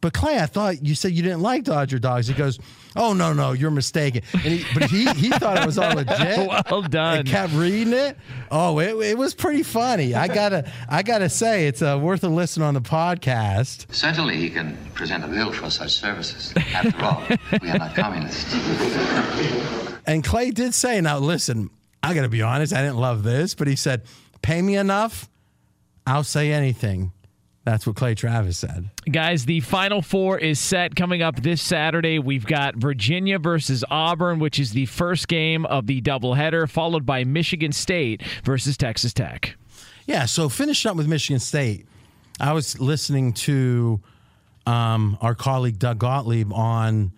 "But 0.02 0.14
Clay, 0.14 0.40
I 0.40 0.48
thought 0.48 0.84
you 0.84 0.96
said 0.96 1.12
you 1.12 1.22
didn't 1.22 1.42
like 1.42 1.64
Dodger 1.64 2.00
dogs." 2.00 2.26
He 2.26 2.34
goes, 2.34 2.58
"Oh 2.96 3.14
no, 3.14 3.34
no, 3.34 3.52
you're 3.52 3.70
mistaken." 3.70 4.24
And 4.34 4.42
he, 4.42 4.66
but 4.74 4.90
he 4.90 5.06
he 5.14 5.30
thought 5.30 5.60
it 5.60 5.66
was 5.68 5.78
all 5.78 5.94
legit. 5.96 6.50
Well 6.72 6.82
done. 6.82 7.20
And 7.20 7.28
kept 7.28 7.54
reading 7.54 7.94
it. 7.94 8.18
Oh, 8.50 8.80
it, 8.80 8.96
it 9.06 9.20
was 9.20 9.36
pretty 9.36 9.62
funny. 9.62 10.16
I 10.16 10.28
gotta 10.28 10.72
I 10.90 11.04
gotta 11.04 11.30
say 11.30 11.68
it's 11.68 11.84
uh, 11.84 12.00
worth 12.02 12.24
a 12.24 12.30
listen 12.30 12.64
on 12.64 12.74
the 12.74 12.82
podcast. 12.82 13.94
Certainly, 13.94 14.38
he 14.38 14.50
can 14.50 14.76
present 14.96 15.24
a 15.24 15.28
bill 15.28 15.52
for 15.52 15.70
such 15.70 15.92
services. 15.92 16.52
After 16.74 17.06
all, 17.06 17.22
we 17.62 17.70
are 17.70 17.78
not 17.78 17.94
communists. 17.96 18.56
And 20.08 20.24
Clay 20.24 20.52
did 20.52 20.74
say, 20.74 21.02
now 21.02 21.18
listen, 21.20 21.70
I 22.04 22.14
got 22.14 22.22
to 22.22 22.30
be 22.30 22.42
honest, 22.42 22.74
I 22.74 22.82
didn't 22.82 22.98
love 22.98 23.24
this, 23.24 23.56
but 23.56 23.68
he 23.68 23.76
said, 23.76 24.04
pay 24.42 24.62
me 24.62 24.76
enough, 24.76 25.30
I'll 26.06 26.24
say 26.24 26.52
anything. 26.52 27.12
That's 27.64 27.88
what 27.88 27.96
Clay 27.96 28.14
Travis 28.14 28.60
said. 28.60 28.92
Guys, 29.12 29.46
the 29.46 29.60
Final 29.60 30.04
Four 30.04 30.38
is 30.38 30.60
set 30.60 30.96
coming 30.96 31.24
up 31.24 31.42
this 31.42 31.64
Saturday. 31.64 32.20
We've 32.20 32.46
got 32.46 32.76
Virginia 32.76 33.40
versus 33.40 33.84
Auburn, 33.90 34.38
which 34.38 34.60
is 34.60 34.74
the 34.74 34.86
first 34.86 35.28
game 35.28 35.66
of 35.66 35.88
the 35.88 36.00
doubleheader, 36.00 36.70
followed 36.70 37.08
by 37.08 37.24
Michigan 37.24 37.72
State 37.72 38.22
versus 38.44 38.78
Texas 38.78 39.14
Tech. 39.14 39.56
Yeah, 40.06 40.26
so 40.26 40.48
finishing 40.48 40.92
up 40.92 40.98
with 40.98 41.08
Michigan 41.08 41.40
State, 41.40 41.88
I 42.40 42.54
was 42.54 42.80
listening 42.80 43.34
to 43.34 44.00
um, 44.68 45.18
our 45.20 45.34
colleague 45.34 45.80
Doug 45.80 45.98
Gottlieb 45.98 46.54
on 46.54 47.14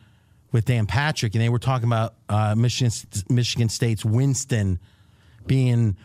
with 0.57 0.65
Dan 0.65 0.87
Patrick, 0.87 1.35
and 1.35 1.43
they 1.43 1.49
were 1.49 1.59
talking 1.59 1.87
about 1.87 2.15
uh, 2.29 2.55
Michigan 2.57 2.91
Michigan 3.29 3.69
State's 3.69 4.03
Winston 4.03 4.79
being 5.45 5.95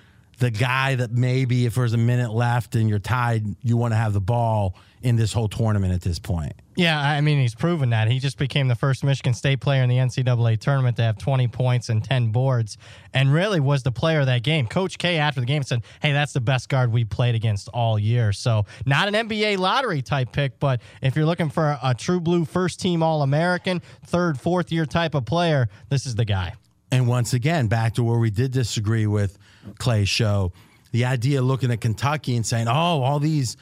the 0.42 0.50
guy 0.50 0.96
that 0.96 1.12
maybe 1.12 1.66
if 1.66 1.76
there's 1.76 1.92
a 1.92 1.98
minute 1.98 2.32
left 2.32 2.74
and 2.74 2.88
you're 2.88 2.98
tied, 2.98 3.44
you 3.62 3.76
want 3.76 3.92
to 3.92 3.96
have 3.96 4.12
the 4.12 4.20
ball 4.20 4.74
in 5.00 5.14
this 5.14 5.32
whole 5.32 5.48
tournament 5.48 5.94
at 5.94 6.00
this 6.00 6.18
point. 6.18 6.52
Yeah, 6.74 7.00
I 7.00 7.20
mean, 7.20 7.38
he's 7.38 7.54
proven 7.54 7.90
that. 7.90 8.10
He 8.10 8.18
just 8.18 8.38
became 8.38 8.66
the 8.66 8.74
first 8.74 9.04
Michigan 9.04 9.34
State 9.34 9.60
player 9.60 9.84
in 9.84 9.88
the 9.88 9.98
NCAA 9.98 10.58
tournament 10.58 10.96
to 10.96 11.04
have 11.04 11.16
20 11.16 11.46
points 11.46 11.90
and 11.90 12.02
10 12.02 12.32
boards, 12.32 12.76
and 13.14 13.32
really 13.32 13.60
was 13.60 13.84
the 13.84 13.92
player 13.92 14.18
of 14.18 14.26
that 14.26 14.42
game. 14.42 14.66
Coach 14.66 14.98
K, 14.98 15.18
after 15.18 15.38
the 15.38 15.46
game, 15.46 15.62
said, 15.62 15.84
Hey, 16.00 16.10
that's 16.12 16.32
the 16.32 16.40
best 16.40 16.68
guard 16.68 16.90
we 16.90 17.04
played 17.04 17.36
against 17.36 17.68
all 17.68 17.96
year. 17.96 18.32
So, 18.32 18.64
not 18.84 19.06
an 19.06 19.14
NBA 19.14 19.58
lottery 19.58 20.02
type 20.02 20.32
pick, 20.32 20.58
but 20.58 20.80
if 21.02 21.14
you're 21.14 21.26
looking 21.26 21.50
for 21.50 21.78
a 21.80 21.94
true 21.94 22.18
blue 22.18 22.44
first 22.44 22.80
team 22.80 23.00
All 23.00 23.22
American, 23.22 23.80
third, 24.06 24.40
fourth 24.40 24.72
year 24.72 24.86
type 24.86 25.14
of 25.14 25.24
player, 25.24 25.68
this 25.88 26.04
is 26.04 26.16
the 26.16 26.24
guy. 26.24 26.54
And 26.90 27.06
once 27.06 27.32
again, 27.32 27.68
back 27.68 27.94
to 27.94 28.02
where 28.02 28.18
we 28.18 28.30
did 28.30 28.50
disagree 28.50 29.06
with 29.06 29.38
Clay's 29.78 30.08
show, 30.08 30.52
the 30.92 31.04
idea 31.04 31.40
of 31.40 31.46
looking 31.46 31.70
at 31.70 31.80
Kentucky 31.80 32.36
and 32.36 32.46
saying, 32.46 32.68
oh, 32.68 33.02
all 33.02 33.18
these 33.18 33.56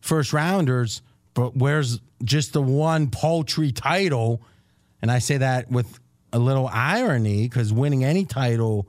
first 0.00 0.32
rounders, 0.32 1.02
but 1.32 1.56
where's 1.56 2.00
just 2.22 2.52
the 2.52 2.62
one 2.62 3.08
paltry 3.08 3.72
title? 3.72 4.42
And 5.02 5.10
I 5.10 5.18
say 5.18 5.38
that 5.38 5.70
with 5.70 5.98
a 6.32 6.38
little 6.38 6.68
irony 6.68 7.42
because 7.42 7.72
winning 7.72 8.04
any 8.04 8.24
title 8.24 8.86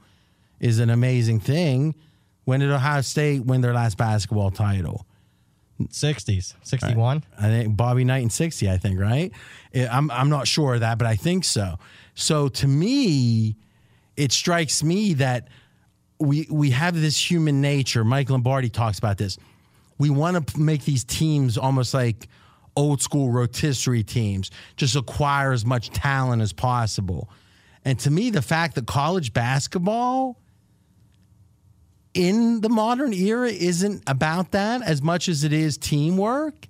is 0.59 0.79
an 0.79 0.89
amazing 0.89 1.39
thing. 1.39 1.95
When 2.43 2.59
did 2.59 2.71
Ohio 2.71 3.01
State 3.01 3.45
win 3.45 3.61
their 3.61 3.73
last 3.73 3.97
basketball 3.97 4.51
title? 4.51 5.05
60s, 5.81 6.53
61. 6.63 7.23
I 7.37 7.47
think 7.47 7.75
Bobby 7.75 8.05
Knight 8.05 8.23
in 8.23 8.29
60, 8.29 8.69
I 8.69 8.77
think, 8.77 8.99
right? 8.99 9.31
I'm, 9.75 10.09
I'm 10.11 10.29
not 10.29 10.47
sure 10.47 10.75
of 10.75 10.79
that, 10.79 10.97
but 10.97 11.07
I 11.07 11.15
think 11.15 11.43
so. 11.43 11.77
So 12.13 12.47
to 12.47 12.67
me, 12.67 13.57
it 14.15 14.31
strikes 14.31 14.83
me 14.83 15.15
that 15.15 15.49
we 16.19 16.47
we 16.49 16.71
have 16.71 16.99
this 16.99 17.29
human 17.29 17.61
nature. 17.61 18.03
Mike 18.03 18.29
Lombardi 18.29 18.69
talks 18.69 18.97
about 18.97 19.17
this. 19.17 19.37
We 19.97 20.09
want 20.09 20.47
to 20.47 20.59
make 20.59 20.83
these 20.85 21.03
teams 21.03 21.57
almost 21.57 21.93
like 21.93 22.27
old 22.75 23.01
school 23.01 23.31
rotisserie 23.31 24.03
teams, 24.03 24.51
just 24.75 24.95
acquire 24.95 25.53
as 25.53 25.65
much 25.65 25.89
talent 25.91 26.41
as 26.41 26.51
possible. 26.51 27.29
And 27.85 27.97
to 27.99 28.11
me, 28.11 28.29
the 28.29 28.41
fact 28.41 28.75
that 28.75 28.87
college 28.87 29.31
basketball 29.31 30.41
in 32.13 32.61
the 32.61 32.69
modern 32.69 33.13
era 33.13 33.49
isn't 33.49 34.03
about 34.07 34.51
that 34.51 34.81
as 34.81 35.01
much 35.01 35.29
as 35.29 35.43
it 35.43 35.53
is 35.53 35.77
teamwork. 35.77 36.67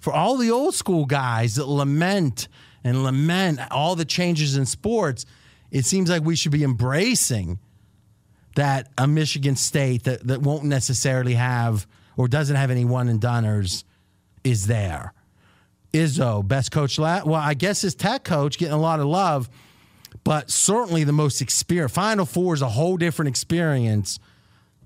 For 0.00 0.12
all 0.12 0.36
the 0.36 0.50
old 0.50 0.74
school 0.74 1.04
guys 1.04 1.56
that 1.56 1.66
lament 1.66 2.48
and 2.84 3.04
lament 3.04 3.60
all 3.70 3.96
the 3.96 4.04
changes 4.04 4.56
in 4.56 4.66
sports, 4.66 5.26
it 5.70 5.84
seems 5.84 6.10
like 6.10 6.22
we 6.22 6.36
should 6.36 6.52
be 6.52 6.64
embracing 6.64 7.58
that 8.56 8.88
a 8.98 9.06
Michigan 9.06 9.56
State 9.56 10.04
that, 10.04 10.26
that 10.26 10.40
won't 10.42 10.64
necessarily 10.64 11.34
have 11.34 11.86
or 12.16 12.28
doesn't 12.28 12.56
have 12.56 12.70
any 12.70 12.84
one 12.84 13.08
and 13.08 13.20
doners 13.20 13.84
is 14.44 14.66
there. 14.66 15.12
Izzo, 15.92 16.46
best 16.46 16.70
coach 16.70 16.98
last. 16.98 17.26
Well, 17.26 17.40
I 17.40 17.54
guess 17.54 17.82
his 17.82 17.94
tech 17.94 18.24
coach 18.24 18.58
getting 18.58 18.74
a 18.74 18.80
lot 18.80 19.00
of 19.00 19.06
love, 19.06 19.48
but 20.24 20.50
certainly 20.50 21.04
the 21.04 21.12
most 21.12 21.40
experienced. 21.40 21.94
Final 21.94 22.26
Four 22.26 22.54
is 22.54 22.62
a 22.62 22.68
whole 22.68 22.96
different 22.96 23.28
experience. 23.28 24.18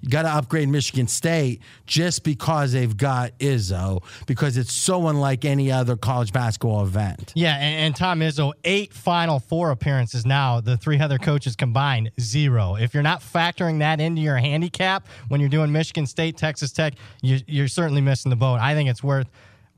Got 0.09 0.23
to 0.23 0.29
upgrade 0.29 0.69
Michigan 0.69 1.09
State 1.09 1.63
just 1.87 2.25
because 2.25 2.73
they've 2.73 2.97
got 2.97 3.39
Izzo, 3.39 4.03
because 4.27 4.57
it's 4.57 4.73
so 4.73 5.09
unlike 5.09 5.45
any 5.45 5.73
other 5.73 5.97
college 5.97 6.33
basketball 6.33 6.83
event. 6.83 7.33
Yeah, 7.35 7.57
and, 7.57 7.87
and 7.87 7.97
Tom 7.97 8.21
Izzo, 8.21 8.53
eight 8.65 8.93
Final 8.93 9.41
Four 9.41 9.71
appearances 9.71 10.27
now. 10.27 10.61
The 10.61 10.77
three 10.77 11.01
other 11.01 11.19
coaches 11.19 11.57
combined, 11.57 12.11
zero. 12.21 12.77
If 12.77 12.95
you're 12.95 13.03
not 13.03 13.21
factoring 13.21 13.79
that 13.81 14.01
into 14.01 14.21
your 14.21 14.37
handicap 14.37 15.07
when 15.29 15.41
you're 15.41 15.51
doing 15.51 15.73
Michigan 15.73 16.07
State, 16.07 16.37
Texas 16.37 16.73
Tech, 16.73 16.95
you, 17.23 17.41
you're 17.47 17.69
certainly 17.69 18.01
missing 18.01 18.31
the 18.31 18.37
boat. 18.37 18.61
I 18.61 18.75
think 18.75 18.91
it's 18.91 19.03
worth 19.03 19.29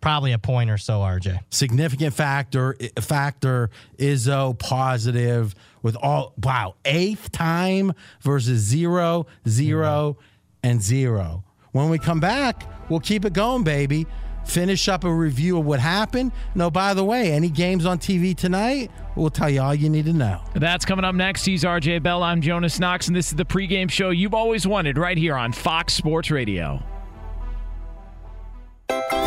probably 0.06 0.30
a 0.30 0.38
point 0.38 0.70
or 0.70 0.78
so, 0.78 1.00
RJ. 1.00 1.40
Significant 1.50 2.14
factor, 2.14 2.76
factor, 3.00 3.70
Izzo 3.98 4.56
positive 4.56 5.52
with 5.82 5.96
all, 5.96 6.32
wow, 6.40 6.76
eighth 6.84 7.32
time 7.32 7.92
versus 8.20 8.60
zero, 8.60 9.26
zero, 9.48 10.12
mm-hmm. 10.12 10.70
and 10.70 10.80
zero. 10.80 11.42
When 11.72 11.90
we 11.90 11.98
come 11.98 12.20
back, 12.20 12.70
we'll 12.88 13.00
keep 13.00 13.24
it 13.24 13.32
going, 13.32 13.64
baby. 13.64 14.06
Finish 14.44 14.88
up 14.88 15.02
a 15.02 15.12
review 15.12 15.58
of 15.58 15.66
what 15.66 15.80
happened. 15.80 16.30
No, 16.54 16.70
by 16.70 16.94
the 16.94 17.04
way, 17.04 17.32
any 17.32 17.50
games 17.50 17.84
on 17.84 17.98
TV 17.98 18.36
tonight, 18.36 18.92
we'll 19.16 19.28
tell 19.28 19.50
you 19.50 19.60
all 19.60 19.74
you 19.74 19.90
need 19.90 20.04
to 20.04 20.12
know. 20.12 20.40
That's 20.54 20.84
coming 20.84 21.04
up 21.04 21.16
next. 21.16 21.44
He's 21.44 21.64
RJ 21.64 22.04
Bell. 22.04 22.22
I'm 22.22 22.40
Jonas 22.40 22.78
Knox, 22.78 23.08
and 23.08 23.16
this 23.16 23.26
is 23.30 23.34
the 23.34 23.44
pregame 23.44 23.90
show 23.90 24.10
you've 24.10 24.34
always 24.34 24.68
wanted 24.68 24.98
right 24.98 25.18
here 25.18 25.34
on 25.34 25.50
Fox 25.50 25.94
Sports 25.94 26.30
Radio. 26.30 26.80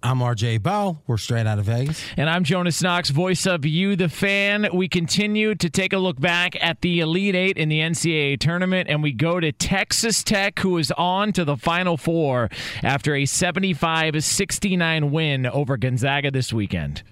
I'm 0.00 0.20
RJ 0.20 0.62
Bell. 0.62 1.02
We're 1.08 1.16
straight 1.16 1.46
out 1.46 1.58
of 1.58 1.64
Vegas. 1.64 2.00
And 2.16 2.30
I'm 2.30 2.44
Jonas 2.44 2.80
Knox, 2.82 3.10
voice 3.10 3.46
of 3.46 3.66
You, 3.66 3.96
the 3.96 4.08
fan. 4.08 4.68
We 4.72 4.88
continue 4.88 5.56
to 5.56 5.68
take 5.68 5.92
a 5.92 5.98
look 5.98 6.20
back 6.20 6.56
at 6.62 6.82
the 6.82 7.00
Elite 7.00 7.34
Eight 7.34 7.56
in 7.56 7.68
the 7.68 7.80
NCAA 7.80 8.38
tournament, 8.38 8.88
and 8.88 9.02
we 9.02 9.10
go 9.10 9.40
to 9.40 9.50
Texas 9.50 10.22
Tech, 10.22 10.60
who 10.60 10.78
is 10.78 10.92
on 10.92 11.32
to 11.32 11.44
the 11.44 11.56
Final 11.56 11.96
Four 11.96 12.48
after 12.84 13.16
a 13.16 13.26
75 13.26 14.22
69 14.22 15.10
win 15.10 15.46
over 15.46 15.76
Gonzaga 15.76 16.30
this 16.30 16.52
weekend. 16.52 17.02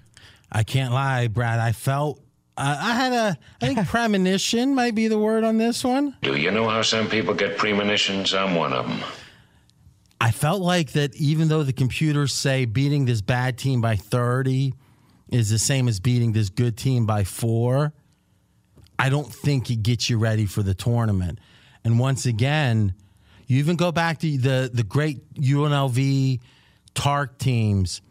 I 0.49 0.63
can't 0.63 0.93
lie, 0.93 1.27
Brad. 1.27 1.59
I 1.59 1.73
felt. 1.73 2.21
Uh, 2.55 2.77
I 2.79 2.93
had 2.93 3.11
a, 3.11 3.37
I 3.61 3.67
think 3.73 3.87
premonition 3.89 4.73
might 4.73 4.95
be 4.95 5.09
the 5.09 5.19
word 5.19 5.43
on 5.43 5.57
this 5.57 5.83
one. 5.83 6.15
Do 6.21 6.37
you 6.37 6.51
know 6.51 6.69
how 6.69 6.81
some 6.83 7.09
people 7.09 7.33
get 7.33 7.57
premonitions? 7.57 8.33
I'm 8.33 8.55
one 8.55 8.71
of 8.71 8.87
them. 8.87 9.01
I 10.19 10.31
felt 10.31 10.61
like 10.61 10.93
that 10.93 11.15
even 11.15 11.47
though 11.47 11.63
the 11.63 11.73
computers 11.73 12.33
say 12.33 12.65
beating 12.65 13.05
this 13.05 13.21
bad 13.21 13.57
team 13.57 13.81
by 13.81 13.95
30 13.95 14.73
is 15.29 15.49
the 15.49 15.59
same 15.59 15.87
as 15.87 15.99
beating 15.99 16.31
this 16.33 16.49
good 16.49 16.75
team 16.75 17.05
by 17.05 17.23
four, 17.23 17.93
I 18.97 19.09
don't 19.09 19.31
think 19.31 19.69
it 19.69 19.83
gets 19.83 20.09
you 20.09 20.17
ready 20.17 20.45
for 20.45 20.63
the 20.63 20.73
tournament. 20.73 21.39
And 21.83 21.99
once 21.99 22.25
again, 22.25 22.93
You 23.49 23.59
even 23.59 23.77
go 23.77 23.93
back 23.93 24.19
to 24.19 24.37
the 24.37 24.69
the 24.73 24.83
great 24.83 25.19
UNLV 25.35 26.39
Tark 26.93 27.37
teams. 27.37 28.01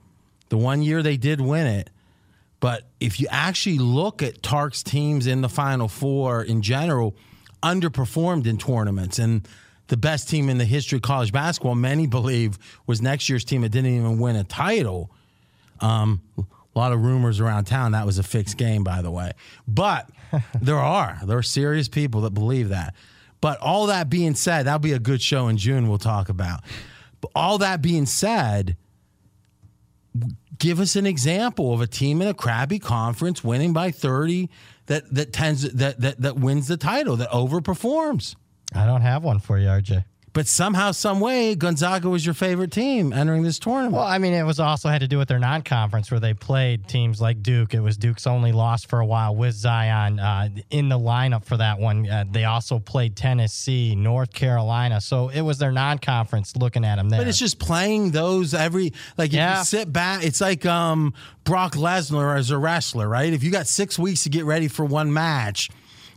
The 0.49 0.57
one 0.57 0.81
year 0.81 1.03
they 1.03 1.19
did 1.19 1.41
win 1.41 1.67
it, 1.67 1.91
but 2.61 2.85
if 3.01 3.21
you 3.21 3.27
actually 3.31 3.79
look 3.79 4.23
at 4.23 4.43
Tark's 4.43 4.83
teams 4.83 5.27
in 5.27 5.43
the 5.43 5.49
Final 5.49 5.89
Four 5.89 6.43
in 6.43 6.63
general, 6.63 7.17
underperformed 7.63 8.47
in 8.47 8.57
tournaments 8.59 9.19
and. 9.19 9.47
The 9.89 9.97
best 9.97 10.29
team 10.29 10.49
in 10.49 10.59
the 10.59 10.65
history 10.65 10.97
of 10.97 11.03
college 11.03 11.33
basketball, 11.33 11.75
many 11.75 12.07
believe, 12.07 12.59
was 12.87 13.01
next 13.01 13.29
year's 13.29 13.45
team 13.45 13.63
that 13.63 13.69
didn't 13.69 13.95
even 13.95 14.19
win 14.19 14.37
a 14.37 14.45
title. 14.45 15.11
Um, 15.81 16.21
a 16.39 16.79
lot 16.79 16.93
of 16.93 17.03
rumors 17.03 17.41
around 17.41 17.65
town 17.65 17.93
that 17.93 18.05
was 18.05 18.19
a 18.19 18.23
fixed 18.23 18.57
game, 18.57 18.85
by 18.85 19.01
the 19.01 19.11
way. 19.11 19.33
But 19.67 20.11
there 20.61 20.79
are 20.79 21.19
there 21.25 21.39
are 21.39 21.43
serious 21.43 21.89
people 21.89 22.23
that 22.23 22.31
believe 22.31 22.69
that. 22.69 22.95
But 23.41 23.59
all 23.61 23.87
that 23.87 24.11
being 24.11 24.35
said, 24.35 24.67
that'll 24.67 24.79
be 24.79 24.93
a 24.93 24.99
good 24.99 25.23
show 25.23 25.49
in 25.49 25.57
June. 25.57 25.89
We'll 25.89 25.99
talk 25.99 26.29
about. 26.29 26.61
But 27.21 27.31
all 27.35 27.59
that 27.59 27.81
being 27.81 28.07
said, 28.07 28.77
give 30.59 30.81
us 30.81 30.97
an 30.97 31.07
example 31.07 31.73
of 31.73 31.81
a 31.81 31.87
team 31.87 32.21
in 32.23 32.29
a 32.29 32.35
crabby 32.35 32.79
conference 32.79 33.45
winning 33.45 33.73
by 33.73 33.91
thirty 33.91 34.51
that 34.87 35.13
that 35.15 35.33
tends 35.33 35.63
that 35.63 36.01
that 36.01 36.21
that 36.21 36.37
wins 36.37 36.69
the 36.69 36.77
title 36.77 37.17
that 37.17 37.31
overperforms. 37.31 38.37
I 38.75 38.87
don't 38.87 39.03
have 39.03 39.23
one 39.25 39.39
for 39.39 39.59
you, 39.59 39.69
RJ. 39.69 40.05
But 40.33 40.47
somehow, 40.47 40.91
some 40.91 41.19
way, 41.21 41.55
Gonzaga 41.55 42.11
was 42.11 42.27
your 42.27 42.35
favorite 42.35 42.71
team 42.71 43.11
entering 43.11 43.43
this 43.43 43.59
tournament. 43.59 43.95
Well, 43.95 44.03
I 44.05 44.19
mean, 44.19 44.35
it 44.35 44.43
was 44.43 44.61
also 44.61 44.91
had 44.91 45.01
to 45.01 45.09
do 45.09 45.17
with 45.17 45.29
their 45.29 45.39
non-conference 45.39 46.11
where 46.11 46.21
they 46.21 46.35
played 46.35 46.87
teams 46.87 47.23
like 47.23 47.43
Duke. 47.43 47.73
It 47.73 47.81
was 47.81 47.97
Duke's 47.97 48.27
only 48.27 48.53
loss 48.53 48.85
for 48.85 49.01
a 49.01 49.07
while 49.07 49.35
with 49.35 49.55
Zion 49.55 50.21
uh, 50.21 50.51
in 50.69 50.91
the 50.91 50.99
lineup 50.99 51.43
for 51.47 51.57
that 51.57 51.79
one. 51.79 52.07
Uh, 52.07 52.25
they 52.31 52.45
also 52.45 52.79
played 52.79 53.17
Tennessee, 53.17 53.95
North 53.97 54.35
Carolina, 54.35 55.01
so 55.01 55.31
it 55.31 55.41
was 55.41 55.57
their 55.57 55.73
non-conference. 55.73 56.55
Looking 56.55 56.85
at 56.85 56.97
them 56.97 57.09
there, 57.09 57.21
But 57.21 57.29
it's 57.29 57.39
just 57.39 57.59
playing 57.59 58.11
those 58.11 58.53
every 58.53 58.93
like 59.17 59.29
if 59.31 59.37
Yeah. 59.37 59.61
you 59.61 59.65
sit 59.65 59.91
back, 59.91 60.23
it's 60.23 60.43
like 60.43 60.67
um 60.67 61.15
Brock 61.45 61.77
Lesnar 61.77 62.37
as 62.39 62.51
a 62.51 62.59
wrestler, 62.59 63.09
right? 63.09 63.33
If 63.33 63.43
you 63.43 63.51
got 63.51 63.69
six 63.69 63.99
weeks 63.99 64.25
to 64.25 64.29
get 64.29 64.45
ready 64.45 64.69
for 64.69 64.85
one 64.85 65.15
match, 65.15 65.71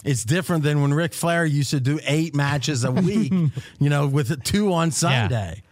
it's 0.04 0.24
different 0.24 0.64
than 0.64 0.82
when 0.82 0.93
Ric 0.93 1.14
Flair 1.14 1.45
used 1.45 1.72
to 1.72 1.80
do 1.80 2.00
eight 2.04 2.36
matches 2.36 2.84
a 2.84 2.91
week, 2.91 3.32
you 3.80 3.89
know, 3.89 4.08
with 4.08 4.43
two 4.43 4.74
on 4.74 4.91
Sunday. 4.91 5.64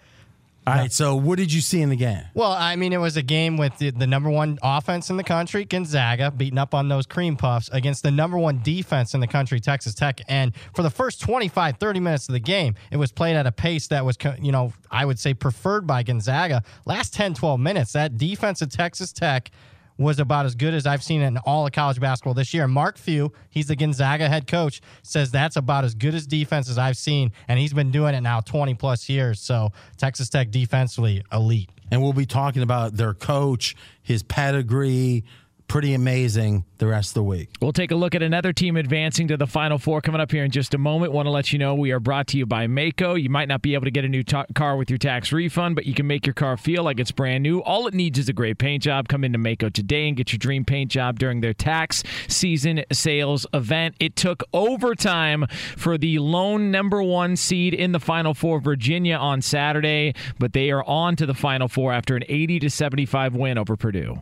All 0.67 0.73
right, 0.73 0.91
so 0.91 1.15
what 1.15 1.37
did 1.37 1.53
you 1.53 1.61
see 1.61 1.81
in 1.81 1.87
the 1.87 1.95
game? 1.95 2.23
Well, 2.33 2.51
I 2.51 2.75
mean, 2.75 2.91
it 2.91 2.97
was 2.97 3.15
a 3.15 3.21
game 3.21 3.55
with 3.55 3.77
the, 3.77 3.89
the 3.91 4.05
number 4.05 4.29
one 4.29 4.59
offense 4.61 5.09
in 5.09 5.15
the 5.15 5.23
country, 5.23 5.63
Gonzaga, 5.63 6.29
beating 6.29 6.57
up 6.57 6.73
on 6.73 6.89
those 6.89 7.05
cream 7.05 7.37
puffs 7.37 7.69
against 7.71 8.03
the 8.03 8.11
number 8.11 8.37
one 8.37 8.61
defense 8.63 9.13
in 9.13 9.21
the 9.21 9.27
country, 9.27 9.61
Texas 9.61 9.93
Tech. 9.93 10.19
And 10.27 10.51
for 10.75 10.83
the 10.83 10.89
first 10.89 11.21
25, 11.21 11.77
30 11.77 11.99
minutes 12.01 12.27
of 12.27 12.33
the 12.33 12.41
game, 12.41 12.75
it 12.91 12.97
was 12.97 13.13
played 13.13 13.37
at 13.37 13.47
a 13.47 13.51
pace 13.53 13.87
that 13.87 14.03
was, 14.03 14.17
you 14.41 14.51
know, 14.51 14.73
I 14.91 15.05
would 15.05 15.19
say 15.19 15.33
preferred 15.33 15.87
by 15.87 16.03
Gonzaga. 16.03 16.63
Last 16.85 17.13
10, 17.13 17.35
12 17.35 17.61
minutes, 17.61 17.93
that 17.93 18.17
defense 18.17 18.61
of 18.61 18.69
Texas 18.69 19.13
Tech 19.13 19.49
was 19.97 20.19
about 20.19 20.45
as 20.45 20.55
good 20.55 20.73
as 20.73 20.85
I've 20.85 21.03
seen 21.03 21.21
in 21.21 21.37
all 21.39 21.65
of 21.65 21.71
college 21.73 21.99
basketball 21.99 22.33
this 22.33 22.53
year. 22.53 22.67
Mark 22.67 22.97
Few, 22.97 23.31
he's 23.49 23.67
the 23.67 23.75
Gonzaga 23.75 24.29
head 24.29 24.47
coach, 24.47 24.81
says 25.03 25.31
that's 25.31 25.55
about 25.55 25.83
as 25.83 25.95
good 25.95 26.13
as 26.13 26.27
defense 26.27 26.69
as 26.69 26.77
I've 26.77 26.97
seen, 26.97 27.31
and 27.47 27.59
he's 27.59 27.73
been 27.73 27.91
doing 27.91 28.15
it 28.15 28.21
now 28.21 28.39
20 28.41 28.73
plus 28.75 29.09
years. 29.09 29.39
So 29.39 29.71
Texas 29.97 30.29
Tech 30.29 30.51
defensively 30.51 31.23
elite. 31.31 31.69
And 31.89 32.01
we'll 32.01 32.13
be 32.13 32.25
talking 32.25 32.63
about 32.63 32.95
their 32.95 33.13
coach, 33.13 33.75
his 34.03 34.21
pedigree, 34.21 35.23
pretty 35.67 35.93
amazing 35.93 36.63
the 36.77 36.87
rest 36.87 37.11
of 37.11 37.13
the 37.15 37.23
week. 37.23 37.49
We'll 37.61 37.73
take 37.73 37.91
a 37.91 37.95
look 37.95 38.15
at 38.15 38.21
another 38.21 38.53
team 38.53 38.77
advancing 38.77 39.27
to 39.29 39.37
the 39.37 39.47
Final 39.47 39.77
Four 39.77 40.01
coming 40.01 40.21
up 40.21 40.31
here 40.31 40.43
in 40.43 40.51
just 40.51 40.73
a 40.73 40.77
moment. 40.77 41.11
Want 41.11 41.25
to 41.25 41.31
let 41.31 41.51
you 41.51 41.59
know 41.59 41.75
we 41.75 41.91
are 41.91 41.99
brought 41.99 42.27
to 42.27 42.37
you 42.37 42.45
by 42.45 42.67
Maaco. 42.67 43.21
You 43.21 43.29
might 43.29 43.47
not 43.47 43.61
be 43.61 43.73
able 43.73 43.85
to 43.85 43.91
get 43.91 44.05
a 44.05 44.09
new 44.09 44.23
ta- 44.23 44.45
car 44.55 44.77
with 44.77 44.89
your 44.89 44.97
tax 44.97 45.31
refund, 45.31 45.75
but 45.75 45.85
you 45.85 45.93
can 45.93 46.07
make 46.07 46.25
your 46.25 46.33
car 46.33 46.57
feel 46.57 46.83
like 46.83 46.99
it's 46.99 47.11
brand 47.11 47.43
new. 47.43 47.59
All 47.59 47.87
it 47.87 47.93
needs 47.93 48.17
is 48.17 48.29
a 48.29 48.33
great 48.33 48.57
paint 48.57 48.83
job. 48.83 49.07
Come 49.07 49.23
into 49.23 49.39
Maaco 49.39 49.71
today 49.71 50.07
and 50.07 50.15
get 50.15 50.31
your 50.31 50.39
dream 50.39 50.65
paint 50.65 50.91
job 50.91 51.19
during 51.19 51.41
their 51.41 51.53
tax 51.53 52.03
season 52.27 52.83
sales 52.91 53.45
event. 53.53 53.95
It 53.99 54.15
took 54.15 54.43
overtime 54.53 55.45
for 55.75 55.97
the 55.97 56.19
lone 56.19 56.71
number 56.71 57.03
one 57.03 57.35
seed 57.35 57.73
in 57.73 57.91
the 57.91 57.99
Final 57.99 58.33
Four, 58.33 58.59
Virginia, 58.59 59.15
on 59.17 59.41
Saturday, 59.41 60.13
but 60.39 60.53
they 60.53 60.71
are 60.71 60.83
on 60.83 61.15
to 61.17 61.25
the 61.25 61.33
Final 61.33 61.67
Four 61.67 61.93
after 61.93 62.15
an 62.15 62.23
80 62.27 62.59
to 62.59 62.69
75 62.69 63.35
win 63.35 63.57
over 63.57 63.75
Purdue. 63.75 64.21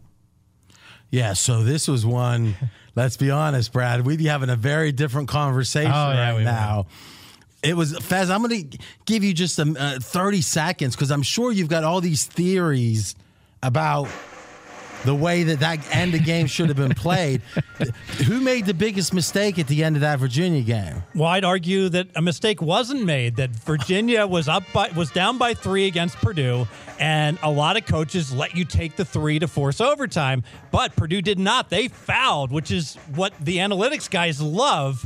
Yeah, 1.15 1.31
so 1.31 1.63
this 1.63 1.87
was 1.87 2.05
one, 2.05 2.55
let's 2.95 3.15
be 3.15 3.31
honest, 3.31 3.71
Brad, 3.71 4.05
we'd 4.05 4.19
be 4.19 4.25
having 4.25 4.49
a 4.49 4.57
very 4.57 4.91
different 4.91 5.29
conversation 5.29 5.89
Oh, 5.89 6.11
yeah, 6.11 6.31
right 6.33 6.43
now. 6.43 6.87
It 7.63 7.77
was 7.77 7.97
Fez. 7.99 8.29
I'm 8.29 8.43
going 8.43 8.69
to 8.69 8.77
give 9.05 9.23
you 9.23 9.33
just 9.33 9.57
um, 9.57 9.77
uh, 9.79 9.99
30 10.01 10.41
seconds 10.41 10.93
because 10.93 11.11
I'm 11.11 11.21
sure 11.23 11.53
you've 11.53 11.69
got 11.69 11.85
all 11.85 12.01
these 12.01 12.25
theories 12.25 13.15
about 13.63 14.09
the 15.03 15.15
way 15.15 15.43
that 15.43 15.59
that 15.59 15.95
end 15.95 16.15
of 16.15 16.23
game 16.23 16.47
should 16.47 16.67
have 16.67 16.77
been 16.77 16.93
played. 16.93 17.41
Who 18.25 18.41
made 18.41 18.65
the 18.65 18.73
biggest 18.73 19.13
mistake 19.13 19.59
at 19.59 19.67
the 19.67 19.83
end 19.83 19.95
of 19.95 20.01
that 20.01 20.19
Virginia 20.19 20.61
game? 20.61 21.03
Well, 21.13 21.27
I'd 21.29 21.43
argue 21.43 21.89
that 21.89 22.07
a 22.15 22.21
mistake 22.21 22.61
wasn't 22.61 23.03
made. 23.03 23.35
That 23.35 23.49
Virginia 23.51 24.25
was 24.25 24.47
up 24.47 24.63
by 24.73 24.89
was 24.91 25.11
down 25.11 25.37
by 25.37 25.53
three 25.53 25.87
against 25.87 26.17
Purdue, 26.17 26.67
and 26.99 27.37
a 27.43 27.51
lot 27.51 27.77
of 27.77 27.85
coaches 27.85 28.33
let 28.33 28.55
you 28.55 28.65
take 28.65 28.95
the 28.95 29.05
three 29.05 29.39
to 29.39 29.47
force 29.47 29.81
overtime. 29.81 30.43
But 30.71 30.95
Purdue 30.95 31.21
did 31.21 31.39
not. 31.39 31.69
They 31.69 31.87
fouled, 31.87 32.51
which 32.51 32.71
is 32.71 32.95
what 33.13 33.33
the 33.39 33.57
analytics 33.57 34.09
guys 34.09 34.41
love. 34.41 35.05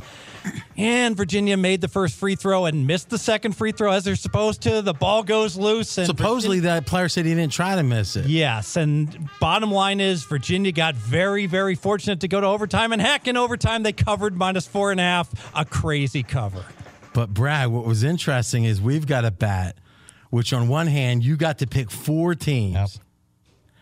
And 0.78 1.18
Virginia 1.18 1.58
made 1.58 1.82
the 1.82 1.88
first 1.88 2.16
free 2.16 2.36
throw 2.36 2.66
and 2.66 2.88
missed 2.88 3.10
the 3.10 3.18
second 3.18 3.52
free 3.58 3.74
throw 3.74 3.92
as 3.92 4.06
they're 4.06 4.16
supposed 4.16 4.62
to. 4.62 4.82
The 4.82 4.94
ball 4.94 5.24
goes 5.24 5.58
loose, 5.58 5.98
and 5.98 6.08
Supposedly, 6.08 6.62
that 6.62 6.86
player 6.86 7.10
said 7.10 7.26
he 7.26 7.36
didn't 7.36 7.52
try 7.52 7.76
to 7.76 7.84
miss 7.84 8.16
it. 8.16 8.28
Yes, 8.28 8.78
and 8.78 9.30
bottom 9.42 9.72
line 9.72 10.00
is 10.00 10.24
Virginia 10.24 10.72
got 10.72 10.96
very, 10.96 11.46
very 11.48 11.76
fortunate 11.76 12.22
to 12.22 12.28
go 12.30 12.40
to 12.40 12.48
overtime, 12.48 12.94
and 12.94 13.02
heck, 13.02 13.28
in 13.28 13.36
overtime 13.36 13.84
they 13.84 13.92
covered 13.92 14.38
minus 14.38 14.66
four 14.68 14.92
and 14.92 15.00
a 15.00 15.04
half, 15.04 15.52
a 15.54 15.66
crazy 15.66 16.24
cover. 16.24 16.64
But 17.14 17.34
Brad, 17.34 17.70
what 17.70 17.86
was 17.86 18.04
interesting 18.04 18.64
is 18.64 18.80
we've 18.80 19.06
got 19.06 19.26
a 19.26 19.32
bet, 19.32 19.78
which 20.30 20.54
on 20.54 20.70
one 20.70 20.88
hand 20.88 21.24
you 21.24 21.36
got 21.36 21.58
to 21.60 21.68
pick 21.68 21.92
four 21.92 22.36
teams, 22.36 23.02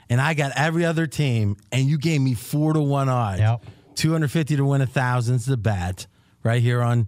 and 0.10 0.20
I 0.20 0.34
got 0.34 0.53
every 0.55 0.84
other 0.86 1.05
team, 1.05 1.58
and 1.72 1.88
you 1.88 1.99
gave 1.99 2.22
me 2.22 2.34
four 2.34 2.74
to 2.74 2.82
one 2.82 3.10
odds. 3.10 3.64
Two 3.93 4.12
hundred 4.12 4.32
fifty 4.32 4.55
to 4.55 4.64
win 4.66 4.82
a 4.82 4.88
thousand's 4.88 5.45
the 5.45 5.58
bet 5.58 6.08
right 6.43 6.61
here 6.61 6.81
on 6.81 7.07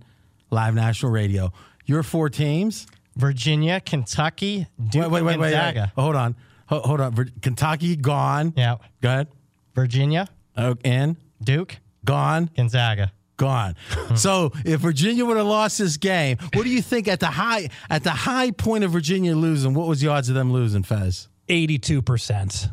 Live 0.52 0.74
National 0.76 1.12
Radio. 1.12 1.52
Your 1.86 2.04
four 2.04 2.30
teams: 2.30 2.88
Virginia, 3.16 3.80
Kentucky, 3.80 4.68
Duke, 4.90 5.04
wait, 5.04 5.12
wait, 5.12 5.22
wait, 5.24 5.40
wait, 5.40 5.52
Gonzaga. 5.52 5.92
wait. 5.96 6.04
Hold 6.04 6.16
on, 6.16 6.36
Ho- 6.68 6.82
hold 6.82 7.02
on. 7.02 7.14
Vir- 7.16 7.30
Kentucky 7.42 7.96
gone. 7.96 8.54
Yeah. 8.56 8.76
Go 9.02 9.10
ahead. 9.10 9.28
Virginia. 9.76 10.28
Oh, 10.58 10.76
and 10.84 11.16
Duke 11.44 11.78
gone. 12.06 12.50
Gonzaga 12.56 13.12
gone. 13.38 13.76
so 14.16 14.52
if 14.66 14.82
Virginia 14.82 15.26
would 15.26 15.38
have 15.38 15.46
lost 15.48 15.78
this 15.80 15.96
game, 15.98 16.38
what 16.54 16.64
do 16.64 16.70
you 16.70 16.82
think 16.82 17.08
at 17.08 17.20
the 17.20 17.28
high 17.28 17.70
at 17.90 18.04
the 18.04 18.12
high 18.12 18.52
point 18.52 18.84
of 18.84 18.92
Virginia 18.92 19.36
losing? 19.36 19.74
What 19.74 19.88
was 19.88 20.02
the 20.02 20.10
odds 20.10 20.28
of 20.30 20.36
them 20.36 20.52
losing, 20.52 20.84
Fez? 20.84 21.28
Eighty-two 21.48 22.02
percent. 22.02 22.70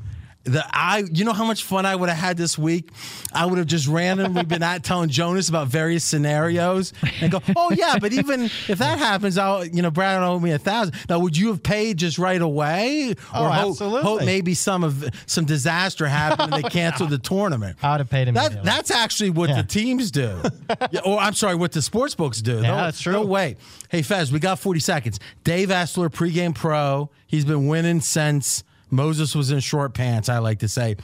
The 0.47 0.65
I, 0.73 1.05
you 1.13 1.25
know 1.25 1.33
how 1.33 1.45
much 1.45 1.65
fun 1.65 1.85
I 1.87 1.95
would 1.97 2.09
have 2.09 2.19
had 2.19 2.37
this 2.37 2.57
week. 2.57 2.91
I 3.33 3.47
would 3.47 3.59
have 3.59 3.67
just 3.67 3.89
randomly 3.89 4.45
been 4.45 4.63
out 4.63 4.85
telling 4.85 5.09
Jonas 5.11 5.49
about 5.49 5.67
various 5.69 6.05
scenarios 6.05 6.93
and 7.21 7.33
go, 7.33 7.43
"Oh 7.57 7.73
yeah, 7.73 7.99
but 8.01 8.13
even 8.13 8.45
if 8.69 8.79
that 8.79 8.99
happens, 8.99 9.39
I'll, 9.39 9.65
you 9.65 9.83
know, 9.83 9.91
Brad 9.91 10.21
will 10.21 10.29
owe 10.29 10.39
me 10.39 10.53
a 10.53 10.59
thousand. 10.59 10.95
Now, 11.09 11.19
would 11.19 11.37
you 11.37 11.49
have 11.49 11.63
paid 11.63 11.99
just 11.99 12.17
right 12.19 12.41
away, 12.41 13.15
oh, 13.35 13.43
or 13.45 13.49
Oh, 13.49 13.75
hope, 13.75 14.03
hope 14.03 14.21
maybe 14.25 14.55
some 14.55 14.85
of 14.85 15.05
some 15.27 15.45
disaster 15.45 16.07
happened 16.07 16.55
and 16.55 16.65
they 16.65 16.69
canceled 16.69 17.11
the 17.11 17.19
tournament? 17.19 17.77
I 17.83 17.93
would 17.93 18.01
have 18.01 18.11
paid 18.11 18.29
him. 18.29 18.35
That, 18.35 18.63
that's 18.63 18.91
actually 18.91 19.31
what 19.31 19.51
the 19.51 19.65
teams 19.65 20.11
do. 20.11 20.41
yeah, 20.93 21.01
or 21.05 21.19
I'm 21.19 21.35
sorry, 21.35 21.57
what 21.57 21.73
the 21.73 21.83
sports 21.83 22.15
books 22.15 22.41
do. 22.41 22.57
Yeah, 22.57 22.61
no, 22.63 22.77
that's 22.77 23.01
true. 23.01 23.13
No 23.13 23.25
way. 23.27 23.57
Hey, 23.91 24.03
Fez, 24.03 24.31
we 24.31 24.39
got 24.39 24.59
40 24.61 24.79
seconds. 24.81 25.21
Dave 25.43 25.71
Essler, 25.71 26.09
pregame 26.09 26.55
pro. 26.55 27.11
He's 27.27 27.45
been 27.45 27.67
winning 27.67 28.01
since 28.01 28.63
Moses 28.91 29.35
was 29.35 29.51
in 29.51 29.61
short 29.61 29.95
pants, 29.95 30.29
I 30.29 30.39
like 30.39 30.61
to 30.61 30.69
say. 30.69 30.97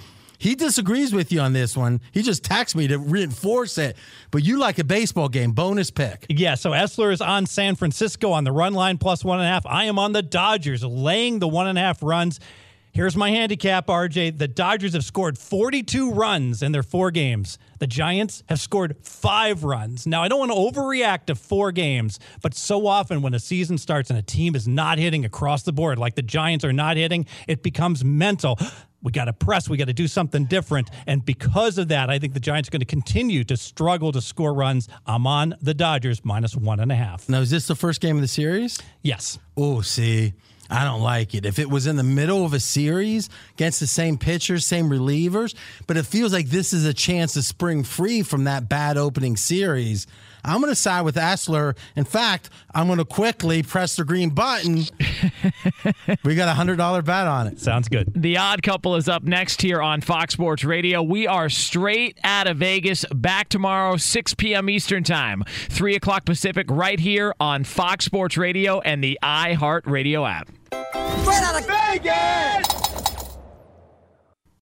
He 0.43 0.57
disagrees 0.57 1.13
with 1.13 1.31
you 1.31 1.39
on 1.39 1.53
this 1.53 1.77
one. 1.77 2.01
He 2.11 2.21
just 2.21 2.43
taxed 2.43 2.75
me 2.75 2.89
to 2.89 2.99
reinforce 2.99 3.79
it. 3.79 3.97
But 4.33 4.43
you 4.43 4.59
like 4.59 4.81
a 4.81 4.85
baseball 4.85 5.29
game. 5.29 5.53
Bonus 5.53 5.93
pick. 5.93 6.27
Yeah, 6.29 6.57
so 6.57 6.73
Essler 6.73 7.13
is 7.13 7.21
on 7.21 7.47
San 7.47 7.77
Francisco 7.77 8.33
on 8.33 8.43
the 8.43 8.51
run 8.51 8.75
line 8.75 8.99
plus 8.99 9.25
one 9.25 9.39
and 9.39 9.47
a 9.47 9.49
half. 9.49 9.65
I 9.67 9.85
am 9.85 10.01
on 10.01 10.11
the 10.11 10.21
Dodgers 10.21 10.83
laying 10.83 11.39
the 11.39 11.47
one 11.47 11.69
and 11.69 11.79
a 11.79 11.81
half 11.81 12.03
runs. 12.03 12.41
Here's 12.95 13.17
my 13.17 13.31
handicap, 13.31 13.87
RJ. 13.87 14.37
The 14.37 14.47
Dodgers 14.47 14.93
have 14.93 15.03
scored 15.03 15.39
42 15.39 16.13
runs 16.13 16.63
in 16.63 16.73
their 16.73 16.83
four 16.83 17.11
games. 17.11 17.57
The 17.79 17.87
Giants 17.87 18.43
have 18.51 18.61
scored 18.61 18.97
five 19.03 19.65
runs. 19.65 20.07
Now, 20.07 20.23
I 20.23 20.29
don't 20.29 20.39
want 20.39 20.51
to 20.53 20.81
overreact 20.81 21.25
to 21.27 21.35
four 21.35 21.73
games, 21.73 22.21
but 22.43 22.53
so 22.53 22.87
often 22.87 23.23
when 23.23 23.33
a 23.33 23.39
season 23.39 23.79
starts 23.79 24.11
and 24.11 24.19
a 24.19 24.23
team 24.23 24.55
is 24.55 24.69
not 24.69 24.99
hitting 24.99 25.25
across 25.25 25.63
the 25.63 25.73
board, 25.73 25.99
like 25.99 26.17
the 26.17 26.23
Giants 26.23 26.67
are 26.67 26.73
not 26.75 26.99
hitting, 26.99 27.25
it 27.49 27.63
becomes 27.63 28.05
mental. 28.05 28.59
we 29.03 29.11
got 29.11 29.25
to 29.25 29.33
press, 29.33 29.71
we 29.71 29.79
got 29.79 29.87
to 29.87 29.95
do 29.95 30.07
something 30.07 30.45
different. 30.45 30.91
And 31.07 31.25
because 31.25 31.79
of 31.79 31.89
that, 31.89 32.11
I 32.11 32.19
think 32.19 32.35
the 32.35 32.41
Giants 32.41 32.69
are 32.69 32.73
going 32.73 32.81
to 32.81 32.85
continue 32.85 33.43
to 33.45 33.57
struggle 33.57 34.13
to 34.13 34.21
score 34.21 34.53
runs. 34.53 34.87
I'm 35.07 35.27
on 35.27 35.55
the 35.63 35.73
Dodgers 35.73 36.27
minus 36.27 36.55
one 36.55 36.79
and 36.79 36.93
a 36.93 36.97
half. 36.97 37.27
Now, 37.27 37.41
is 37.41 37.49
this 37.49 37.67
the 37.67 37.75
first 37.75 38.03
game 38.03 38.17
of 38.17 38.23
the 38.23 38.29
series? 38.29 38.79
Yes. 39.01 39.39
Oh, 39.57 39.81
see. 39.81 40.35
I 40.73 40.85
don't 40.85 41.03
like 41.03 41.35
it. 41.35 41.45
If 41.45 41.59
it 41.59 41.69
was 41.69 41.87
in 41.87 41.97
the 41.97 42.03
middle 42.03 42.47
of 42.47 42.55
a 42.55 42.61
series 42.61 43.29
against 43.55 43.79
the 43.79 43.87
same 43.87 44.17
pitchers, 44.17 44.65
same 44.65 44.89
relievers, 44.89 45.55
but 45.87 45.99
it 45.99 46.07
feels 46.07 46.33
like 46.33 46.47
this 46.47 46.73
is 46.73 46.87
a 46.87 46.95
chance 46.95 47.35
to 47.35 47.43
spring 47.43 47.85
free 47.85 48.23
from 48.23 48.45
that 48.45 48.71
bad 48.71 48.97
opening 48.97 49.37
series. 49.37 50.07
I'm 50.45 50.61
going 50.61 50.71
to 50.71 50.77
side 50.77 51.03
with 51.03 51.17
Essler. 51.17 51.77
In 51.97 52.05
fact, 52.05 52.51
I'm 52.75 52.87
going 52.87 52.99
to 52.99 53.05
quickly 53.05 53.63
press 53.63 53.97
the 53.97 54.05
green 54.05 54.31
button. 54.31 54.77
we 56.25 56.35
got 56.35 56.49
a 56.49 56.61
$100 56.61 57.05
bet 57.05 57.27
on 57.27 57.47
it. 57.47 57.61
Sounds 57.61 57.89
good. 57.89 58.13
The 58.15 58.37
Odd 58.39 58.63
Couple 58.63 58.97
is 58.97 59.09
up 59.09 59.23
next 59.23 59.63
here 59.63 59.81
on 59.81 60.01
Fox 60.01 60.35
Sports 60.35 60.65
Radio. 60.65 61.03
We 61.03 61.27
are 61.27 61.49
straight 61.49 62.19
out 62.25 62.47
of 62.47 62.57
Vegas, 62.57 63.05
back 63.15 63.49
tomorrow, 63.49 63.97
6 63.97 64.35
p.m. 64.35 64.69
Eastern 64.69 65.05
Time, 65.05 65.45
3 65.47 65.95
o'clock 65.97 66.25
Pacific, 66.25 66.67
right 66.71 66.99
here 66.99 67.35
on 67.39 67.65
Fox 67.65 68.05
Sports 68.05 68.37
Radio 68.37 68.81
and 68.81 69.03
the 69.03 69.19
iHeartRadio 69.23 70.29
app. 70.29 70.49
Straight 71.23 71.43
out 71.43 71.61
of 71.61 71.67
Vegas! 71.67 72.92